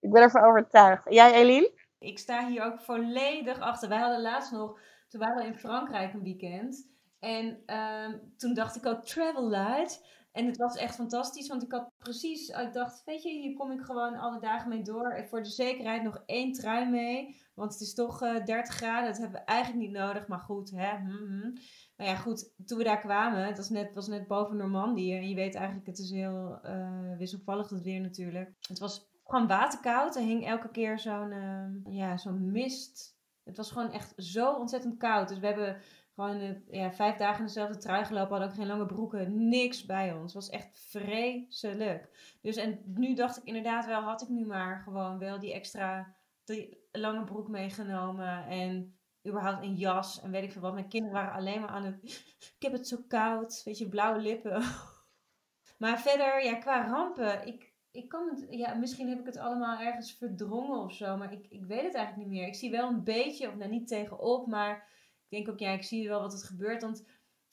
Ik 0.00 0.10
ben 0.10 0.22
ervan 0.22 0.44
overtuigd. 0.44 1.02
Jij, 1.08 1.32
Eline? 1.32 1.70
Ik 1.98 2.18
sta 2.18 2.48
hier 2.48 2.62
ook 2.62 2.80
volledig 2.80 3.60
achter. 3.60 3.88
Wij 3.88 3.98
hadden 3.98 4.20
laatst 4.20 4.52
nog, 4.52 4.78
toen 5.14 5.22
waren 5.22 5.42
we 5.42 5.48
in 5.48 5.58
Frankrijk 5.58 6.12
een 6.14 6.22
weekend. 6.22 6.88
En 7.18 7.62
ehm, 7.66 8.18
toen 8.36 8.54
dacht 8.54 8.76
ik 8.76 8.86
ook 8.86 9.04
travel 9.04 9.48
light. 9.48 10.06
En 10.32 10.46
het 10.46 10.56
was 10.56 10.76
echt 10.76 10.94
fantastisch, 10.94 11.48
want 11.48 11.62
ik 11.62 11.72
had 11.72 11.90
precies, 11.98 12.48
ik 12.48 12.72
dacht, 12.72 13.02
weet 13.04 13.22
je, 13.22 13.28
hier 13.28 13.54
kom 13.54 13.70
ik 13.70 13.80
gewoon 13.80 14.16
alle 14.16 14.40
dagen 14.40 14.68
mee 14.68 14.82
door. 14.82 15.26
Voor 15.28 15.42
de 15.42 15.48
zekerheid 15.48 16.02
nog 16.02 16.22
één 16.26 16.52
trui 16.52 16.90
mee, 16.90 17.36
want 17.54 17.72
het 17.72 17.80
is 17.80 17.94
toch 17.94 18.22
uh, 18.22 18.44
30 18.44 18.74
graden. 18.74 19.10
Dat 19.10 19.20
hebben 19.20 19.40
we 19.40 19.46
eigenlijk 19.46 19.82
niet 19.86 19.96
nodig, 19.96 20.26
maar 20.26 20.38
goed, 20.38 20.70
hè. 20.70 20.96
Hm, 20.96 21.08
hm. 21.08 21.52
Maar 21.96 22.06
ja, 22.06 22.14
goed, 22.16 22.52
toen 22.66 22.78
we 22.78 22.84
daar 22.84 23.00
kwamen, 23.00 23.46
het 23.46 23.56
was 23.56 23.68
net, 23.68 23.94
was 23.94 24.06
net 24.06 24.26
boven 24.26 24.56
Normandië. 24.56 25.16
En 25.16 25.28
je 25.28 25.34
weet 25.34 25.54
eigenlijk, 25.54 25.86
het 25.86 25.98
is 25.98 26.10
heel 26.10 26.58
uh, 26.64 27.16
wisselvallig 27.18 27.70
het 27.70 27.82
weer 27.82 28.00
natuurlijk. 28.00 28.54
Het 28.60 28.78
was 28.78 29.08
gewoon 29.24 29.46
waterkoud. 29.46 30.16
Er 30.16 30.22
hing 30.22 30.46
elke 30.46 30.70
keer 30.70 30.98
zo'n 30.98 31.32
uh, 31.32 31.94
ja, 31.94 32.16
zo'n 32.16 32.50
mist. 32.50 33.13
Het 33.44 33.56
was 33.56 33.70
gewoon 33.70 33.92
echt 33.92 34.12
zo 34.16 34.52
ontzettend 34.52 34.96
koud. 34.96 35.28
Dus 35.28 35.38
we 35.38 35.46
hebben 35.46 35.80
gewoon 36.14 36.40
uh, 36.40 36.56
ja, 36.70 36.92
vijf 36.92 37.16
dagen 37.16 37.44
dezelfde 37.44 37.78
trui 37.78 38.04
gelopen. 38.04 38.30
Hadden 38.30 38.48
ook 38.48 38.54
geen 38.54 38.66
lange 38.66 38.86
broeken. 38.86 39.48
Niks 39.48 39.86
bij 39.86 40.12
ons. 40.12 40.22
Het 40.22 40.42
was 40.42 40.50
echt 40.50 40.78
vreselijk. 40.88 42.36
Dus 42.42 42.56
en 42.56 42.82
nu 42.84 43.14
dacht 43.14 43.36
ik 43.36 43.44
inderdaad 43.44 43.86
wel, 43.86 44.00
had 44.00 44.22
ik 44.22 44.28
nu 44.28 44.46
maar 44.46 44.80
gewoon 44.80 45.18
wel 45.18 45.38
die 45.38 45.52
extra 45.52 46.14
lange 46.92 47.24
broek 47.24 47.48
meegenomen. 47.48 48.46
En 48.46 48.98
überhaupt 49.28 49.62
een 49.62 49.74
jas 49.74 50.20
en 50.20 50.30
weet 50.30 50.42
ik 50.42 50.52
veel 50.52 50.62
wat. 50.62 50.74
Mijn 50.74 50.88
kinderen 50.88 51.16
waren 51.16 51.34
alleen 51.34 51.60
maar 51.60 51.70
aan 51.70 51.84
het... 51.84 52.02
Ik 52.56 52.62
heb 52.70 52.72
het 52.72 52.88
zo 52.88 52.96
koud. 53.08 53.62
Weet 53.64 53.78
je, 53.78 53.88
blauwe 53.88 54.20
lippen. 54.20 54.62
maar 55.78 56.00
verder, 56.00 56.44
ja, 56.44 56.54
qua 56.54 56.86
rampen... 56.86 57.46
Ik, 57.46 57.73
ik 57.94 58.08
kan 58.08 58.28
het... 58.28 58.46
Ja, 58.50 58.74
misschien 58.74 59.08
heb 59.08 59.18
ik 59.20 59.26
het 59.26 59.36
allemaal 59.36 59.80
ergens 59.80 60.12
verdrongen 60.12 60.80
of 60.80 60.92
zo. 60.92 61.16
Maar 61.16 61.32
ik, 61.32 61.46
ik 61.48 61.64
weet 61.64 61.82
het 61.82 61.94
eigenlijk 61.94 62.16
niet 62.16 62.38
meer. 62.38 62.46
Ik 62.46 62.54
zie 62.54 62.70
wel 62.70 62.88
een 62.88 63.04
beetje, 63.04 63.48
of 63.48 63.56
nou 63.56 63.70
niet 63.70 63.88
tegenop, 63.88 64.46
maar... 64.46 64.92
Ik 65.28 65.44
denk 65.44 65.48
ook, 65.48 65.58
ja, 65.58 65.70
ik 65.70 65.82
zie 65.82 66.08
wel 66.08 66.20
wat 66.20 66.32
er 66.32 66.46
gebeurt. 66.46 66.82
Want 66.82 67.06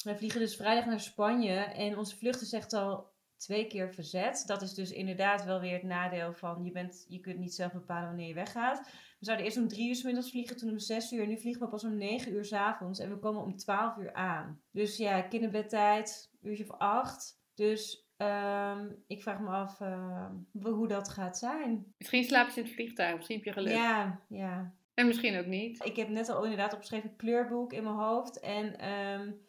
wij 0.03 0.17
vliegen 0.17 0.39
dus 0.39 0.55
vrijdag 0.55 0.85
naar 0.85 0.99
Spanje. 0.99 1.53
En 1.53 1.97
onze 1.97 2.17
vlucht 2.17 2.41
is 2.41 2.53
echt 2.53 2.73
al 2.73 3.09
twee 3.37 3.67
keer 3.67 3.93
verzet. 3.93 4.43
Dat 4.45 4.61
is 4.61 4.73
dus 4.73 4.91
inderdaad 4.91 5.45
wel 5.45 5.59
weer 5.59 5.73
het 5.73 5.83
nadeel 5.83 6.33
van... 6.33 6.63
Je, 6.63 6.71
bent, 6.71 7.05
je 7.07 7.19
kunt 7.19 7.37
niet 7.37 7.53
zelf 7.53 7.71
bepalen 7.71 8.07
wanneer 8.07 8.27
je 8.27 8.33
weggaat. 8.33 8.79
We 9.19 9.25
zouden 9.25 9.45
eerst 9.45 9.57
om 9.57 9.67
drie 9.67 9.87
uur 9.87 9.95
s 9.95 10.03
middags 10.03 10.29
vliegen, 10.29 10.57
toen 10.57 10.69
om 10.69 10.79
zes 10.79 11.11
uur. 11.11 11.27
Nu 11.27 11.39
vliegen 11.39 11.61
we 11.61 11.69
pas 11.69 11.83
om 11.83 11.97
negen 11.97 12.31
uur 12.31 12.45
s 12.45 12.53
avonds. 12.53 12.99
En 12.99 13.09
we 13.09 13.17
komen 13.17 13.41
om 13.41 13.57
twaalf 13.57 13.97
uur 13.97 14.13
aan. 14.13 14.61
Dus 14.71 14.97
ja, 14.97 15.21
kinderbedtijd, 15.21 16.31
uurtje 16.41 16.63
of 16.63 16.77
acht. 16.77 17.41
Dus 17.55 18.10
um, 18.21 19.03
ik 19.07 19.21
vraag 19.21 19.39
me 19.39 19.49
af 19.49 19.79
uh, 19.79 20.25
hoe 20.61 20.87
dat 20.87 21.09
gaat 21.09 21.37
zijn. 21.37 21.93
Misschien 21.97 22.23
slaap 22.23 22.49
je 22.49 22.59
in 22.59 22.65
het 22.65 22.73
vliegtuig, 22.73 23.15
misschien 23.15 23.35
heb 23.35 23.45
je 23.45 23.53
geluk. 23.53 23.73
Ja, 23.73 24.19
ja. 24.27 24.73
En 24.93 25.07
misschien 25.07 25.37
ook 25.37 25.45
niet. 25.45 25.85
Ik 25.85 25.95
heb 25.95 26.09
net 26.09 26.29
al 26.29 26.43
inderdaad 26.43 26.73
opgeschreven 26.73 27.15
kleurboek 27.15 27.73
in 27.73 27.83
mijn 27.83 27.95
hoofd. 27.95 28.39
En 28.39 28.89
um, 28.91 29.41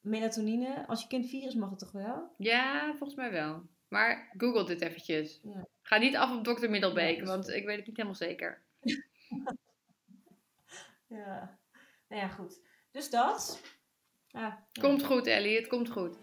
melatonine. 0.00 0.86
Als 0.86 1.02
je 1.02 1.08
kind 1.08 1.28
virus 1.28 1.54
mag 1.54 1.70
het 1.70 1.78
toch 1.78 1.92
wel? 1.92 2.34
Ja, 2.36 2.88
volgens 2.88 3.14
mij 3.14 3.30
wel. 3.30 3.62
Maar 3.88 4.32
google 4.36 4.64
dit 4.64 4.80
eventjes. 4.80 5.40
Ja. 5.42 5.66
Ga 5.82 5.96
niet 5.96 6.16
af 6.16 6.36
op 6.36 6.44
dokter 6.44 6.70
Middelbeek, 6.70 7.16
ja, 7.16 7.24
want 7.24 7.48
ik 7.48 7.64
weet 7.64 7.76
het 7.76 7.86
niet 7.86 7.96
helemaal 7.96 8.18
zeker. 8.18 8.62
ja. 11.18 11.58
Nou 12.08 12.22
ja, 12.22 12.28
goed. 12.28 12.60
Dus 12.90 13.10
dat. 13.10 13.62
Ja, 14.26 14.66
komt 14.80 15.04
goed, 15.04 15.26
Ellie. 15.26 15.56
Het 15.56 15.66
komt 15.66 15.90
goed. 15.90 16.16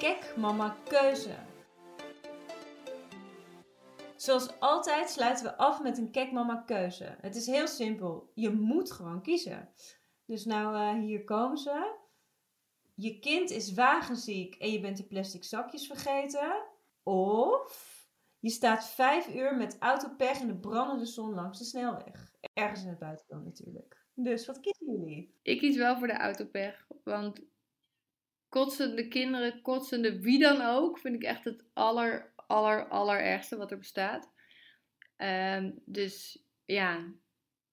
Kijk, 0.00 0.36
mama, 0.36 0.76
keuze. 0.88 1.34
Zoals 4.16 4.60
altijd 4.60 5.10
sluiten 5.10 5.44
we 5.44 5.56
af 5.56 5.82
met 5.82 5.98
een 5.98 6.10
kijk, 6.10 6.32
mama, 6.32 6.56
keuze. 6.66 7.16
Het 7.20 7.36
is 7.36 7.46
heel 7.46 7.66
simpel. 7.66 8.30
Je 8.34 8.50
moet 8.50 8.92
gewoon 8.92 9.22
kiezen. 9.22 9.68
Dus 10.24 10.44
nou, 10.44 10.76
uh, 10.76 11.04
hier 11.04 11.24
komen 11.24 11.58
ze. 11.58 11.94
Je 12.94 13.18
kind 13.18 13.50
is 13.50 13.74
wagenziek 13.74 14.54
en 14.54 14.72
je 14.72 14.80
bent 14.80 14.96
die 14.96 15.06
plastic 15.06 15.44
zakjes 15.44 15.86
vergeten. 15.86 16.64
Of 17.02 18.06
je 18.38 18.50
staat 18.50 18.88
vijf 18.88 19.34
uur 19.34 19.56
met 19.56 19.76
autopech 19.78 20.40
in 20.40 20.46
de 20.46 20.58
brandende 20.58 21.06
zon 21.06 21.34
langs 21.34 21.58
de 21.58 21.64
snelweg. 21.64 22.32
Ergens 22.52 22.82
in 22.82 22.88
het 22.88 22.98
buitenland 22.98 23.44
natuurlijk. 23.44 24.06
Dus 24.14 24.46
wat 24.46 24.60
kiezen 24.60 24.86
jullie? 24.86 25.34
Ik 25.42 25.58
kies 25.58 25.76
wel 25.76 25.98
voor 25.98 26.06
de 26.06 26.16
autopech. 26.16 26.86
Want 27.04 27.40
kotsende 28.50 29.08
kinderen, 29.08 29.62
kotsende 29.62 30.20
wie 30.20 30.38
dan 30.38 30.60
ook, 30.60 30.98
vind 30.98 31.14
ik 31.14 31.22
echt 31.22 31.44
het 31.44 31.64
aller, 31.72 32.32
aller, 32.46 32.88
allerergste 32.88 33.56
wat 33.56 33.70
er 33.70 33.78
bestaat. 33.78 34.30
Um, 35.16 35.82
dus 35.84 36.44
ja, 36.64 37.12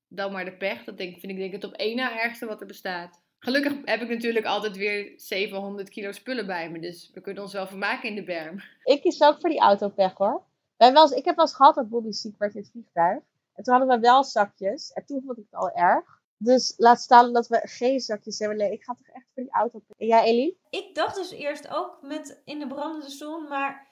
dan 0.07 0.31
maar 0.31 0.45
de 0.45 0.57
pech. 0.57 0.83
Dat 0.83 0.97
denk, 0.97 1.19
vind 1.19 1.31
ik 1.31 1.37
denk 1.37 1.51
het 1.51 1.63
op 1.63 1.73
één 1.73 1.95
na 1.95 2.19
ergste 2.19 2.45
wat 2.45 2.61
er 2.61 2.67
bestaat. 2.67 3.21
Gelukkig 3.39 3.73
heb 3.83 4.01
ik 4.01 4.09
natuurlijk 4.09 4.45
altijd 4.45 4.77
weer 4.77 5.13
700 5.15 5.89
kilo 5.89 6.11
spullen 6.11 6.45
bij 6.45 6.71
me. 6.71 6.79
Dus 6.79 7.11
we 7.13 7.21
kunnen 7.21 7.43
ons 7.43 7.53
wel 7.53 7.67
vermaken 7.67 8.09
in 8.09 8.15
de 8.15 8.23
berm. 8.23 8.61
Ik 8.83 9.01
kies 9.01 9.21
ook 9.21 9.39
voor 9.39 9.49
die 9.49 9.59
autopech 9.59 10.13
hoor. 10.13 10.43
Wij 10.77 10.93
wel 10.93 11.13
ik 11.13 11.25
heb 11.25 11.35
wel 11.35 11.45
eens 11.45 11.55
gehad 11.55 11.75
dat 11.75 11.89
Bobby 11.89 12.11
ziek 12.11 12.37
werd 12.37 12.55
in 12.55 12.61
het 12.61 12.71
vliegtuig. 12.71 13.19
En 13.55 13.63
toen 13.63 13.73
hadden 13.73 13.95
we 13.95 14.01
wel 14.01 14.23
zakjes. 14.23 14.91
En 14.91 15.05
toen 15.05 15.21
vond 15.25 15.37
ik 15.37 15.43
het 15.49 15.59
al 15.59 15.71
erg. 15.71 16.16
Dus 16.37 16.73
laat 16.77 17.01
staan 17.01 17.33
dat 17.33 17.47
we 17.47 17.61
geen 17.63 17.99
zakjes 17.99 18.39
hebben. 18.39 18.57
Nee, 18.57 18.71
ik 18.71 18.83
ga 18.83 18.93
toch 18.93 19.07
echt 19.07 19.25
voor 19.33 19.43
die 19.43 19.51
auto. 19.51 19.81
En 19.97 20.07
jij? 20.07 20.57
Ik 20.69 20.95
dacht 20.95 21.15
dus 21.15 21.31
eerst 21.31 21.67
ook 21.67 22.01
met 22.01 22.41
in 22.45 22.59
de 22.59 22.67
brandende 22.67 23.09
zon. 23.09 23.47
Maar 23.47 23.87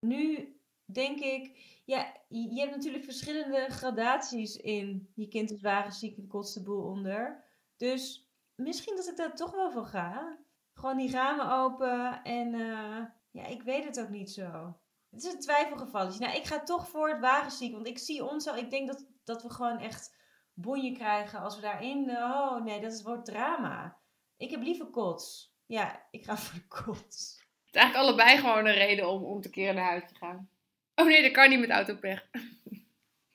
nu 0.00 0.56
denk 0.84 1.20
ik... 1.20 1.72
Ja, 1.86 2.12
je 2.28 2.60
hebt 2.60 2.74
natuurlijk 2.74 3.04
verschillende 3.04 3.66
gradaties 3.68 4.56
in. 4.56 5.12
Je 5.14 5.28
kind 5.28 5.50
is 5.50 5.60
wagenziek 5.60 6.16
en 6.16 6.26
kotst 6.26 6.54
de 6.54 6.62
boel 6.62 6.82
onder. 6.82 7.44
Dus 7.76 8.30
misschien 8.54 8.96
dat 8.96 9.08
ik 9.08 9.16
daar 9.16 9.34
toch 9.34 9.50
wel 9.50 9.70
voor 9.70 9.86
ga. 9.86 10.38
Gewoon 10.74 10.96
die 10.96 11.10
ramen 11.10 11.50
open. 11.50 12.22
En 12.22 12.54
uh, 12.54 13.04
ja, 13.30 13.46
ik 13.46 13.62
weet 13.62 13.84
het 13.84 14.00
ook 14.00 14.08
niet 14.08 14.30
zo. 14.30 14.76
Het 15.10 15.24
is 15.24 15.32
een 15.32 15.40
twijfelgevalletje. 15.40 16.20
Nou, 16.20 16.36
ik 16.36 16.44
ga 16.44 16.62
toch 16.62 16.88
voor 16.88 17.08
het 17.08 17.20
wagenziek. 17.20 17.72
Want 17.72 17.86
ik 17.86 17.98
zie 17.98 18.24
ons 18.24 18.46
al. 18.46 18.56
Ik 18.56 18.70
denk 18.70 18.86
dat, 18.86 19.06
dat 19.24 19.42
we 19.42 19.50
gewoon 19.50 19.78
echt 19.78 20.14
bonje 20.54 20.92
krijgen 20.92 21.40
als 21.40 21.56
we 21.56 21.62
daarin. 21.62 22.10
Oh 22.10 22.64
nee, 22.64 22.80
dat 22.80 22.92
is, 22.92 23.02
wordt 23.02 23.24
drama. 23.24 23.96
Ik 24.36 24.50
heb 24.50 24.62
liever 24.62 24.86
kots. 24.86 25.54
Ja, 25.66 26.06
ik 26.10 26.24
ga 26.24 26.36
voor 26.36 26.54
de 26.58 26.66
kots. 26.68 27.42
Het 27.66 27.74
is 27.74 27.80
eigenlijk 27.80 27.96
allebei 27.96 28.38
gewoon 28.38 28.66
een 28.66 28.74
reden 28.74 29.08
om, 29.08 29.24
om 29.24 29.40
te 29.40 29.50
keren 29.50 29.74
naar 29.74 29.88
huis 29.88 30.08
te 30.08 30.14
gaan. 30.14 30.48
Oh 30.94 31.06
nee, 31.06 31.22
dat 31.22 31.32
kan 31.32 31.48
niet 31.48 31.60
met 31.60 31.70
autopech. 31.70 32.28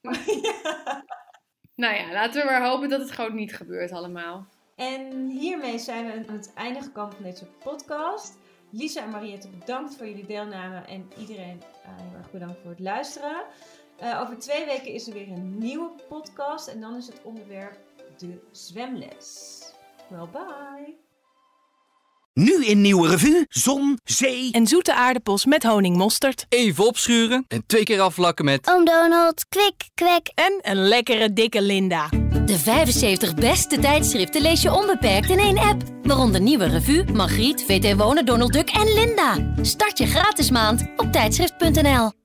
ja. 0.44 1.04
Nou 1.76 1.96
ja, 1.96 2.12
laten 2.12 2.42
we 2.42 2.48
maar 2.50 2.68
hopen 2.68 2.90
dat 2.90 3.02
het 3.02 3.12
gewoon 3.12 3.36
niet 3.36 3.56
gebeurt 3.56 3.92
allemaal. 3.92 4.48
En 4.76 5.28
hiermee 5.28 5.78
zijn 5.78 6.06
we 6.06 6.12
aan 6.12 6.36
het 6.36 6.54
einde 6.54 6.82
gekomen 6.82 7.14
van 7.14 7.24
deze 7.24 7.46
podcast. 7.46 8.38
Lisa 8.72 9.04
en 9.04 9.10
Mariette, 9.10 9.50
bedankt 9.50 9.96
voor 9.96 10.08
jullie 10.08 10.26
deelname 10.26 10.86
en 10.86 11.12
iedereen 11.18 11.62
uh, 11.86 12.02
heel 12.02 12.18
erg 12.18 12.32
bedankt 12.32 12.60
voor 12.62 12.70
het 12.70 12.80
luisteren. 12.80 13.44
Uh, 14.04 14.22
over 14.22 14.40
twee 14.40 14.66
weken 14.66 14.94
is 14.94 15.08
er 15.08 15.14
weer 15.14 15.28
een 15.28 15.58
nieuwe 15.58 15.90
podcast 16.08 16.68
en 16.68 16.82
dan 16.82 16.96
is 16.96 17.08
het 17.08 17.22
onderwerp 17.24 17.78
de 18.18 18.40
zwemles. 18.52 19.62
Well, 20.10 20.28
bye! 20.32 20.96
Nu 22.34 22.66
in 22.66 22.82
nieuwe 22.82 23.08
revue, 23.08 23.46
zon, 23.50 24.00
zee... 24.04 24.52
En 24.52 24.68
zoete 24.68 24.94
aardappels 24.94 25.46
met 25.46 25.64
honingmosterd. 25.64 26.46
Even 26.50 26.86
opschuren 26.86 27.46
en 27.48 27.64
twee 27.66 27.84
keer 27.84 28.00
afvlakken 28.00 28.46
met... 28.46 28.70
Oom 28.70 28.86
Donald, 28.86 29.46
kwik, 29.50 29.90
kwek. 29.94 30.32
En 30.36 30.60
een 30.62 30.88
lekkere 30.88 31.34
dikke 31.34 31.62
Linda. 31.62 32.10
De 32.46 32.58
75 32.58 33.34
beste 33.36 33.80
tijdschriften 33.80 34.42
lees 34.42 34.62
je 34.62 34.74
onbeperkt 34.74 35.30
in 35.30 35.40
één 35.40 35.58
app. 35.58 35.84
Waaronder 36.04 36.42
Nieuwe 36.42 36.66
Revue, 36.66 37.04
Margriet, 37.14 37.64
VT 37.64 37.98
Wonen, 37.98 38.26
Donald 38.26 38.54
Duck 38.54 38.70
en 38.70 38.94
Linda. 38.94 39.54
Start 39.62 39.98
je 39.98 40.06
gratis 40.06 40.52
maand 40.52 40.86
op 40.96 41.12
tijdschrift.nl. 41.12 42.19